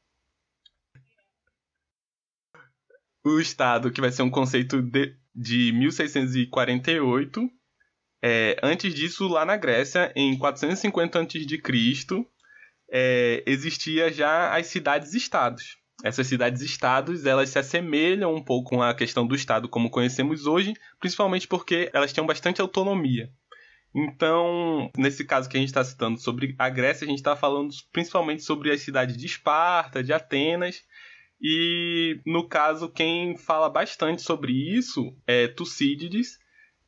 O 3.25 3.41
Estado, 3.41 3.91
que 3.91 4.01
vai 4.01 4.13
ser 4.13 4.23
um 4.23 4.31
conceito 4.31 4.81
de, 4.81 5.17
de 5.35 5.73
1648. 5.73 7.51
É, 8.23 8.57
antes 8.62 8.94
disso, 8.94 9.29
lá 9.29 9.44
na 9.44 9.57
Grécia, 9.57 10.12
em 10.16 10.38
450 10.38 11.20
a.C., 11.20 12.27
é, 12.90 13.42
existia 13.47 14.12
já 14.12 14.55
as 14.55 14.66
cidades-estados 14.66 15.79
essas 16.03 16.27
cidades-estados, 16.27 17.25
elas 17.25 17.49
se 17.49 17.59
assemelham 17.59 18.35
um 18.35 18.42
pouco 18.42 18.70
com 18.70 18.83
a 18.83 18.94
questão 18.94 19.27
do 19.27 19.35
Estado 19.35 19.68
como 19.68 19.90
conhecemos 19.90 20.47
hoje, 20.47 20.75
principalmente 21.01 21.47
porque 21.47 21.90
elas 21.94 22.12
têm 22.12 22.27
bastante 22.27 22.61
autonomia. 22.61 23.31
Então, 23.94 24.90
nesse 24.99 25.25
caso 25.25 25.49
que 25.49 25.57
a 25.57 25.61
gente 25.61 25.68
está 25.68 25.85
citando 25.85 26.18
sobre 26.18 26.55
a 26.59 26.68
Grécia, 26.68 27.05
a 27.05 27.09
gente 27.09 27.18
está 27.18 27.37
falando 27.37 27.73
principalmente 27.92 28.42
sobre 28.42 28.73
as 28.73 28.81
cidades 28.81 29.16
de 29.16 29.25
Esparta, 29.25 30.03
de 30.03 30.12
Atenas, 30.12 30.83
e 31.40 32.20
no 32.27 32.49
caso, 32.49 32.88
quem 32.88 33.37
fala 33.37 33.68
bastante 33.68 34.23
sobre 34.23 34.53
isso 34.53 35.16
é 35.27 35.49
Tucídides, 35.49 36.38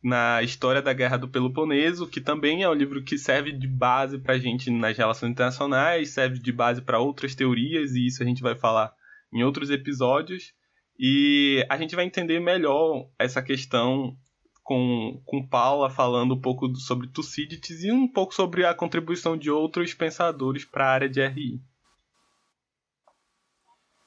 na 0.02 0.42
História 0.42 0.80
da 0.80 0.92
Guerra 0.92 1.16
do 1.16 1.28
Peloponeso, 1.28 2.06
que 2.06 2.20
também 2.20 2.62
é 2.62 2.68
um 2.68 2.74
livro 2.74 3.02
que 3.02 3.18
serve 3.18 3.50
de 3.50 3.66
base 3.66 4.18
para 4.18 4.34
a 4.34 4.38
gente 4.38 4.70
nas 4.70 4.96
relações 4.96 5.32
internacionais, 5.32 6.10
serve 6.10 6.38
de 6.38 6.52
base 6.52 6.80
para 6.80 7.00
outras 7.00 7.34
teorias, 7.34 7.92
e 7.92 8.06
isso 8.06 8.22
a 8.22 8.26
gente 8.26 8.40
vai 8.40 8.54
falar 8.54 8.92
em 9.32 9.42
outros 9.42 9.70
episódios. 9.70 10.54
E 10.98 11.66
a 11.68 11.76
gente 11.76 11.94
vai 11.94 12.04
entender 12.04 12.40
melhor 12.40 13.08
essa 13.18 13.42
questão 13.42 14.16
com, 14.62 15.20
com 15.24 15.46
Paula 15.46 15.90
falando 15.90 16.34
um 16.34 16.40
pouco 16.40 16.74
sobre 16.76 17.08
Tucídides 17.08 17.84
e 17.84 17.92
um 17.92 18.08
pouco 18.08 18.34
sobre 18.34 18.64
a 18.64 18.74
contribuição 18.74 19.36
de 19.36 19.50
outros 19.50 19.92
pensadores 19.92 20.64
para 20.64 20.86
a 20.86 20.92
área 20.92 21.08
de 21.08 21.26
RI. 21.26 21.60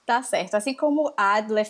Tá 0.09 0.23
certo. 0.23 0.55
Assim 0.55 0.73
como 0.73 1.13
Adler 1.15 1.67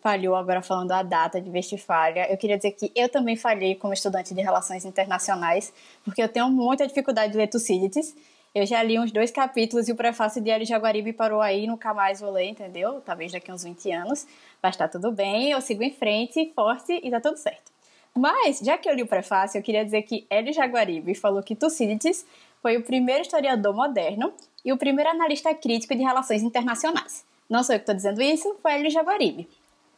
falhou 0.00 0.34
agora 0.34 0.62
falando 0.62 0.92
a 0.92 1.02
data 1.02 1.38
de 1.38 1.50
Westfália, 1.50 2.26
eu 2.32 2.38
queria 2.38 2.56
dizer 2.56 2.70
que 2.70 2.90
eu 2.96 3.06
também 3.06 3.36
falhei 3.36 3.74
como 3.74 3.92
estudante 3.92 4.32
de 4.32 4.40
Relações 4.40 4.86
Internacionais, 4.86 5.70
porque 6.02 6.22
eu 6.22 6.28
tenho 6.28 6.48
muita 6.48 6.86
dificuldade 6.86 7.32
de 7.32 7.36
ler 7.36 7.48
Tucídides. 7.48 8.16
Eu 8.54 8.64
já 8.64 8.82
li 8.82 8.98
uns 8.98 9.12
dois 9.12 9.30
capítulos 9.30 9.88
e 9.88 9.92
o 9.92 9.94
prefácio 9.94 10.40
de 10.40 10.50
Ari 10.50 10.64
Jaguaribe 10.64 11.12
parou 11.12 11.42
aí, 11.42 11.66
nunca 11.66 11.92
mais 11.92 12.18
vou 12.18 12.30
ler, 12.30 12.46
entendeu? 12.46 13.02
Talvez 13.02 13.30
daqui 13.30 13.52
uns 13.52 13.62
20 13.62 13.92
anos. 13.92 14.26
Mas 14.62 14.74
tá 14.74 14.88
tudo 14.88 15.12
bem, 15.12 15.50
eu 15.50 15.60
sigo 15.60 15.82
em 15.82 15.92
frente, 15.92 16.50
forte 16.54 16.98
e 17.04 17.10
tá 17.10 17.20
tudo 17.20 17.36
certo. 17.36 17.70
Mas, 18.16 18.60
já 18.60 18.78
que 18.78 18.88
eu 18.88 18.94
li 18.94 19.02
o 19.02 19.06
prefácio, 19.06 19.58
eu 19.58 19.62
queria 19.62 19.84
dizer 19.84 20.00
que 20.00 20.26
Hélio 20.30 20.54
Jaguaribe 20.54 21.14
falou 21.14 21.42
que 21.42 21.54
Tucídides 21.54 22.24
foi 22.62 22.78
o 22.78 22.82
primeiro 22.82 23.20
historiador 23.20 23.74
moderno 23.74 24.32
e 24.64 24.72
o 24.72 24.78
primeiro 24.78 25.10
analista 25.10 25.54
crítico 25.54 25.94
de 25.94 26.02
relações 26.02 26.42
internacionais. 26.42 27.30
Não 27.52 27.62
sou 27.62 27.74
eu 27.74 27.80
que 27.80 27.82
estou 27.82 27.94
dizendo 27.94 28.22
isso, 28.22 28.56
foi 28.62 28.72
ele 28.76 28.88
Jaguaribe. 28.88 29.46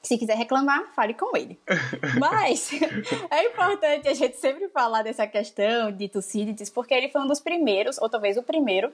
Se 0.02 0.18
quiser 0.18 0.36
reclamar, 0.36 0.92
fale 0.92 1.14
com 1.14 1.36
ele. 1.36 1.56
Mas 2.18 2.68
é 3.30 3.46
importante 3.46 4.08
a 4.08 4.12
gente 4.12 4.36
sempre 4.38 4.68
falar 4.70 5.02
dessa 5.02 5.24
questão 5.24 5.92
de 5.92 6.08
Tucídides, 6.08 6.68
porque 6.68 6.92
ele 6.92 7.10
foi 7.10 7.20
um 7.20 7.28
dos 7.28 7.38
primeiros, 7.38 7.96
ou 7.98 8.08
talvez 8.08 8.36
o 8.36 8.42
primeiro, 8.42 8.92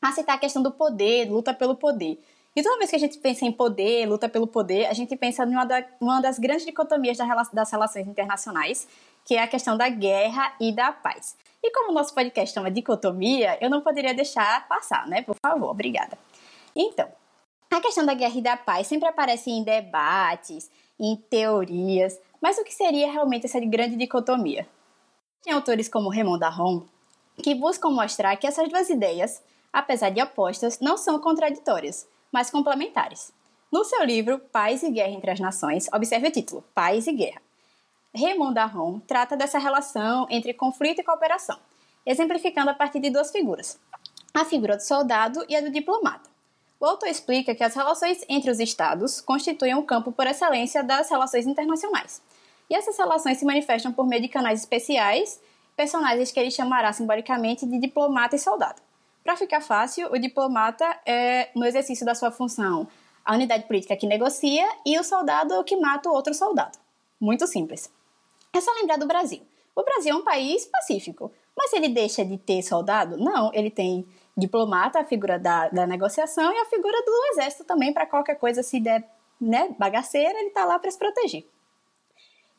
a 0.00 0.12
citar 0.12 0.36
a 0.36 0.38
questão 0.38 0.62
do 0.62 0.70
poder, 0.70 1.28
luta 1.28 1.52
pelo 1.52 1.74
poder. 1.74 2.22
E 2.54 2.62
toda 2.62 2.78
vez 2.78 2.88
que 2.88 2.94
a 2.94 3.00
gente 3.00 3.18
pensa 3.18 3.44
em 3.44 3.50
poder, 3.50 4.06
luta 4.06 4.28
pelo 4.28 4.46
poder, 4.46 4.86
a 4.86 4.92
gente 4.92 5.16
pensa 5.16 5.42
em 5.42 5.56
uma 6.00 6.20
das 6.20 6.38
grandes 6.38 6.64
dicotomias 6.64 7.18
das 7.52 7.68
relações 7.72 8.06
internacionais, 8.06 8.86
que 9.24 9.34
é 9.34 9.42
a 9.42 9.48
questão 9.48 9.76
da 9.76 9.88
guerra 9.88 10.54
e 10.60 10.70
da 10.70 10.92
paz. 10.92 11.36
E 11.60 11.72
como 11.72 11.90
o 11.90 11.94
nosso 11.94 12.14
podcast 12.14 12.56
é 12.56 12.60
uma 12.60 12.70
dicotomia, 12.70 13.58
eu 13.60 13.68
não 13.68 13.80
poderia 13.80 14.14
deixar 14.14 14.68
passar, 14.68 15.08
né? 15.08 15.22
Por 15.22 15.34
favor, 15.42 15.70
obrigada. 15.70 16.16
Então, 16.76 17.08
a 17.76 17.80
questão 17.80 18.04
da 18.06 18.14
guerra 18.14 18.38
e 18.38 18.42
da 18.42 18.56
paz 18.56 18.86
sempre 18.86 19.08
aparece 19.08 19.50
em 19.50 19.62
debates, 19.62 20.70
em 20.98 21.16
teorias, 21.16 22.18
mas 22.40 22.58
o 22.58 22.64
que 22.64 22.74
seria 22.74 23.10
realmente 23.10 23.46
essa 23.46 23.60
grande 23.60 23.96
dicotomia? 23.96 24.66
Tem 25.42 25.52
autores 25.52 25.88
como 25.88 26.10
Raymond 26.10 26.44
Aron 26.44 26.86
que 27.42 27.54
buscam 27.54 27.90
mostrar 27.90 28.36
que 28.36 28.46
essas 28.46 28.68
duas 28.68 28.90
ideias, 28.90 29.42
apesar 29.72 30.10
de 30.10 30.20
opostas, 30.20 30.80
não 30.80 30.96
são 30.96 31.18
contraditórias, 31.18 32.08
mas 32.32 32.50
complementares. 32.50 33.32
No 33.70 33.84
seu 33.84 34.02
livro 34.04 34.38
Paz 34.38 34.82
e 34.82 34.90
Guerra 34.90 35.12
entre 35.12 35.30
as 35.30 35.40
Nações, 35.40 35.88
observe 35.92 36.28
o 36.28 36.32
título: 36.32 36.64
Paz 36.74 37.06
e 37.06 37.12
Guerra. 37.12 37.40
Raymond 38.14 38.58
Aron 38.58 38.98
trata 39.00 39.36
dessa 39.36 39.58
relação 39.58 40.26
entre 40.30 40.54
conflito 40.54 41.00
e 41.00 41.04
cooperação, 41.04 41.58
exemplificando 42.04 42.70
a 42.70 42.74
partir 42.74 42.98
de 42.98 43.10
duas 43.10 43.30
figuras: 43.30 43.78
a 44.34 44.44
figura 44.44 44.76
do 44.76 44.82
soldado 44.82 45.44
e 45.48 45.54
a 45.54 45.60
do 45.60 45.70
diplomata. 45.70 46.28
O 46.80 46.86
autor 46.86 47.08
explica 47.08 47.56
que 47.56 47.64
as 47.64 47.74
relações 47.74 48.24
entre 48.28 48.50
os 48.50 48.60
estados 48.60 49.20
constituem 49.20 49.74
um 49.74 49.84
campo 49.84 50.12
por 50.12 50.26
excelência 50.28 50.82
das 50.82 51.10
relações 51.10 51.44
internacionais. 51.44 52.22
E 52.70 52.74
essas 52.74 52.96
relações 52.96 53.38
se 53.38 53.44
manifestam 53.44 53.92
por 53.92 54.06
meio 54.06 54.22
de 54.22 54.28
canais 54.28 54.60
especiais, 54.60 55.40
personagens 55.76 56.30
que 56.30 56.38
ele 56.38 56.52
chamará 56.52 56.92
simbolicamente 56.92 57.66
de 57.66 57.80
diplomata 57.80 58.36
e 58.36 58.38
soldado. 58.38 58.80
Para 59.24 59.36
ficar 59.36 59.60
fácil, 59.60 60.12
o 60.12 60.18
diplomata 60.18 60.84
é, 61.04 61.50
no 61.54 61.66
exercício 61.66 62.06
da 62.06 62.14
sua 62.14 62.30
função, 62.30 62.86
a 63.24 63.34
unidade 63.34 63.64
política 63.64 63.96
que 63.96 64.06
negocia 64.06 64.66
e 64.86 64.96
o 64.98 65.02
soldado 65.02 65.54
o 65.58 65.64
que 65.64 65.76
mata 65.76 66.08
o 66.08 66.12
outro 66.12 66.32
soldado. 66.32 66.78
Muito 67.20 67.46
simples. 67.48 67.92
É 68.52 68.60
só 68.60 68.72
lembrar 68.74 68.98
do 68.98 69.06
Brasil. 69.06 69.42
O 69.74 69.82
Brasil 69.82 70.14
é 70.14 70.16
um 70.16 70.24
país 70.24 70.64
pacífico, 70.66 71.32
mas 71.56 71.72
ele 71.72 71.88
deixa 71.88 72.24
de 72.24 72.38
ter 72.38 72.62
soldado? 72.62 73.16
Não, 73.16 73.52
ele 73.52 73.70
tem 73.70 74.06
diplomata, 74.38 75.00
a 75.00 75.04
figura 75.04 75.38
da, 75.38 75.68
da 75.68 75.86
negociação, 75.86 76.52
e 76.52 76.58
a 76.58 76.66
figura 76.66 77.02
do 77.04 77.26
exército 77.32 77.64
também, 77.64 77.92
para 77.92 78.06
qualquer 78.06 78.36
coisa 78.36 78.62
se 78.62 78.78
der 78.78 79.04
né, 79.40 79.74
bagaceira, 79.78 80.38
ele 80.38 80.48
está 80.48 80.64
lá 80.64 80.78
para 80.78 80.90
se 80.90 80.98
proteger. 80.98 81.44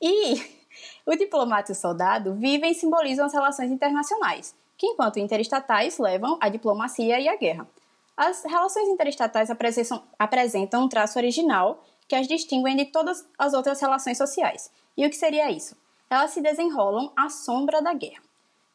E 0.01 0.35
o 1.05 1.15
diplomata 1.15 1.71
e 1.71 1.73
o 1.73 1.75
soldado 1.75 2.35
vivem 2.35 2.71
e 2.71 2.75
simbolizam 2.75 3.25
as 3.25 3.33
relações 3.33 3.71
internacionais, 3.71 4.55
que, 4.77 4.87
enquanto 4.87 5.19
interestatais, 5.19 5.97
levam 5.97 6.37
à 6.41 6.49
diplomacia 6.49 7.19
e 7.19 7.27
à 7.27 7.35
guerra. 7.35 7.67
As 8.15 8.43
relações 8.43 8.87
interestatais 8.89 9.49
apresentam, 9.49 10.03
apresentam 10.17 10.83
um 10.83 10.89
traço 10.89 11.17
original 11.17 11.83
que 12.07 12.15
as 12.15 12.27
distinguem 12.27 12.75
de 12.75 12.85
todas 12.85 13.25
as 13.37 13.53
outras 13.53 13.79
relações 13.79 14.17
sociais. 14.17 14.71
E 14.97 15.05
o 15.05 15.09
que 15.09 15.15
seria 15.15 15.49
isso? 15.51 15.77
Elas 16.09 16.31
se 16.31 16.41
desenrolam 16.41 17.13
à 17.15 17.29
sombra 17.29 17.81
da 17.81 17.93
guerra. 17.93 18.28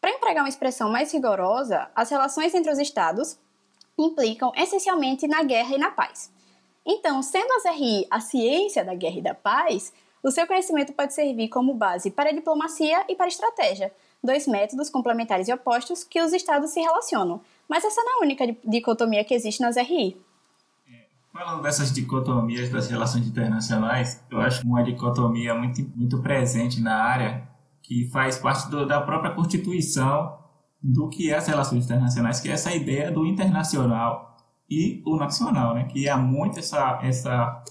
Para 0.05 0.13
empregar 0.13 0.45
uma 0.45 0.51
expressão 0.51 0.91
mais 0.91 1.11
rigorosa, 1.15 1.89
as 1.97 2.11
relações 2.11 2.55
entre 2.55 2.71
os 2.71 2.79
Estados 2.79 3.39
implicam 3.99 4.53
essencialmente 4.55 5.27
na 5.27 5.43
guerra 5.43 5.75
e 5.75 5.79
na 5.79 5.91
paz. 5.91 6.31
Então, 6.85 7.23
sendo 7.23 7.51
as 7.55 7.65
RI 7.75 8.07
a 8.11 8.21
ciência 8.21 8.85
da 8.85 8.95
guerra 8.95 9.17
e 9.17 9.23
da 9.23 9.33
paz, 9.33 9.95
o 10.23 10.31
seu 10.31 10.47
conhecimento 10.47 10.93
pode 10.93 11.15
servir 11.15 11.49
como 11.49 11.73
base 11.73 12.11
para 12.11 12.29
a 12.29 12.33
diplomacia 12.35 13.03
e 13.09 13.17
para 13.17 13.25
a 13.25 13.29
estratégia, 13.29 13.91
dois 14.23 14.47
métodos 14.47 14.91
complementares 14.91 15.49
e 15.49 15.55
opostos 15.55 16.05
que 16.05 16.21
os 16.21 16.35
Estados 16.35 16.73
se 16.73 16.83
relacionam. 16.83 17.41
Mas 17.67 17.83
essa 17.83 18.03
não 18.03 18.17
é 18.17 18.21
a 18.21 18.27
única 18.27 18.45
dicotomia 18.63 19.25
que 19.25 19.33
existe 19.33 19.63
nas 19.63 19.77
RI. 19.79 20.21
Falando 21.33 21.63
dessas 21.63 21.91
dicotomias 21.91 22.69
das 22.69 22.91
relações 22.91 23.27
internacionais, 23.27 24.21
eu 24.31 24.39
acho 24.39 24.67
uma 24.67 24.85
dicotomia 24.85 25.55
muito, 25.55 25.81
muito 25.97 26.21
presente 26.21 26.79
na 26.79 26.95
área 26.95 27.54
que 27.85 28.07
faz 28.07 28.39
parte 28.39 28.71
do, 28.71 28.87
da 28.87 29.01
própria 29.01 29.35
constituição 29.35 30.39
do 30.83 31.09
que 31.09 31.31
é 31.31 31.37
as 31.37 31.47
relações 31.47 31.85
internacionais, 31.85 32.41
que 32.41 32.49
é 32.49 32.53
essa 32.53 32.75
ideia 32.75 33.13
do 33.13 33.27
internacional 33.27 34.37
e 34.69 35.03
o 35.07 35.17
nacional, 35.17 35.75
né? 35.75 35.85
que 35.85 36.09
há 36.09 36.17
muito 36.17 36.59
essa, 36.59 36.99
essa, 37.03 37.63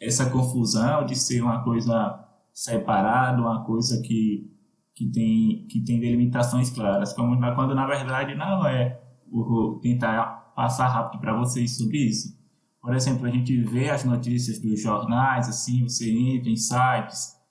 essa 0.00 0.28
confusão 0.30 1.06
de 1.06 1.16
ser 1.16 1.40
uma 1.42 1.64
coisa 1.64 2.22
separada, 2.52 3.40
uma 3.40 3.64
coisa 3.64 4.00
que, 4.02 4.46
que, 4.94 5.10
tem, 5.10 5.66
que 5.68 5.82
tem 5.82 5.98
delimitações 5.98 6.68
claras, 6.68 7.14
como, 7.14 7.38
quando 7.54 7.74
na 7.74 7.86
verdade 7.86 8.34
não 8.34 8.66
é. 8.66 9.00
Vou 9.30 9.80
tentar 9.80 10.52
passar 10.54 10.88
rápido 10.88 11.18
para 11.18 11.34
vocês 11.34 11.78
sobre 11.78 11.96
isso. 11.96 12.38
Por 12.82 12.94
exemplo, 12.94 13.26
a 13.26 13.30
gente 13.30 13.56
vê 13.62 13.88
as 13.88 14.04
notícias 14.04 14.60
dos 14.60 14.82
jornais, 14.82 15.48
assim, 15.48 15.82
você 15.84 16.10
entra 16.10 16.50
em 16.50 16.56
sites, 16.56 17.41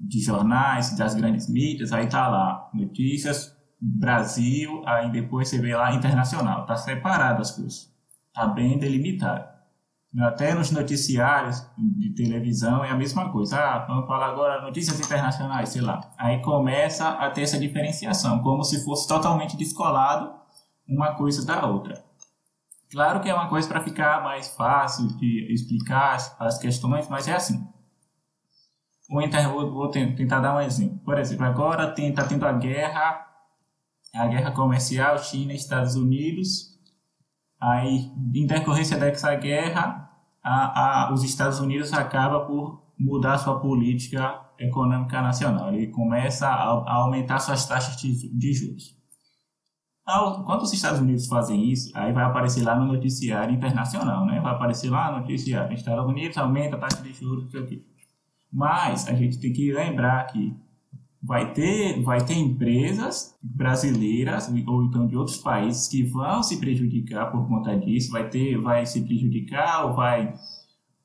de 0.00 0.20
jornais, 0.20 0.96
das 0.96 1.14
grandes 1.14 1.48
mídias, 1.48 1.92
aí 1.92 2.08
tá 2.08 2.28
lá, 2.28 2.70
notícias 2.74 3.56
Brasil, 3.80 4.82
aí 4.86 5.10
depois 5.10 5.48
você 5.48 5.58
vê 5.58 5.76
lá 5.76 5.94
internacional, 5.94 6.66
tá 6.66 6.76
separado 6.76 7.42
as 7.42 7.52
coisas, 7.52 7.92
tá 8.34 8.46
bem 8.46 8.78
delimitado. 8.78 9.58
Até 10.20 10.54
nos 10.54 10.70
noticiários 10.70 11.64
de 11.76 12.14
televisão 12.14 12.82
é 12.82 12.90
a 12.90 12.96
mesma 12.96 13.30
coisa. 13.30 13.58
Ah, 13.58 13.86
vamos 13.86 14.06
falar 14.06 14.28
agora 14.30 14.62
notícias 14.62 14.98
internacionais, 14.98 15.68
sei 15.68 15.82
lá. 15.82 16.00
Aí 16.16 16.40
começa 16.40 17.10
a 17.10 17.30
ter 17.30 17.42
essa 17.42 17.58
diferenciação, 17.58 18.40
como 18.40 18.64
se 18.64 18.82
fosse 18.84 19.06
totalmente 19.06 19.56
descolado 19.56 20.32
uma 20.88 21.14
coisa 21.14 21.44
da 21.44 21.66
outra. 21.66 22.02
Claro 22.90 23.20
que 23.20 23.28
é 23.28 23.34
uma 23.34 23.48
coisa 23.48 23.68
para 23.68 23.82
ficar 23.82 24.22
mais 24.24 24.48
fácil 24.48 25.08
de 25.18 25.52
explicar 25.52 26.16
as 26.40 26.58
questões, 26.58 27.06
mas 27.08 27.28
é 27.28 27.34
assim. 27.34 27.68
Vou, 29.08 29.22
inter... 29.22 29.48
vou 29.50 29.88
tentar 29.90 30.40
dar 30.40 30.56
um 30.56 30.60
exemplo. 30.60 30.98
Por 30.98 31.18
exemplo, 31.18 31.46
agora 31.46 31.94
está 31.96 32.24
tendo 32.24 32.44
a 32.44 32.52
guerra, 32.52 33.26
a 34.14 34.26
guerra 34.26 34.50
comercial 34.52 35.18
China 35.18 35.52
Estados 35.52 35.94
Unidos. 35.94 36.76
Aí, 37.60 38.12
em 38.34 38.46
decorrência 38.46 38.98
dessa 38.98 39.34
guerra, 39.34 40.10
a, 40.42 41.08
a, 41.08 41.12
os 41.12 41.24
Estados 41.24 41.58
Unidos 41.58 41.92
acaba 41.92 42.44
por 42.46 42.82
mudar 42.98 43.38
sua 43.38 43.58
política 43.58 44.40
econômica 44.58 45.22
nacional. 45.22 45.72
Ele 45.72 45.88
começa 45.88 46.46
a, 46.46 46.70
a 46.70 46.94
aumentar 46.96 47.38
suas 47.38 47.64
taxas 47.66 47.96
de, 47.96 48.28
de 48.36 48.52
juros. 48.52 48.96
Quando 50.46 50.62
os 50.62 50.72
Estados 50.72 51.00
Unidos 51.00 51.26
fazem 51.26 51.70
isso, 51.70 51.92
aí 51.94 52.14
vai 52.14 52.24
aparecer 52.24 52.62
lá 52.62 52.74
no 52.74 52.86
noticiário 52.86 53.54
internacional, 53.54 54.24
né? 54.24 54.40
Vai 54.40 54.54
aparecer 54.54 54.88
lá 54.88 55.12
no 55.12 55.18
noticiário. 55.20 55.74
Estados 55.74 56.06
Unidos 56.06 56.38
aumenta 56.38 56.76
a 56.76 56.78
taxa 56.78 57.02
de 57.02 57.12
juros, 57.12 57.44
não 57.44 57.50
sei 57.50 57.60
o. 57.60 57.97
Mas 58.52 59.06
a 59.06 59.14
gente 59.14 59.38
tem 59.38 59.52
que 59.52 59.72
lembrar 59.72 60.24
que 60.26 60.56
vai 61.22 61.52
ter, 61.52 62.00
vai 62.02 62.24
ter 62.24 62.34
empresas 62.34 63.36
brasileiras 63.42 64.48
ou 64.66 64.84
então 64.84 65.06
de 65.06 65.16
outros 65.16 65.38
países 65.38 65.88
que 65.88 66.02
vão 66.02 66.42
se 66.42 66.58
prejudicar 66.58 67.30
por 67.30 67.46
conta 67.48 67.76
disso, 67.76 68.12
vai 68.12 68.28
ter, 68.28 68.56
vai 68.58 68.86
se 68.86 69.02
prejudicar 69.02 69.86
ou 69.86 69.94
vai, 69.94 70.32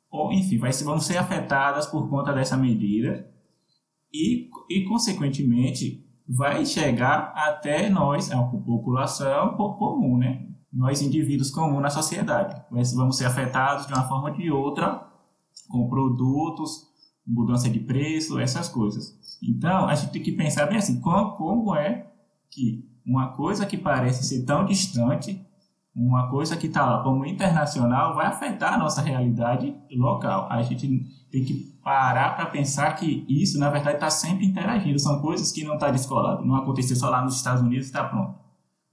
ou 0.09 0.31
enfim, 0.31 0.57
vai, 0.57 0.71
vão 0.71 0.99
ser 0.99 1.17
afetadas 1.17 1.87
por 1.87 2.09
conta 2.09 2.31
dessa 2.31 2.55
medida 2.55 3.29
e, 4.13 4.49
e 4.69 4.85
consequentemente 4.85 6.05
vai 6.27 6.65
chegar 6.65 7.33
até 7.35 7.89
nós, 7.89 8.31
a 8.31 8.41
população 8.41 9.57
comum, 9.57 10.17
né? 10.17 10.47
Nós 10.71 11.01
indivíduos 11.01 11.51
comuns 11.51 11.81
na 11.81 11.89
sociedade, 11.89 12.63
vamos 12.95 13.17
ser 13.17 13.25
afetados 13.25 13.85
de 13.85 13.93
uma 13.93 14.07
forma 14.07 14.29
ou 14.29 14.35
de 14.35 14.49
outra 14.49 15.07
com 15.67 15.87
produtos 15.87 16.92
mudança 17.25 17.69
de 17.69 17.79
preço, 17.79 18.39
essas 18.39 18.67
coisas. 18.67 19.17
Então, 19.41 19.87
a 19.87 19.95
gente 19.95 20.11
tem 20.11 20.23
que 20.23 20.31
pensar 20.31 20.65
bem 20.65 20.77
assim, 20.77 20.99
como, 20.99 21.31
como 21.31 21.75
é 21.75 22.07
que 22.49 22.87
uma 23.05 23.29
coisa 23.33 23.65
que 23.65 23.77
parece 23.77 24.23
ser 24.23 24.45
tão 24.45 24.65
distante, 24.65 25.45
uma 25.95 26.29
coisa 26.29 26.57
que 26.57 26.67
está 26.67 26.85
lá 26.85 27.03
como 27.03 27.25
internacional, 27.25 28.15
vai 28.15 28.25
afetar 28.25 28.73
a 28.73 28.77
nossa 28.77 29.01
realidade 29.01 29.75
local. 29.91 30.47
A 30.49 30.61
gente 30.61 30.87
tem 31.31 31.43
que 31.43 31.73
parar 31.83 32.35
para 32.35 32.45
pensar 32.47 32.93
que 32.93 33.25
isso, 33.27 33.59
na 33.59 33.69
verdade, 33.69 33.97
está 33.97 34.09
sempre 34.09 34.45
interagindo. 34.45 34.97
São 34.97 35.21
coisas 35.21 35.51
que 35.51 35.63
não 35.63 35.73
estão 35.73 35.89
tá 35.89 35.91
descoladas. 35.91 36.45
Não 36.45 36.55
aconteceu 36.55 36.95
só 36.95 37.09
lá 37.09 37.21
nos 37.23 37.35
Estados 37.35 37.61
Unidos 37.61 37.85
e 37.85 37.89
está 37.89 38.03
pronto. 38.03 38.39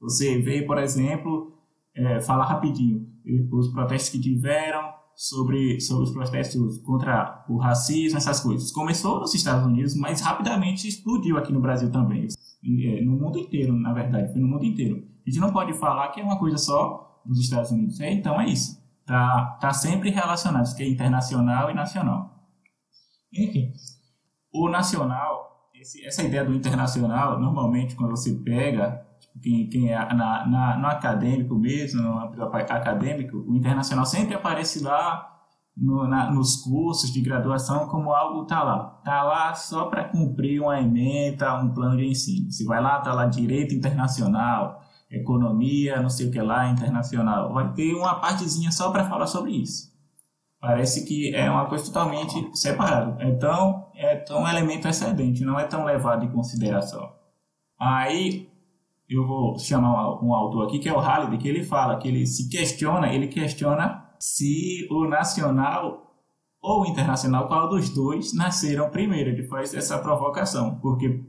Você 0.00 0.38
vê, 0.38 0.62
por 0.62 0.78
exemplo, 0.78 1.52
é, 1.94 2.20
falar 2.20 2.46
rapidinho, 2.46 3.06
os 3.52 3.68
protestos 3.68 4.10
que 4.10 4.20
tiveram 4.20 4.99
sobre, 5.14 5.80
sobre 5.80 6.04
os 6.04 6.10
protestos 6.10 6.78
contra 6.78 7.44
o 7.48 7.58
racismo, 7.58 8.18
essas 8.18 8.40
coisas. 8.40 8.70
Começou 8.70 9.20
nos 9.20 9.34
Estados 9.34 9.66
Unidos, 9.66 9.94
mas 9.94 10.20
rapidamente 10.20 10.88
explodiu 10.88 11.36
aqui 11.36 11.52
no 11.52 11.60
Brasil 11.60 11.90
também. 11.90 12.26
É, 12.62 13.04
no 13.04 13.12
mundo 13.12 13.38
inteiro, 13.38 13.72
na 13.74 13.92
verdade, 13.92 14.32
foi 14.32 14.40
no 14.40 14.48
mundo 14.48 14.64
inteiro. 14.64 15.02
A 15.26 15.30
gente 15.30 15.40
não 15.40 15.52
pode 15.52 15.72
falar 15.74 16.08
que 16.08 16.20
é 16.20 16.24
uma 16.24 16.38
coisa 16.38 16.58
só 16.58 17.22
dos 17.24 17.38
Estados 17.40 17.70
Unidos. 17.70 18.00
É, 18.00 18.12
então 18.12 18.40
é 18.40 18.48
isso. 18.48 18.80
Tá, 19.06 19.58
tá 19.60 19.72
sempre 19.72 20.10
relacionado, 20.10 20.74
que 20.74 20.82
é 20.82 20.88
internacional 20.88 21.70
e 21.70 21.74
nacional. 21.74 22.48
Enfim, 23.32 23.72
o 24.52 24.68
nacional, 24.68 25.70
esse, 25.74 26.04
essa 26.04 26.22
ideia 26.22 26.44
do 26.44 26.54
internacional, 26.54 27.38
normalmente 27.38 27.94
quando 27.94 28.10
você 28.10 28.34
pega 28.34 29.06
quem, 29.42 29.68
quem 29.68 29.92
é 29.92 29.98
na, 30.14 30.46
na, 30.46 30.78
no 30.78 30.86
acadêmico 30.86 31.54
mesmo, 31.54 32.02
no 32.02 32.44
acadêmico, 32.44 33.38
o 33.38 33.56
internacional 33.56 34.04
sempre 34.04 34.34
aparece 34.34 34.82
lá 34.82 35.30
no, 35.76 36.06
na, 36.06 36.30
nos 36.30 36.56
cursos 36.56 37.12
de 37.12 37.20
graduação 37.20 37.88
como 37.88 38.12
algo 38.12 38.44
tá 38.44 38.62
lá. 38.62 39.00
Tá 39.04 39.22
lá 39.22 39.54
só 39.54 39.86
para 39.86 40.04
cumprir 40.04 40.60
uma 40.60 40.80
ementa, 40.80 41.54
um 41.54 41.72
plano 41.72 41.96
de 41.96 42.06
ensino. 42.06 42.50
Se 42.50 42.64
vai 42.64 42.80
lá, 42.80 43.00
tá 43.00 43.14
lá 43.14 43.26
direito 43.26 43.74
internacional, 43.74 44.82
economia, 45.10 46.00
não 46.00 46.10
sei 46.10 46.28
o 46.28 46.30
que 46.30 46.40
lá, 46.40 46.68
internacional. 46.68 47.52
Vai 47.52 47.72
ter 47.72 47.94
uma 47.94 48.16
partezinha 48.20 48.70
só 48.70 48.90
para 48.90 49.08
falar 49.08 49.26
sobre 49.26 49.52
isso. 49.52 49.90
Parece 50.60 51.06
que 51.06 51.34
é 51.34 51.50
uma 51.50 51.66
coisa 51.66 51.86
totalmente 51.86 52.50
separada. 52.54 53.16
Então, 53.24 53.86
é 53.94 54.16
tão 54.16 54.46
elemento 54.46 54.86
excedente, 54.86 55.42
não 55.42 55.58
é 55.58 55.64
tão 55.64 55.84
levado 55.84 56.24
em 56.24 56.30
consideração. 56.30 57.10
Aí, 57.78 58.50
eu 59.10 59.26
vou 59.26 59.58
chamar 59.58 60.22
um 60.22 60.32
autor 60.32 60.66
aqui, 60.66 60.78
que 60.78 60.88
é 60.88 60.92
o 60.92 61.00
Halliday, 61.00 61.36
que 61.36 61.48
ele 61.48 61.64
fala 61.64 61.98
que 61.98 62.06
ele 62.06 62.24
se 62.26 62.48
questiona, 62.48 63.12
ele 63.12 63.26
questiona 63.26 64.08
se 64.20 64.86
o 64.88 65.08
nacional 65.08 66.14
ou 66.62 66.82
o 66.82 66.86
internacional, 66.86 67.48
qual 67.48 67.68
dos 67.68 67.90
dois 67.90 68.32
nasceram 68.34 68.88
primeiro. 68.90 69.30
Ele 69.30 69.42
faz 69.42 69.74
essa 69.74 69.98
provocação, 69.98 70.76
porque 70.76 71.24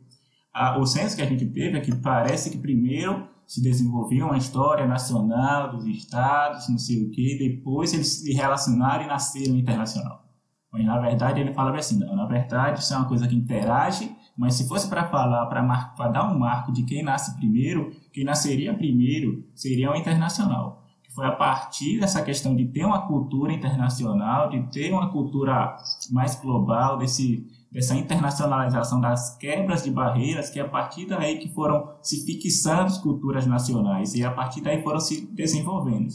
a, 0.54 0.78
o 0.78 0.86
senso 0.86 1.16
que 1.16 1.22
a 1.22 1.26
gente 1.26 1.46
teve 1.48 1.78
é 1.78 1.82
que 1.82 1.96
parece 1.96 2.52
que 2.52 2.58
primeiro 2.58 3.28
se 3.48 3.62
desenvolveu 3.62 4.28
uma 4.28 4.38
história 4.38 4.86
nacional 4.86 5.72
dos 5.72 5.86
estados, 5.86 6.70
não 6.70 6.78
sei 6.78 7.04
o 7.04 7.10
que, 7.10 7.38
depois 7.38 7.94
eles 7.94 8.22
se 8.22 8.32
relacionaram 8.34 9.06
e 9.06 9.08
nasceram 9.08 9.58
internacional. 9.58 10.24
Mas 10.72 10.86
na 10.86 11.00
verdade 11.00 11.42
ele 11.42 11.54
falava 11.54 11.78
assim, 11.78 12.00
não, 12.00 12.16
na 12.16 12.26
verdade 12.26 12.80
isso 12.80 12.94
é 12.94 12.98
uma 12.98 13.08
coisa 13.08 13.28
que 13.28 13.36
interage, 13.36 14.16
mas 14.42 14.56
se 14.56 14.68
fosse 14.68 14.90
para 14.90 15.08
falar, 15.08 15.46
para 15.46 16.08
dar 16.08 16.32
um 16.32 16.40
marco 16.40 16.72
de 16.72 16.82
quem 16.82 17.04
nasce 17.04 17.38
primeiro, 17.38 17.92
quem 18.12 18.24
nasceria 18.24 18.74
primeiro 18.74 19.46
seria 19.54 19.92
o 19.92 19.96
internacional. 19.96 20.84
Que 21.04 21.14
foi 21.14 21.28
a 21.28 21.32
partir 21.32 22.00
dessa 22.00 22.24
questão 22.24 22.56
de 22.56 22.66
ter 22.66 22.84
uma 22.84 23.06
cultura 23.06 23.54
internacional, 23.54 24.50
de 24.50 24.60
ter 24.72 24.92
uma 24.92 25.12
cultura 25.12 25.78
mais 26.10 26.42
global, 26.42 26.98
desse 26.98 27.46
dessa 27.72 27.96
internacionalização 27.96 29.00
das 29.00 29.38
quebras 29.38 29.84
de 29.84 29.92
barreiras, 29.92 30.50
que 30.50 30.60
é 30.60 30.64
a 30.64 30.68
partir 30.68 31.06
daí 31.06 31.38
que 31.38 31.48
foram 31.54 31.94
se 32.02 32.26
fixando 32.26 32.88
as 32.88 32.98
culturas 32.98 33.46
nacionais 33.46 34.16
e 34.16 34.26
a 34.26 34.32
partir 34.32 34.62
daí 34.62 34.82
foram 34.82 35.00
se 35.00 35.32
desenvolvendo. 35.34 36.08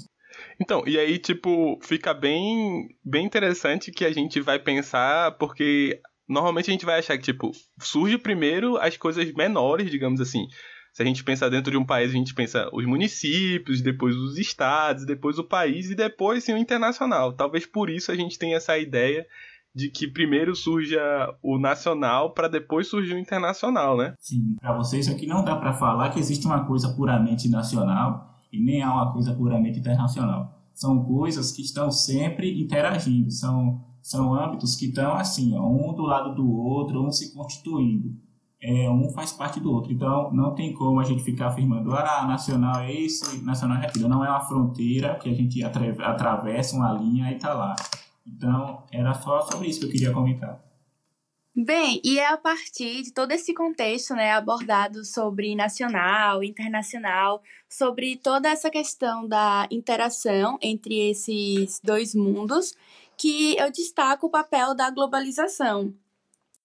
Então, 0.60 0.82
e 0.84 0.98
aí, 0.98 1.16
tipo, 1.18 1.78
fica 1.80 2.12
bem, 2.12 2.88
bem 3.04 3.24
interessante 3.24 3.92
que 3.92 4.04
a 4.04 4.12
gente 4.12 4.40
vai 4.40 4.58
pensar, 4.58 5.38
porque 5.38 6.00
normalmente 6.28 6.70
a 6.70 6.72
gente 6.72 6.86
vai 6.86 6.98
achar 6.98 7.16
que, 7.16 7.24
tipo, 7.24 7.52
surge 7.80 8.18
primeiro 8.18 8.76
as 8.76 8.96
coisas 8.96 9.32
menores, 9.32 9.90
digamos 9.90 10.20
assim. 10.20 10.46
Se 10.92 11.02
a 11.02 11.04
gente 11.04 11.22
pensar 11.22 11.50
dentro 11.50 11.70
de 11.70 11.76
um 11.76 11.84
país, 11.84 12.10
a 12.10 12.14
gente 12.14 12.34
pensa 12.34 12.70
os 12.72 12.86
municípios, 12.86 13.82
depois 13.82 14.16
os 14.16 14.38
estados, 14.38 15.04
depois 15.04 15.38
o 15.38 15.44
país 15.44 15.90
e 15.90 15.94
depois 15.94 16.42
sim 16.42 16.54
o 16.54 16.56
internacional. 16.56 17.34
Talvez 17.34 17.66
por 17.66 17.90
isso 17.90 18.10
a 18.10 18.16
gente 18.16 18.38
tenha 18.38 18.56
essa 18.56 18.78
ideia 18.78 19.26
de 19.74 19.90
que 19.90 20.08
primeiro 20.08 20.56
surja 20.56 20.98
o 21.42 21.58
nacional 21.58 22.32
para 22.32 22.48
depois 22.48 22.88
surgir 22.88 23.12
o 23.12 23.18
internacional, 23.18 23.94
né? 23.94 24.14
Sim, 24.18 24.56
para 24.58 24.74
vocês 24.74 25.06
aqui 25.06 25.26
não 25.26 25.44
dá 25.44 25.54
para 25.54 25.74
falar 25.74 26.08
que 26.08 26.18
existe 26.18 26.46
uma 26.46 26.64
coisa 26.64 26.88
puramente 26.94 27.46
nacional 27.46 28.40
e 28.50 28.58
nem 28.58 28.82
há 28.82 28.90
uma 28.90 29.12
coisa 29.12 29.34
puramente 29.34 29.78
internacional. 29.78 30.58
São 30.72 31.04
coisas 31.04 31.52
que 31.52 31.60
estão 31.60 31.90
sempre 31.90 32.58
interagindo, 32.58 33.30
são, 33.30 33.84
são 34.06 34.32
âmbitos 34.32 34.76
que 34.76 34.86
estão 34.86 35.16
assim, 35.16 35.58
um 35.58 35.92
do 35.92 36.02
lado 36.02 36.32
do 36.32 36.48
outro, 36.48 37.04
um 37.04 37.10
se 37.10 37.34
constituindo. 37.34 38.14
É, 38.62 38.88
um 38.88 39.10
faz 39.10 39.32
parte 39.32 39.58
do 39.58 39.72
outro. 39.72 39.92
Então, 39.92 40.32
não 40.32 40.54
tem 40.54 40.72
como 40.72 41.00
a 41.00 41.02
gente 41.02 41.24
ficar 41.24 41.48
afirmando, 41.48 41.92
ah, 41.92 42.24
nacional 42.24 42.82
é 42.82 42.92
isso, 42.92 43.44
nacional 43.44 43.82
é 43.82 43.86
aquilo. 43.86 44.08
Não 44.08 44.24
é 44.24 44.30
uma 44.30 44.38
fronteira 44.38 45.16
que 45.16 45.28
a 45.28 45.34
gente 45.34 45.60
atravessa 45.64 46.76
uma 46.76 46.92
linha 46.92 47.32
e 47.32 47.34
está 47.34 47.52
lá. 47.52 47.74
Então, 48.24 48.84
era 48.92 49.12
só 49.12 49.40
sobre 49.40 49.66
isso 49.66 49.80
que 49.80 49.86
eu 49.86 49.90
queria 49.90 50.12
comentar. 50.12 50.64
Bem, 51.52 52.00
e 52.04 52.20
é 52.20 52.28
a 52.28 52.36
partir 52.36 53.02
de 53.02 53.12
todo 53.12 53.32
esse 53.32 53.54
contexto, 53.54 54.14
né, 54.14 54.34
abordado 54.34 55.04
sobre 55.04 55.56
nacional, 55.56 56.44
internacional, 56.44 57.42
sobre 57.68 58.14
toda 58.16 58.48
essa 58.48 58.70
questão 58.70 59.26
da 59.26 59.66
interação 59.68 60.58
entre 60.62 61.10
esses 61.10 61.80
dois 61.82 62.14
mundos, 62.14 62.72
que 63.16 63.56
eu 63.58 63.70
destaco 63.70 64.26
o 64.26 64.30
papel 64.30 64.74
da 64.74 64.90
globalização. 64.90 65.94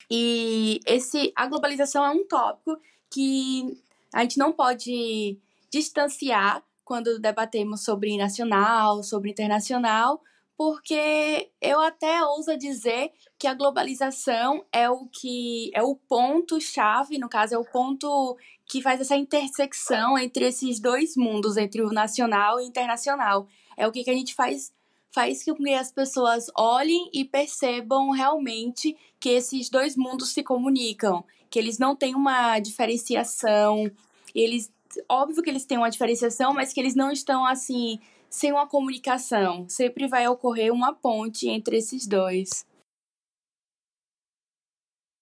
E 0.09 0.79
esse 0.85 1.31
a 1.35 1.47
globalização 1.47 2.05
é 2.05 2.09
um 2.09 2.27
tópico 2.27 2.77
que 3.09 3.81
a 4.13 4.21
gente 4.21 4.37
não 4.37 4.51
pode 4.51 5.37
distanciar 5.71 6.63
quando 6.83 7.19
debatemos 7.19 7.85
sobre 7.85 8.17
nacional, 8.17 9.01
sobre 9.03 9.31
internacional, 9.31 10.21
porque 10.57 11.49
eu 11.61 11.79
até 11.79 12.23
ouso 12.23 12.57
dizer 12.57 13.11
que 13.39 13.47
a 13.47 13.53
globalização 13.53 14.65
é 14.71 14.89
o 14.89 15.07
que 15.07 15.71
é 15.73 15.81
o 15.81 15.95
ponto 15.95 16.59
chave, 16.59 17.17
no 17.17 17.29
caso 17.29 17.55
é 17.55 17.57
o 17.57 17.65
ponto 17.65 18.37
que 18.65 18.81
faz 18.81 19.01
essa 19.01 19.15
intersecção 19.15 20.17
entre 20.17 20.45
esses 20.45 20.79
dois 20.79 21.15
mundos, 21.15 21.57
entre 21.57 21.81
o 21.81 21.91
nacional 21.91 22.59
e 22.59 22.63
o 22.63 22.67
internacional. 22.67 23.47
É 23.77 23.87
o 23.87 23.91
que, 23.91 24.03
que 24.03 24.11
a 24.11 24.13
gente 24.13 24.35
faz 24.35 24.71
faz 25.13 25.43
com 25.43 25.55
que 25.55 25.73
as 25.73 25.91
pessoas 25.91 26.47
olhem 26.57 27.09
e 27.13 27.25
percebam 27.25 28.09
realmente 28.11 28.97
que 29.19 29.29
esses 29.29 29.69
dois 29.69 29.95
mundos 29.95 30.33
se 30.33 30.43
comunicam, 30.43 31.23
que 31.49 31.59
eles 31.59 31.77
não 31.77 31.95
têm 31.95 32.15
uma 32.15 32.59
diferenciação, 32.59 33.91
eles 34.33 34.71
óbvio 35.07 35.41
que 35.41 35.49
eles 35.49 35.65
têm 35.65 35.77
uma 35.77 35.89
diferenciação, 35.89 36.53
mas 36.53 36.73
que 36.73 36.79
eles 36.79 36.95
não 36.95 37.11
estão 37.11 37.45
assim 37.45 37.99
sem 38.29 38.51
uma 38.51 38.67
comunicação. 38.67 39.67
Sempre 39.69 40.07
vai 40.07 40.27
ocorrer 40.27 40.73
uma 40.73 40.93
ponte 40.93 41.47
entre 41.47 41.77
esses 41.77 42.07
dois. 42.07 42.65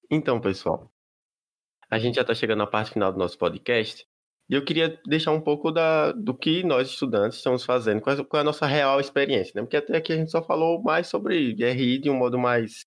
Então, 0.09 0.39
pessoal, 0.41 0.91
a 1.89 1.99
gente 1.99 2.15
já 2.15 2.21
está 2.21 2.33
chegando 2.33 2.59
na 2.59 2.67
parte 2.67 2.91
final 2.91 3.11
do 3.11 3.19
nosso 3.19 3.37
podcast. 3.37 4.07
E 4.49 4.55
eu 4.55 4.65
queria 4.65 4.99
deixar 5.05 5.31
um 5.31 5.41
pouco 5.41 5.71
da, 5.71 6.11
do 6.11 6.35
que 6.35 6.63
nós, 6.63 6.89
estudantes, 6.89 7.37
estamos 7.37 7.63
fazendo, 7.63 8.01
qual 8.01 8.15
é 8.17 8.39
a 8.39 8.43
nossa 8.43 8.65
real 8.65 8.99
experiência, 8.99 9.53
né? 9.55 9.61
Porque 9.61 9.77
até 9.77 9.95
aqui 9.97 10.11
a 10.11 10.17
gente 10.17 10.31
só 10.31 10.41
falou 10.41 10.81
mais 10.81 11.07
sobre 11.07 11.53
RI 11.53 11.99
de 11.99 12.09
um 12.09 12.15
modo 12.15 12.39
mais, 12.39 12.81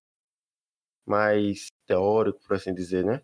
mais 1.07 1.67
teórico, 1.87 2.39
por 2.45 2.55
assim 2.55 2.73
dizer, 2.73 3.05
né? 3.05 3.21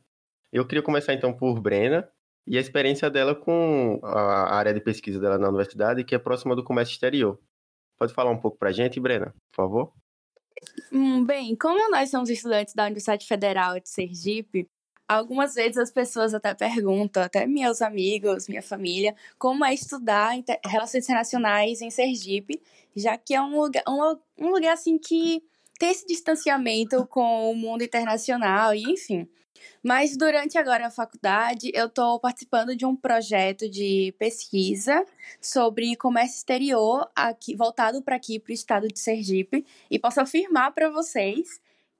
Eu 0.53 0.65
queria 0.65 0.81
começar 0.81 1.13
então 1.13 1.35
por 1.35 1.59
Brena, 1.59 2.09
e 2.47 2.57
a 2.57 2.61
experiência 2.61 3.09
dela 3.11 3.35
com 3.35 3.99
a 4.01 4.55
área 4.55 4.73
de 4.73 4.81
pesquisa 4.81 5.19
dela 5.19 5.37
na 5.37 5.49
universidade, 5.49 6.03
que 6.03 6.15
é 6.15 6.19
próxima 6.19 6.55
do 6.55 6.63
comércio 6.63 6.93
exterior. 6.93 7.39
Pode 7.97 8.13
falar 8.13 8.31
um 8.31 8.39
pouco 8.39 8.57
para 8.57 8.69
a 8.69 8.71
gente, 8.71 8.99
Brena, 8.99 9.35
por 9.51 9.55
favor? 9.55 9.93
Hum, 10.91 11.25
bem, 11.25 11.55
como 11.55 11.91
nós 11.91 12.09
somos 12.09 12.29
estudantes 12.29 12.73
da 12.73 12.85
Universidade 12.85 13.27
Federal 13.27 13.79
de 13.79 13.87
Sergipe, 13.89 14.67
algumas 15.09 15.55
vezes 15.55 15.77
as 15.77 15.91
pessoas 15.91 16.35
até 16.35 16.53
perguntam, 16.53 17.23
até 17.23 17.47
meus 17.47 17.81
amigos, 17.81 18.47
minha 18.47 18.61
família, 18.61 19.15
como 19.39 19.65
é 19.65 19.73
estudar 19.73 20.35
relações 20.63 21.05
internacionais 21.05 21.81
em 21.81 21.89
Sergipe, 21.89 22.61
já 22.95 23.17
que 23.17 23.33
é 23.33 23.41
um 23.41 23.59
lugar, 23.59 23.83
um, 23.87 24.17
um 24.37 24.51
lugar 24.51 24.73
assim 24.73 24.99
que 24.99 25.43
tem 25.79 25.89
esse 25.89 26.05
distanciamento 26.05 27.07
com 27.07 27.51
o 27.51 27.55
mundo 27.55 27.83
internacional 27.83 28.75
e 28.75 28.83
enfim. 28.83 29.27
Mas 29.83 30.15
durante 30.15 30.57
agora 30.57 30.87
a 30.87 30.91
faculdade, 30.91 31.71
eu 31.73 31.87
estou 31.87 32.19
participando 32.19 32.75
de 32.75 32.85
um 32.85 32.95
projeto 32.95 33.69
de 33.69 34.13
pesquisa 34.19 35.05
sobre 35.41 35.95
comércio 35.95 36.37
exterior 36.37 37.09
aqui, 37.15 37.55
voltado 37.55 38.01
para 38.01 38.15
aqui, 38.15 38.39
para 38.39 38.51
o 38.51 38.53
estado 38.53 38.87
de 38.87 38.99
Sergipe. 38.99 39.65
E 39.89 39.97
posso 39.97 40.21
afirmar 40.21 40.71
para 40.71 40.89
vocês 40.89 41.59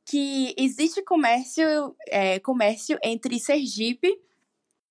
que 0.09 0.55
existe 0.57 1.03
comércio, 1.03 1.95
é, 2.07 2.39
comércio 2.39 2.97
entre 3.03 3.39
Sergipe 3.39 4.19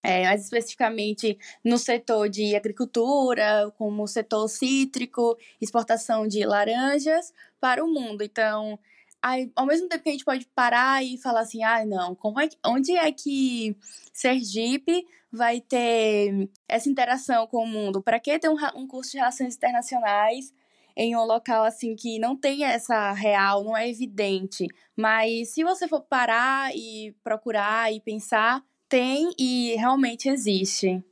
é, 0.03 0.25
mais 0.25 0.45
especificamente 0.45 1.37
no 1.65 1.77
setor 1.77 2.29
de 2.29 2.55
agricultura, 2.55 3.73
como 3.77 4.07
setor 4.07 4.49
cítrico, 4.49 5.37
exportação 5.61 6.27
de 6.27 6.45
laranjas 6.47 7.33
para 7.61 7.85
o 7.85 7.89
mundo. 7.89 8.23
Então, 8.23 8.79
Aí, 9.21 9.51
ao 9.57 9.67
mesmo 9.67 9.89
tempo 9.89 10.05
que 10.05 10.11
a 10.11 10.13
gente 10.13 10.25
pode 10.25 10.47
parar 10.55 11.05
e 11.05 11.19
falar 11.19 11.41
assim, 11.41 11.65
ah, 11.65 11.85
não, 11.85 12.15
como 12.15 12.39
é 12.39 12.47
que, 12.47 12.57
onde 12.65 12.97
é 12.97 13.11
que 13.11 13.77
Sergipe 14.13 15.05
vai 15.31 15.61
ter 15.61 16.49
essa 16.69 16.89
interação 16.89 17.45
com 17.49 17.65
o 17.65 17.67
mundo? 17.67 18.01
Para 18.01 18.21
que 18.21 18.39
ter 18.39 18.49
um, 18.49 18.55
um 18.77 18.87
curso 18.87 19.11
de 19.11 19.19
relações 19.19 19.57
internacionais 19.57 20.55
em 20.99 21.17
um 21.17 21.25
local 21.25 21.63
assim 21.63 21.95
que 21.95 22.19
não 22.19 22.37
tem 22.37 22.65
essa 22.65 23.13
real, 23.13 23.63
não 23.63 23.77
é 23.77 23.89
evidente? 23.89 24.67
Mas 24.97 25.55
se 25.55 25.63
você 25.63 25.87
for 25.87 26.01
parar 26.01 26.75
e 26.75 27.15
procurar 27.23 27.93
e 27.93 28.01
pensar, 28.01 28.61
tem 28.89 29.33
e 29.39 29.77
realmente 29.77 30.29
existe. 30.29 31.03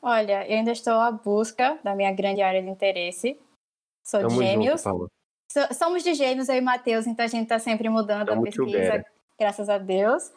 Olha, 0.00 0.48
eu 0.48 0.56
ainda 0.56 0.72
estou 0.72 0.94
à 0.94 1.12
busca 1.12 1.78
da 1.84 1.94
minha 1.94 2.10
grande 2.10 2.40
área 2.40 2.62
de 2.62 2.70
interesse. 2.70 3.38
Sou 4.02 4.20
Tamo 4.20 4.30
de 4.30 4.46
gêmeos. 4.46 4.82
Junto, 4.82 5.10
somos 5.74 6.02
de 6.02 6.14
gêmeos, 6.14 6.48
eu 6.48 6.56
e 6.56 6.60
Matheus, 6.62 7.06
então 7.06 7.24
a 7.24 7.28
gente 7.28 7.46
tá 7.46 7.58
sempre 7.58 7.88
mudando 7.90 8.30
a 8.30 8.40
pesquisa, 8.40 9.04
graças 9.38 9.68
a 9.68 9.76
Deus. 9.76 10.32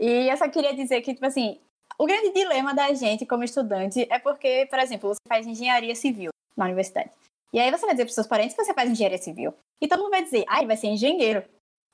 E 0.00 0.28
eu 0.28 0.36
só 0.36 0.48
queria 0.48 0.74
dizer 0.74 1.00
que, 1.00 1.14
tipo 1.14 1.26
assim, 1.26 1.60
o 1.96 2.06
grande 2.06 2.32
dilema 2.32 2.74
da 2.74 2.92
gente 2.92 3.24
como 3.24 3.44
estudante 3.44 4.04
é 4.10 4.18
porque, 4.18 4.66
por 4.68 4.80
exemplo, 4.80 5.08
você 5.10 5.20
faz 5.28 5.46
engenharia 5.46 5.94
civil 5.94 6.30
na 6.56 6.64
universidade. 6.64 7.10
E 7.52 7.58
aí 7.58 7.70
você 7.70 7.86
vai 7.86 7.94
dizer 7.94 8.04
para 8.04 8.14
seus 8.14 8.26
parentes 8.26 8.54
que 8.54 8.64
você 8.64 8.74
faz 8.74 8.90
engenharia 8.90 9.18
civil. 9.18 9.54
E 9.80 9.88
todo 9.88 10.00
mundo 10.00 10.10
vai 10.10 10.22
dizer, 10.22 10.44
ah, 10.48 10.58
ele 10.58 10.66
vai 10.66 10.76
ser 10.76 10.88
engenheiro. 10.88 11.42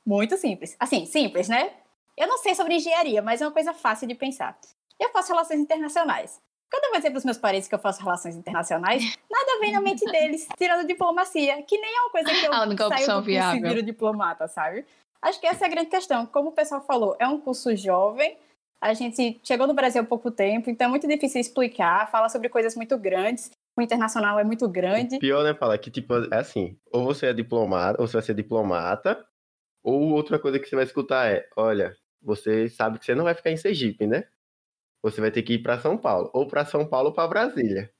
Muito 0.07 0.37
simples. 0.37 0.77
Assim, 0.79 1.07
simples, 1.07 1.49
né? 1.49 1.73
Eu 2.17 2.29
não 2.29 2.39
sei 2.39 2.55
sobre 2.55 2.75
engenharia, 2.75 3.23
mas 3.23 3.41
é 3.41 3.47
uma 3.47 3.53
coisa 3.53 3.73
fácil 3.73 4.07
de 4.07 4.15
pensar. 4.15 4.59
Eu 5.01 5.11
faço 5.11 5.33
relações 5.33 5.61
internacionais. 5.61 6.41
Quando 6.71 6.85
eu 6.85 6.91
vou 6.91 6.99
dizer 6.99 7.11
para 7.11 7.19
os 7.19 7.25
meus 7.25 7.39
parentes 7.39 7.69
que 7.69 7.75
eu 7.75 7.79
faço 7.79 8.03
relações 8.03 8.37
internacionais, 8.37 9.17
nada 9.31 9.61
vem 9.61 9.73
na 9.73 9.81
mente 9.81 10.05
deles, 10.05 10.47
tirando 10.57 10.87
diplomacia, 10.87 11.63
que 11.63 11.79
nem 11.79 11.97
é 11.97 12.01
uma 12.01 12.11
coisa 12.11 12.31
que 12.31 12.47
eu 12.47 12.53
a 12.53 12.63
única 12.63 12.89
saio 12.89 13.07
do 13.07 13.25
curso 13.25 13.57
e 13.57 13.61
viro 13.61 13.83
diplomata, 13.83 14.49
sabe? 14.49 14.85
Acho 15.23 15.41
que 15.41 15.47
essa 15.47 15.65
é 15.65 15.67
a 15.67 15.71
grande 15.71 15.89
questão. 15.89 16.27
Como 16.27 16.51
o 16.51 16.53
pessoal 16.53 16.83
falou, 16.83 17.17
é 17.19 17.27
um 17.27 17.41
curso 17.41 17.75
jovem, 17.77 18.37
a 18.81 18.93
gente 18.93 19.41
chegou 19.43 19.67
no 19.67 19.73
Brasil 19.73 20.03
há 20.03 20.05
pouco 20.05 20.31
tempo, 20.31 20.69
então 20.69 20.89
é 20.89 20.91
muito 20.91 21.07
difícil 21.09 21.41
explicar, 21.41 22.11
fala 22.11 22.29
sobre 22.29 22.49
coisas 22.49 22.77
muito 22.77 22.99
grandes, 22.99 23.51
o 23.77 23.83
internacional 23.83 24.39
é 24.39 24.45
muito 24.45 24.69
grande. 24.69 25.17
O 25.17 25.21
pior, 25.21 25.43
né, 25.43 25.55
falar 25.55 25.79
que, 25.79 25.91
tipo, 25.91 26.15
é 26.33 26.39
assim, 26.39 26.79
ou 26.93 27.05
você 27.05 27.27
é 27.27 27.33
diplomata, 27.33 28.01
ou 28.01 28.07
você 28.07 28.15
vai 28.15 28.23
ser 28.23 28.35
diplomata, 28.35 29.27
ou 29.83 30.13
outra 30.13 30.39
coisa 30.39 30.59
que 30.59 30.69
você 30.69 30.77
vai 30.77 30.85
escutar 30.85 31.31
é, 31.31 31.49
olha, 31.57 31.97
você 32.23 32.69
sabe 32.69 32.99
que 32.99 33.05
você 33.05 33.15
não 33.15 33.25
vai 33.25 33.35
ficar 33.35 33.51
em 33.51 33.57
Sergipe, 33.57 34.07
né? 34.07 34.25
Você 35.03 35.21
vai 35.21 35.31
ter 35.31 35.43
que 35.43 35.55
ir 35.55 35.59
para 35.63 35.79
São 35.81 35.99
Paulo, 35.99 36.31
ou 36.33 36.47
para 36.47 36.65
São 36.65 36.87
Paulo 36.87 37.09
ou 37.09 37.15
para 37.15 37.29
Brasília. 37.29 37.93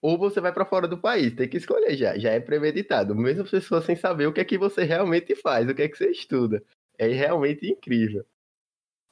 Ou 0.00 0.16
você 0.16 0.40
vai 0.40 0.52
para 0.52 0.64
fora 0.64 0.88
do 0.88 0.96
país, 0.96 1.34
tem 1.34 1.46
que 1.48 1.58
escolher 1.58 1.94
já, 1.94 2.16
já 2.16 2.30
é 2.30 2.40
premeditado. 2.40 3.14
Mesmo 3.14 3.42
as 3.42 3.50
pessoas 3.50 3.84
sem 3.84 3.96
saber 3.96 4.26
o 4.26 4.32
que 4.32 4.40
é 4.40 4.44
que 4.44 4.56
você 4.56 4.84
realmente 4.84 5.34
faz, 5.36 5.68
o 5.68 5.74
que 5.74 5.82
é 5.82 5.88
que 5.88 5.98
você 5.98 6.10
estuda. 6.10 6.62
É 6.96 7.08
realmente 7.08 7.66
incrível. 7.66 8.24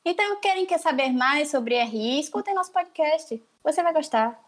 Então, 0.04 0.40
querem 0.40 0.64
quer 0.64 0.78
saber 0.78 1.10
mais 1.10 1.50
sobre 1.50 1.74
RI? 1.74 2.20
Escutem 2.20 2.54
nosso 2.54 2.72
podcast. 2.72 3.42
Você 3.62 3.82
vai 3.82 3.92
gostar. 3.92 4.40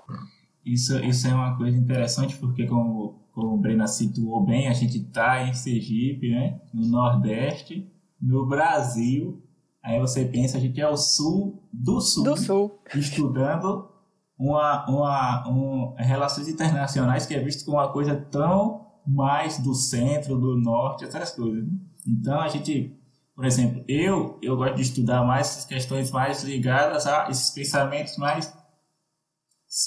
Isso, 0.65 0.99
isso 1.05 1.27
é 1.27 1.35
uma 1.35 1.57
coisa 1.57 1.77
interessante, 1.77 2.37
porque 2.37 2.67
como, 2.67 3.21
como 3.33 3.55
o 3.55 3.59
Brena 3.59 3.87
situou 3.87 4.45
bem, 4.45 4.69
a 4.69 4.73
gente 4.73 4.99
está 4.99 5.47
em 5.47 5.55
Sergipe, 5.55 6.31
né? 6.31 6.61
no 6.73 6.87
Nordeste, 6.87 7.91
no 8.21 8.47
Brasil. 8.47 9.43
Aí 9.83 9.99
você 9.99 10.25
pensa, 10.25 10.59
a 10.59 10.61
gente 10.61 10.81
é 10.81 10.89
o 10.89 10.97
sul 10.97 11.67
do 11.73 12.01
sul. 12.01 12.25
Do 12.25 12.37
sul. 12.37 12.81
Estudando 12.95 13.89
uma, 14.41 14.89
uma, 14.89 15.49
um, 15.49 15.95
relações 15.99 16.49
internacionais 16.49 17.27
que 17.27 17.35
é 17.35 17.41
visto 17.41 17.65
como 17.65 17.77
uma 17.77 17.93
coisa 17.93 18.17
tão 18.17 18.87
mais 19.07 19.59
do 19.59 19.75
centro, 19.75 20.39
do 20.39 20.57
norte, 20.57 21.05
essas 21.05 21.33
coisas. 21.33 21.63
Né? 21.65 21.73
Então 22.07 22.41
a 22.41 22.49
gente, 22.49 22.99
por 23.35 23.45
exemplo, 23.45 23.85
eu 23.87 24.39
eu 24.43 24.57
gosto 24.57 24.77
de 24.77 24.83
estudar 24.83 25.25
mais 25.25 25.49
essas 25.49 25.65
questões 25.67 26.11
mais 26.11 26.43
ligadas 26.43 27.07
a 27.07 27.29
esses 27.29 27.51
pensamentos 27.51 28.17
mais 28.17 28.53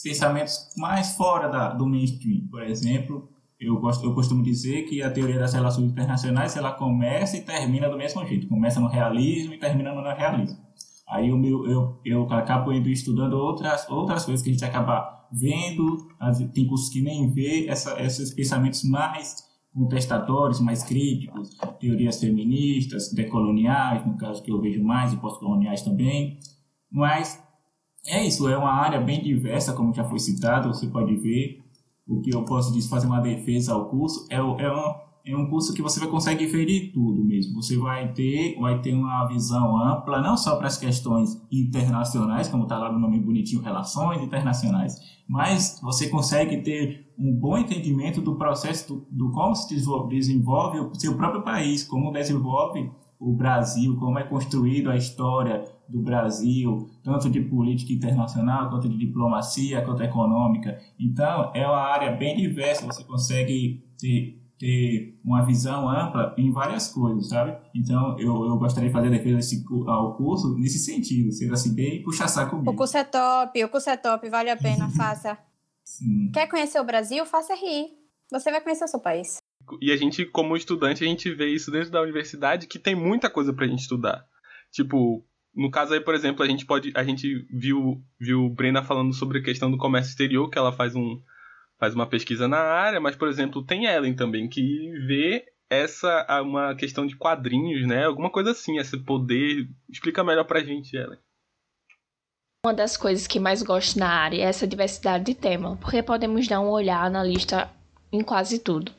pensamentos 0.02 0.70
mais 0.78 1.16
fora 1.16 1.48
da, 1.50 1.74
do 1.74 1.86
mainstream. 1.86 2.48
Por 2.50 2.64
exemplo, 2.64 3.30
eu, 3.60 3.78
gosto, 3.80 4.06
eu 4.06 4.14
costumo 4.14 4.44
dizer 4.44 4.84
que 4.84 5.02
a 5.02 5.12
teoria 5.12 5.40
das 5.40 5.54
relações 5.54 5.92
internacionais 5.92 6.56
ela 6.56 6.72
começa 6.72 7.38
e 7.38 7.42
termina 7.42 7.90
do 7.90 7.98
mesmo 7.98 8.26
jeito. 8.26 8.48
Começa 8.48 8.80
no 8.80 8.88
realismo 8.88 9.54
e 9.54 9.60
termina 9.60 9.94
no 9.94 10.02
realismo. 10.02 10.58
Aí 11.08 11.30
eu, 11.30 11.68
eu, 11.68 12.00
eu 12.06 12.34
acabo 12.34 12.72
indo 12.72 12.90
estudando 12.90 13.34
outras, 13.34 13.88
outras 13.90 14.26
coisas 14.26 14.44
que 14.44 14.50
a 14.50 14.54
gente 14.54 14.66
acaba 14.66 15.28
vendo, 15.32 16.08
tem 16.54 16.66
cursos 16.68 16.90
que 16.90 17.02
nem 17.02 17.30
vê 17.32 17.68
essa, 17.68 18.02
esses 18.02 18.34
pensamentos 18.34 18.84
mais 18.84 19.44
contestatórios, 19.74 20.60
mais 20.60 20.84
críticos, 20.84 21.58
teorias 21.80 22.20
feministas, 22.20 23.12
decoloniais, 23.12 24.06
no 24.06 24.16
caso 24.16 24.44
que 24.44 24.52
eu 24.52 24.62
vejo 24.62 24.84
mais, 24.84 25.12
e 25.12 25.18
pós-coloniais 25.18 25.82
também. 25.82 26.38
Mas 26.92 27.43
é 28.06 28.26
isso, 28.26 28.48
é 28.50 28.58
uma 28.58 28.72
área 28.72 29.00
bem 29.00 29.22
diversa, 29.22 29.74
como 29.74 29.94
já 29.94 30.04
foi 30.04 30.20
citado, 30.20 30.68
você 30.68 30.88
pode 30.88 31.16
ver. 31.16 31.62
O 32.06 32.20
que 32.20 32.36
eu 32.36 32.44
posso 32.44 32.74
dizer, 32.74 32.90
fazer 32.90 33.08
uma 33.08 33.22
defesa 33.22 33.74
ao 33.74 33.86
curso 33.86 34.28
é, 34.30 34.36
é 34.36 34.42
um, 34.42 34.96
é 35.26 35.38
um 35.38 35.50
curso 35.50 35.74
que 35.74 35.82
você 35.82 36.02
vai 36.02 36.10
conseguir 36.10 36.48
de 36.66 36.92
tudo 36.92 37.24
mesmo. 37.24 37.62
Você 37.62 37.78
vai 37.78 38.12
ter, 38.12 38.60
vai 38.60 38.82
ter 38.82 38.94
uma 38.94 39.26
visão 39.26 39.78
ampla, 39.78 40.22
não 40.22 40.36
só 40.36 40.58
para 40.58 40.68
as 40.68 40.78
questões 40.78 41.42
internacionais, 41.50 42.50
como 42.50 42.64
está 42.64 42.78
lá 42.78 42.92
no 42.92 43.00
nome 43.00 43.22
bonitinho, 43.22 43.62
relações 43.62 44.22
internacionais, 44.22 45.00
mas 45.26 45.80
você 45.82 46.10
consegue 46.10 46.58
ter 46.58 47.14
um 47.18 47.34
bom 47.34 47.58
entendimento 47.58 48.20
do 48.20 48.36
processo, 48.36 48.94
do, 48.94 49.08
do 49.10 49.32
como 49.32 49.56
se 49.56 49.74
desenvolve 50.10 50.80
o 50.80 50.94
seu 50.96 51.16
próprio 51.16 51.42
país, 51.42 51.86
como 51.86 52.12
desenvolve 52.12 52.92
o 53.18 53.32
Brasil, 53.32 53.96
como 53.96 54.20
é 54.20 54.24
construído 54.24 54.92
a 54.92 54.98
história 54.98 55.64
do 55.94 56.02
Brasil, 56.02 56.90
tanto 57.04 57.30
de 57.30 57.40
política 57.42 57.94
internacional, 57.94 58.70
quanto 58.70 58.90
de 58.90 58.98
diplomacia, 58.98 59.82
quanto 59.84 60.02
econômica. 60.02 60.80
Então, 61.00 61.52
é 61.54 61.66
uma 61.66 61.78
área 61.78 62.12
bem 62.12 62.36
diversa, 62.36 62.86
você 62.86 63.04
consegue 63.04 63.86
ter 64.00 64.44
ter 64.58 65.20
uma 65.26 65.46
visão 65.46 65.90
ampla 65.90 66.34
em 66.38 66.50
várias 66.50 66.88
coisas, 66.88 67.28
sabe? 67.28 67.58
Então, 67.76 68.18
eu, 68.18 68.46
eu 68.46 68.58
gostaria 68.58 68.88
de 68.88 68.94
fazer 68.94 69.10
defesa 69.10 69.36
desse, 69.36 69.66
ao 69.88 70.16
curso 70.16 70.58
nesse 70.58 70.80
sentido, 70.80 71.34
sendo 71.34 71.54
assim, 71.54 71.76
bem 71.76 72.02
puxar 72.02 72.30
saco 72.30 72.56
O 72.56 72.76
curso 72.76 72.98
é 72.98 73.04
top, 73.04 73.62
o 73.62 73.68
curso 73.68 73.90
é 73.90 73.98
top, 73.98 74.30
vale 74.30 74.50
a 74.50 74.56
pena, 74.56 74.88
faça. 74.96 75.38
Sim. 75.84 76.32
Quer 76.32 76.48
conhecer 76.48 76.80
o 76.80 76.86
Brasil? 76.86 77.26
Faça 77.26 77.54
rir. 77.56 77.88
Você 78.32 78.52
vai 78.52 78.62
conhecer 78.62 78.86
o 78.86 78.88
seu 78.88 79.02
país. 79.02 79.38
E 79.82 79.92
a 79.92 79.98
gente, 79.98 80.26
como 80.26 80.56
estudante, 80.56 81.04
a 81.04 81.08
gente 81.08 81.30
vê 81.34 81.48
isso 81.54 81.70
dentro 81.70 81.92
da 81.92 82.02
universidade, 82.02 82.68
que 82.68 82.80
tem 82.80 82.96
muita 82.96 83.30
coisa 83.30 83.52
pra 83.52 83.68
gente 83.68 83.82
estudar. 83.82 84.26
Tipo, 84.72 85.26
no 85.56 85.70
caso 85.70 85.94
aí, 85.94 86.00
por 86.00 86.16
exemplo, 86.16 86.44
a 86.44 86.48
gente 86.48 86.66
pode. 86.66 86.92
A 86.96 87.04
gente 87.04 87.46
viu, 87.52 88.04
viu 88.20 88.50
Brena 88.50 88.84
falando 88.84 89.14
sobre 89.14 89.40
a 89.40 89.44
questão 89.44 89.70
do 89.70 89.78
comércio 89.78 90.10
exterior, 90.10 90.50
que 90.50 90.58
ela 90.58 90.72
faz 90.72 90.96
um, 90.96 91.22
faz 91.80 91.94
uma 91.94 92.08
pesquisa 92.08 92.48
na 92.48 92.60
área, 92.60 93.00
mas, 93.00 93.16
por 93.16 93.28
exemplo, 93.28 93.64
tem 93.64 93.86
Ellen 93.86 94.16
também, 94.16 94.50
que 94.50 94.92
vê 95.06 95.46
essa 95.70 96.26
uma 96.42 96.76
questão 96.76 97.06
de 97.06 97.16
quadrinhos, 97.16 97.88
né? 97.88 98.06
Alguma 98.06 98.32
coisa 98.32 98.52
assim, 98.52 98.78
esse 98.78 98.98
poder. 98.98 99.70
Explica 99.90 100.24
melhor 100.24 100.46
pra 100.46 100.64
gente, 100.64 100.96
Ellen. 100.96 101.20
Uma 102.66 102.74
das 102.74 102.96
coisas 102.96 103.28
que 103.28 103.40
mais 103.40 103.62
gosto 103.62 104.00
na 104.00 104.08
área 104.08 104.38
é 104.38 104.46
essa 104.46 104.66
diversidade 104.66 105.26
de 105.26 105.36
tema, 105.36 105.76
porque 105.78 106.02
podemos 106.02 106.48
dar 106.48 106.62
um 106.62 106.70
olhar 106.70 107.12
na 107.12 107.22
lista 107.22 107.70
em 108.14 108.22
quase 108.22 108.60
tudo. 108.60 108.94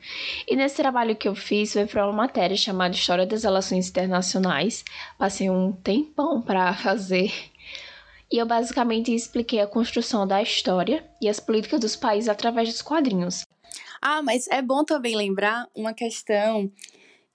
E 0.45 0.55
nesse 0.55 0.75
trabalho 0.75 1.15
que 1.15 1.27
eu 1.27 1.33
fiz 1.33 1.73
foi 1.73 1.85
para 1.85 2.05
uma 2.05 2.13
matéria 2.13 2.57
chamada 2.57 2.93
História 2.93 3.25
das 3.25 3.43
Relações 3.43 3.89
Internacionais. 3.89 4.83
Passei 5.17 5.49
um 5.49 5.71
tempão 5.71 6.41
para 6.41 6.73
fazer 6.77 7.31
e 8.31 8.37
eu 8.37 8.45
basicamente 8.45 9.13
expliquei 9.13 9.61
a 9.61 9.67
construção 9.67 10.27
da 10.27 10.41
história 10.41 11.09
e 11.21 11.29
as 11.29 11.39
políticas 11.39 11.79
dos 11.79 11.95
países 11.95 12.27
através 12.27 12.67
dos 12.67 12.81
quadrinhos. 12.81 13.45
Ah, 14.01 14.21
mas 14.21 14.47
é 14.47 14.61
bom 14.61 14.83
também 14.83 15.15
lembrar 15.15 15.67
uma 15.73 15.93
questão 15.93 16.71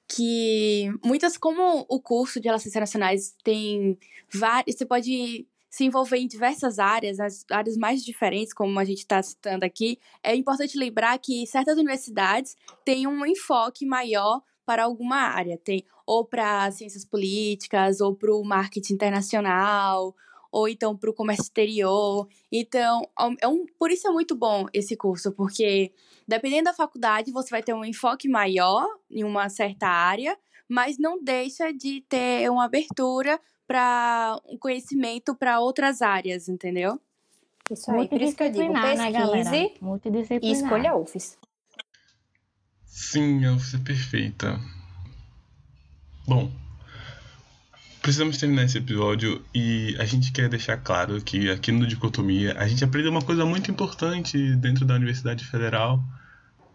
que 0.07 0.93
muitas, 1.05 1.39
como 1.39 1.87
o 1.89 2.01
curso 2.01 2.41
de 2.41 2.49
Relações 2.49 2.73
Internacionais 2.73 3.35
tem 3.43 3.97
vários, 4.33 4.77
você 4.77 4.85
pode 4.85 5.47
se 5.71 5.85
envolver 5.85 6.19
em 6.19 6.27
diversas 6.27 6.81
áreas, 6.81 7.21
as 7.21 7.47
áreas 7.49 7.77
mais 7.77 8.05
diferentes, 8.05 8.53
como 8.53 8.79
a 8.79 8.85
gente 8.85 8.99
está 8.99 9.23
citando 9.23 9.65
aqui, 9.65 9.99
é 10.23 10.35
importante 10.35 10.77
lembrar 10.77 11.17
que 11.19 11.47
certas 11.47 11.79
universidades 11.79 12.57
têm 12.85 13.07
um 13.07 13.25
enfoque 13.25 13.87
maior 13.87 14.43
para 14.67 14.85
alguma 14.85 15.17
área, 15.17 15.57
tem 15.57 15.85
ou 16.05 16.25
para 16.25 16.71
ciências 16.73 17.05
políticas, 17.05 18.01
ou 18.01 18.17
para 18.17 18.35
o 18.35 18.43
marketing 18.43 18.95
internacional, 18.95 20.15
ou 20.51 20.69
então 20.69 20.97
para 20.97 21.09
o 21.09 21.15
comércio 21.15 21.45
exterior. 21.45 22.27
Então, 22.51 23.09
é 23.41 23.47
um, 23.47 23.65
por 23.79 23.93
isso 23.93 24.09
é 24.09 24.11
muito 24.11 24.35
bom 24.35 24.67
esse 24.73 24.97
curso, 24.97 25.31
porque 25.33 25.93
dependendo 26.27 26.65
da 26.65 26.75
faculdade, 26.75 27.31
você 27.31 27.51
vai 27.51 27.63
ter 27.63 27.75
um 27.75 27.85
enfoque 27.85 28.29
maior 28.29 28.85
em 29.09 29.23
uma 29.23 29.49
certa 29.49 29.87
área, 29.87 30.37
mas 30.69 30.99
não 30.99 31.23
deixa 31.23 31.73
de 31.73 32.01
ter 32.09 32.51
uma 32.51 32.65
abertura 32.65 33.41
para 33.71 34.37
um 34.49 34.59
conhecimento 34.59 35.33
para 35.33 35.61
outras 35.61 36.03
áreas, 36.03 36.49
entendeu? 36.49 37.01
Isso 37.71 37.89
aí, 37.93 38.09
por 38.09 38.21
isso 38.21 38.37
que 38.37 38.43
eu 38.43 38.51
digo, 38.51 38.73
né, 38.73 38.97
pesquise 38.97 39.79
e 40.43 40.51
escolha 40.51 40.91
a 40.91 40.97
UFES. 40.97 41.39
Sim, 42.85 43.45
a 43.45 43.53
UFES 43.53 43.75
é 43.75 43.79
perfeita. 43.79 44.61
Bom, 46.27 46.51
Precisamos 48.03 48.39
terminar 48.39 48.65
esse 48.65 48.79
episódio 48.79 49.45
e 49.55 49.95
a 49.99 50.07
gente 50.07 50.33
quer 50.33 50.49
deixar 50.49 50.79
claro 50.79 51.21
que 51.21 51.51
aqui 51.51 51.71
no 51.71 51.87
Dicotomia 51.87 52.57
a 52.59 52.67
gente 52.67 52.83
aprendeu 52.83 53.11
uma 53.11 53.21
coisa 53.21 53.45
muito 53.45 53.71
importante 53.71 54.57
dentro 54.57 54.87
da 54.87 54.95
Universidade 54.95 55.45
Federal. 55.45 56.03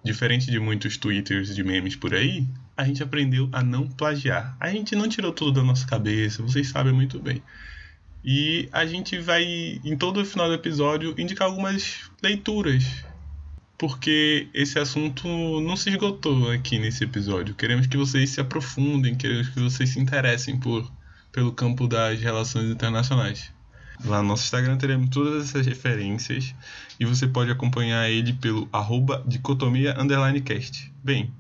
Diferente 0.04 0.52
de 0.52 0.60
muitos 0.60 0.98
twitters 0.98 1.56
de 1.56 1.64
memes 1.64 1.96
por 1.96 2.14
aí, 2.14 2.48
a 2.78 2.84
gente 2.84 3.02
aprendeu 3.02 3.50
a 3.52 3.64
não 3.64 3.88
plagiar. 3.88 4.56
A 4.60 4.70
gente 4.70 4.96
não 4.96 5.08
tirou 5.08 5.32
tudo 5.32 5.54
da 5.54 5.64
nossa 5.64 5.86
cabeça, 5.88 6.44
vocês 6.44 6.68
sabem 6.68 6.94
muito 6.94 7.20
bem. 7.20 7.42
E 8.24 8.68
a 8.72 8.86
gente 8.86 9.20
vai, 9.20 9.44
em 9.84 9.96
todo 9.96 10.22
o 10.22 10.26
final 10.26 10.48
do 10.48 10.54
episódio, 10.54 11.14
indicar 11.18 11.48
algumas 11.48 12.10
leituras. 12.24 13.06
Porque 13.78 14.48
esse 14.54 14.80
assunto 14.80 15.28
não 15.62 15.76
se 15.76 15.90
esgotou 15.90 16.50
aqui 16.50 16.80
nesse 16.80 17.04
episódio. 17.04 17.54
Queremos 17.54 17.88
que 17.88 17.98
vocês 17.98 18.30
se 18.30 18.42
aprofundem, 18.42 19.16
queremos 19.16 19.50
que 19.50 19.60
vocês 19.60 19.90
se 19.90 20.00
interessem 20.00 20.60
por 20.60 20.90
pelo 21.32 21.52
campo 21.52 21.86
das 21.86 22.22
relações 22.22 22.72
internacionais. 22.72 23.52
Lá 24.06 24.22
no 24.22 24.30
nosso 24.30 24.46
Instagram 24.46 24.78
teremos 24.78 25.10
todas 25.10 25.50
essas 25.50 25.66
referências 25.66 26.56
e 26.98 27.06
você 27.06 27.28
pode 27.28 27.52
acompanhar 27.52 28.10
ele 28.10 28.32
pelo 28.32 28.70
arroba 28.72 29.22
dicotomia 29.28 29.94
cast. 30.46 30.94
Bem, 31.04 31.34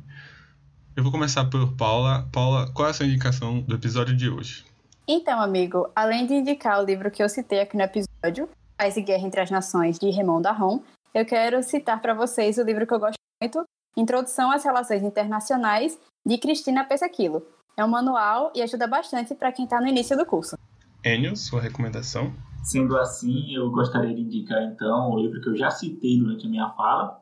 eu 0.96 1.04
vou 1.04 1.12
começar 1.12 1.44
por 1.46 1.76
Paula. 1.76 2.28
Paula, 2.32 2.72
qual 2.72 2.88
é 2.88 2.92
a 2.92 2.94
sua 2.94 3.06
indicação 3.06 3.60
do 3.60 3.76
episódio 3.76 4.16
de 4.16 4.30
hoje? 4.30 4.66
Então, 5.06 5.42
amigo, 5.42 5.90
além 5.94 6.26
de 6.26 6.34
indicar 6.34 6.82
o 6.82 6.86
livro 6.86 7.12
que 7.12 7.22
eu 7.22 7.28
citei 7.28 7.60
aqui 7.60 7.76
no 7.76 7.84
episódio, 7.84 8.50
Paz 8.78 8.96
e 8.96 9.02
Guerra 9.02 9.28
entre 9.28 9.42
as 9.42 9.52
Nações, 9.52 10.00
de 10.00 10.10
Raymond 10.10 10.44
Daron, 10.44 10.82
eu 11.14 11.26
quero 11.26 11.62
citar 11.62 12.02
para 12.02 12.14
vocês 12.14 12.58
o 12.58 12.64
livro 12.64 12.88
que 12.88 12.94
eu 12.94 13.00
gosto 13.00 13.18
muito, 13.42 13.64
Introdução 13.98 14.52
às 14.52 14.64
Relações 14.64 15.04
Internacionais, 15.04 16.00
de 16.26 16.38
Cristina 16.38 16.86
Pesaquilo. 16.86 17.46
É 17.78 17.84
um 17.84 17.90
manual 17.90 18.52
e 18.56 18.62
ajuda 18.62 18.88
bastante 18.88 19.36
para 19.36 19.52
quem 19.52 19.66
está 19.66 19.82
no 19.82 19.88
início 19.88 20.18
do 20.18 20.26
curso. 20.26 20.58
Enio, 21.04 21.36
sua 21.36 21.62
recomendação? 21.62 22.34
Sendo 22.64 22.98
assim, 22.98 23.54
eu 23.54 23.70
gostaria 23.70 24.16
de 24.16 24.22
indicar 24.22 24.64
então 24.64 25.12
o 25.12 25.20
livro 25.20 25.42
que 25.42 25.50
eu 25.50 25.58
já 25.58 25.70
citei 25.70 26.18
durante 26.18 26.48
a 26.48 26.50
minha 26.50 26.70
fala, 26.70 27.22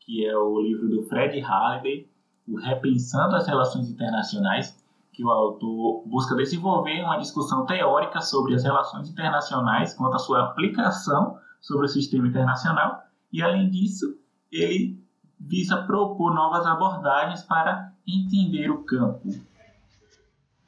que 0.00 0.24
é 0.24 0.36
o 0.36 0.60
livro 0.60 0.88
do 0.88 1.02
Fred 1.08 1.40
Halliday, 1.40 2.08
O 2.48 2.56
Repensando 2.56 3.36
as 3.36 3.46
Relações 3.46 3.88
Internacionais, 3.88 4.76
que 5.12 5.24
o 5.24 5.30
autor 5.30 6.02
busca 6.06 6.34
desenvolver 6.34 7.02
uma 7.02 7.18
discussão 7.18 7.64
teórica 7.66 8.20
sobre 8.20 8.54
as 8.54 8.62
relações 8.62 9.08
internacionais 9.08 9.94
quanto 9.94 10.16
à 10.16 10.18
sua 10.18 10.44
aplicação 10.44 11.38
sobre 11.60 11.86
o 11.86 11.88
sistema 11.88 12.28
internacional 12.28 13.02
e, 13.32 13.42
além 13.42 13.68
disso, 13.70 14.18
ele 14.52 15.02
visa 15.40 15.76
propor 15.78 16.34
novas 16.34 16.66
abordagens 16.66 17.42
para 17.42 17.92
entender 18.06 18.70
o 18.70 18.84
campo. 18.84 19.28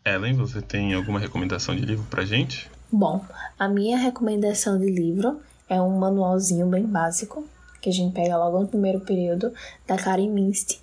Ellen, 0.05 0.35
você 0.35 0.63
tem 0.63 0.95
alguma 0.95 1.19
recomendação 1.19 1.77
de 1.77 1.83
livro 1.83 2.05
para 2.09 2.25
gente? 2.25 2.71
Bom, 2.91 3.25
a 3.59 3.69
minha 3.69 3.99
recomendação 3.99 4.79
de 4.79 4.91
livro 4.91 5.41
é 5.69 5.81
um 5.81 5.99
manualzinho 5.99 6.67
bem 6.67 6.87
básico, 6.87 7.47
que 7.81 7.91
a 7.91 7.93
gente 7.93 8.15
pega 8.15 8.37
logo 8.37 8.61
no 8.61 8.67
primeiro 8.67 9.01
período, 9.01 9.53
da 9.87 9.97
Karen 9.97 10.31
Minst, 10.31 10.81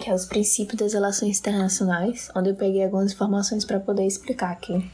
que 0.00 0.10
é 0.10 0.14
os 0.14 0.24
princípios 0.24 0.78
das 0.78 0.94
relações 0.94 1.38
internacionais, 1.38 2.30
onde 2.34 2.50
eu 2.50 2.56
peguei 2.56 2.82
algumas 2.82 3.12
informações 3.12 3.64
para 3.64 3.78
poder 3.78 4.06
explicar 4.06 4.50
aqui. 4.50 4.90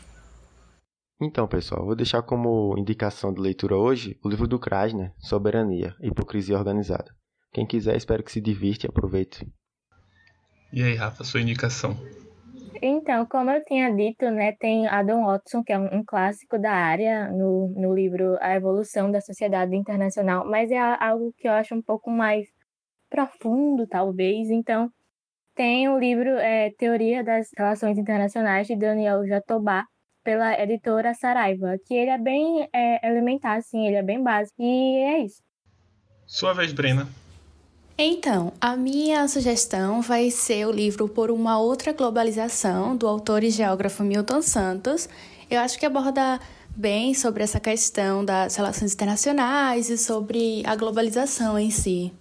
Então, 1.20 1.48
pessoal, 1.48 1.86
vou 1.86 1.96
deixar 1.96 2.22
como 2.22 2.76
indicação 2.76 3.32
de 3.32 3.40
leitura 3.40 3.76
hoje 3.76 4.18
o 4.22 4.28
livro 4.28 4.46
do 4.46 4.59
Krasner, 4.59 5.12
Soberania, 5.18 5.94
Hipocrisia 6.02 6.59
Organizada. 6.59 7.11
Quem 7.54 7.66
quiser, 7.66 7.96
espero 7.96 8.22
que 8.22 8.32
se 8.32 8.40
divirta 8.40 8.86
e 8.86 8.90
aproveite. 8.90 9.46
E 10.72 10.82
aí, 10.82 10.94
Rafa, 10.94 11.24
sua 11.24 11.40
indicação? 11.40 11.96
Então, 12.82 13.24
como 13.24 13.50
eu 13.50 13.64
tinha 13.64 13.90
dito, 13.94 14.30
né, 14.30 14.52
tem 14.52 14.86
Adam 14.86 15.24
Watson, 15.24 15.62
que 15.64 15.72
é 15.72 15.78
um, 15.78 16.00
um, 16.00 16.04
clássico 16.04 16.59
da 16.59 16.72
área, 16.72 17.30
no, 17.30 17.72
no 17.74 17.94
livro 17.94 18.36
A 18.40 18.54
Evolução 18.54 19.11
da 19.11 19.22
Sociedade 19.22 19.74
Internacional, 19.74 20.46
mas 20.46 20.70
é 20.70 20.78
algo 20.78 21.32
que 21.38 21.48
eu 21.48 21.52
acho 21.52 21.74
um 21.74 21.80
pouco 21.80 22.11
mais 22.11 22.46
profundo, 23.09 23.86
talvez. 23.86 24.50
Então, 24.50 24.90
tem 25.57 25.88
o 25.88 25.98
livro 25.98 26.28
é, 26.28 26.70
Teoria 26.78 27.24
das 27.24 27.48
Relações 27.57 27.96
Internacionais, 27.98 28.66
de 28.66 28.76
Daniel 28.76 29.26
Jatobá, 29.26 29.84
pela 30.22 30.61
editora 30.61 31.14
Saraiva, 31.14 31.76
que 31.86 31.94
ele 31.94 32.11
é 32.11 32.18
bem 32.18 32.68
é, 32.72 33.09
elementar, 33.09 33.57
assim, 33.57 33.86
ele 33.86 33.96
é 33.96 34.02
bem 34.02 34.22
básico, 34.22 34.61
e 34.61 34.98
é 34.98 35.24
isso. 35.24 35.42
Sua 36.26 36.52
vez, 36.52 36.72
Brena. 36.72 37.09
Então, 37.96 38.52
a 38.61 38.76
minha 38.76 39.26
sugestão 39.26 40.02
vai 40.02 40.30
ser 40.30 40.66
o 40.66 40.70
livro 40.70 41.09
Por 41.09 41.30
uma 41.30 41.59
Outra 41.59 41.92
Globalização, 41.92 42.94
do 42.94 43.09
autor 43.09 43.42
e 43.42 43.48
geógrafo 43.48 44.02
Milton 44.02 44.42
Santos. 44.42 45.09
Eu 45.48 45.61
acho 45.61 45.78
que 45.78 45.86
aborda 45.86 46.38
bem 46.76 47.14
sobre 47.14 47.42
essa 47.42 47.59
questão 47.59 48.22
das 48.22 48.54
relações 48.57 48.92
internacionais 48.92 49.88
e 49.88 49.96
sobre 49.96 50.62
a 50.66 50.76
globalização 50.76 51.59
em 51.59 51.70
si. 51.70 52.12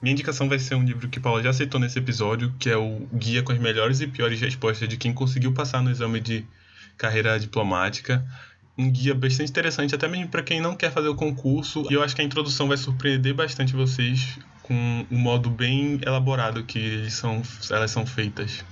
Minha 0.00 0.12
indicação 0.12 0.48
vai 0.48 0.58
ser 0.58 0.74
um 0.74 0.84
livro 0.84 1.08
que 1.08 1.18
Paula 1.18 1.42
já 1.42 1.52
citou 1.52 1.80
nesse 1.80 1.98
episódio, 1.98 2.52
que 2.58 2.68
é 2.68 2.76
o 2.76 3.06
Guia 3.12 3.42
com 3.42 3.52
as 3.52 3.58
Melhores 3.58 4.00
e 4.00 4.06
Piores 4.06 4.40
Respostas 4.40 4.88
de 4.88 4.96
quem 4.96 5.12
conseguiu 5.12 5.52
passar 5.52 5.82
no 5.82 5.90
exame 5.90 6.20
de 6.20 6.46
carreira 6.96 7.38
diplomática. 7.38 8.24
Um 8.78 8.90
guia 8.90 9.14
bastante 9.14 9.50
interessante, 9.50 9.94
até 9.94 10.06
mesmo 10.06 10.28
para 10.28 10.42
quem 10.42 10.60
não 10.60 10.76
quer 10.76 10.92
fazer 10.92 11.08
o 11.08 11.14
concurso. 11.14 11.86
E 11.90 11.94
eu 11.94 12.02
acho 12.02 12.14
que 12.14 12.20
a 12.20 12.24
introdução 12.24 12.68
vai 12.68 12.76
surpreender 12.76 13.32
bastante 13.34 13.74
vocês 13.74 14.38
com 14.62 15.06
o 15.10 15.14
modo 15.14 15.48
bem 15.48 15.98
elaborado 16.04 16.62
que 16.64 16.78
eles 16.78 17.14
são, 17.14 17.40
elas 17.70 17.90
são 17.90 18.04
feitas. 18.04 18.64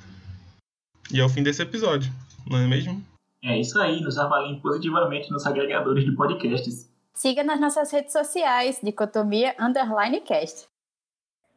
E 1.11 1.21
é 1.21 1.25
o 1.25 1.29
fim 1.29 1.43
desse 1.43 1.63
episódio, 1.63 2.13
não 2.47 2.59
é 2.59 2.67
mesmo? 2.67 3.03
É 3.43 3.59
isso 3.59 3.79
aí, 3.79 4.01
nos 4.01 4.19
avaliem 4.19 4.59
positivamente 4.61 5.31
nos 5.31 5.47
agregadores 5.47 6.05
de 6.05 6.13
podcasts. 6.13 6.91
Siga 7.15 7.45
nas 7.45 7.61
nossas 7.61 7.91
redes 7.93 8.13
sociais, 8.13 8.81
Dicotomia 8.83 9.55
Underline 9.59 10.21
Cast. 10.21 10.67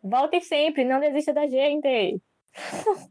Volte 0.03 0.41
sempre, 0.41 0.83
não 0.85 0.99
desista 0.99 1.33
da 1.33 1.47
gente! 1.47 2.21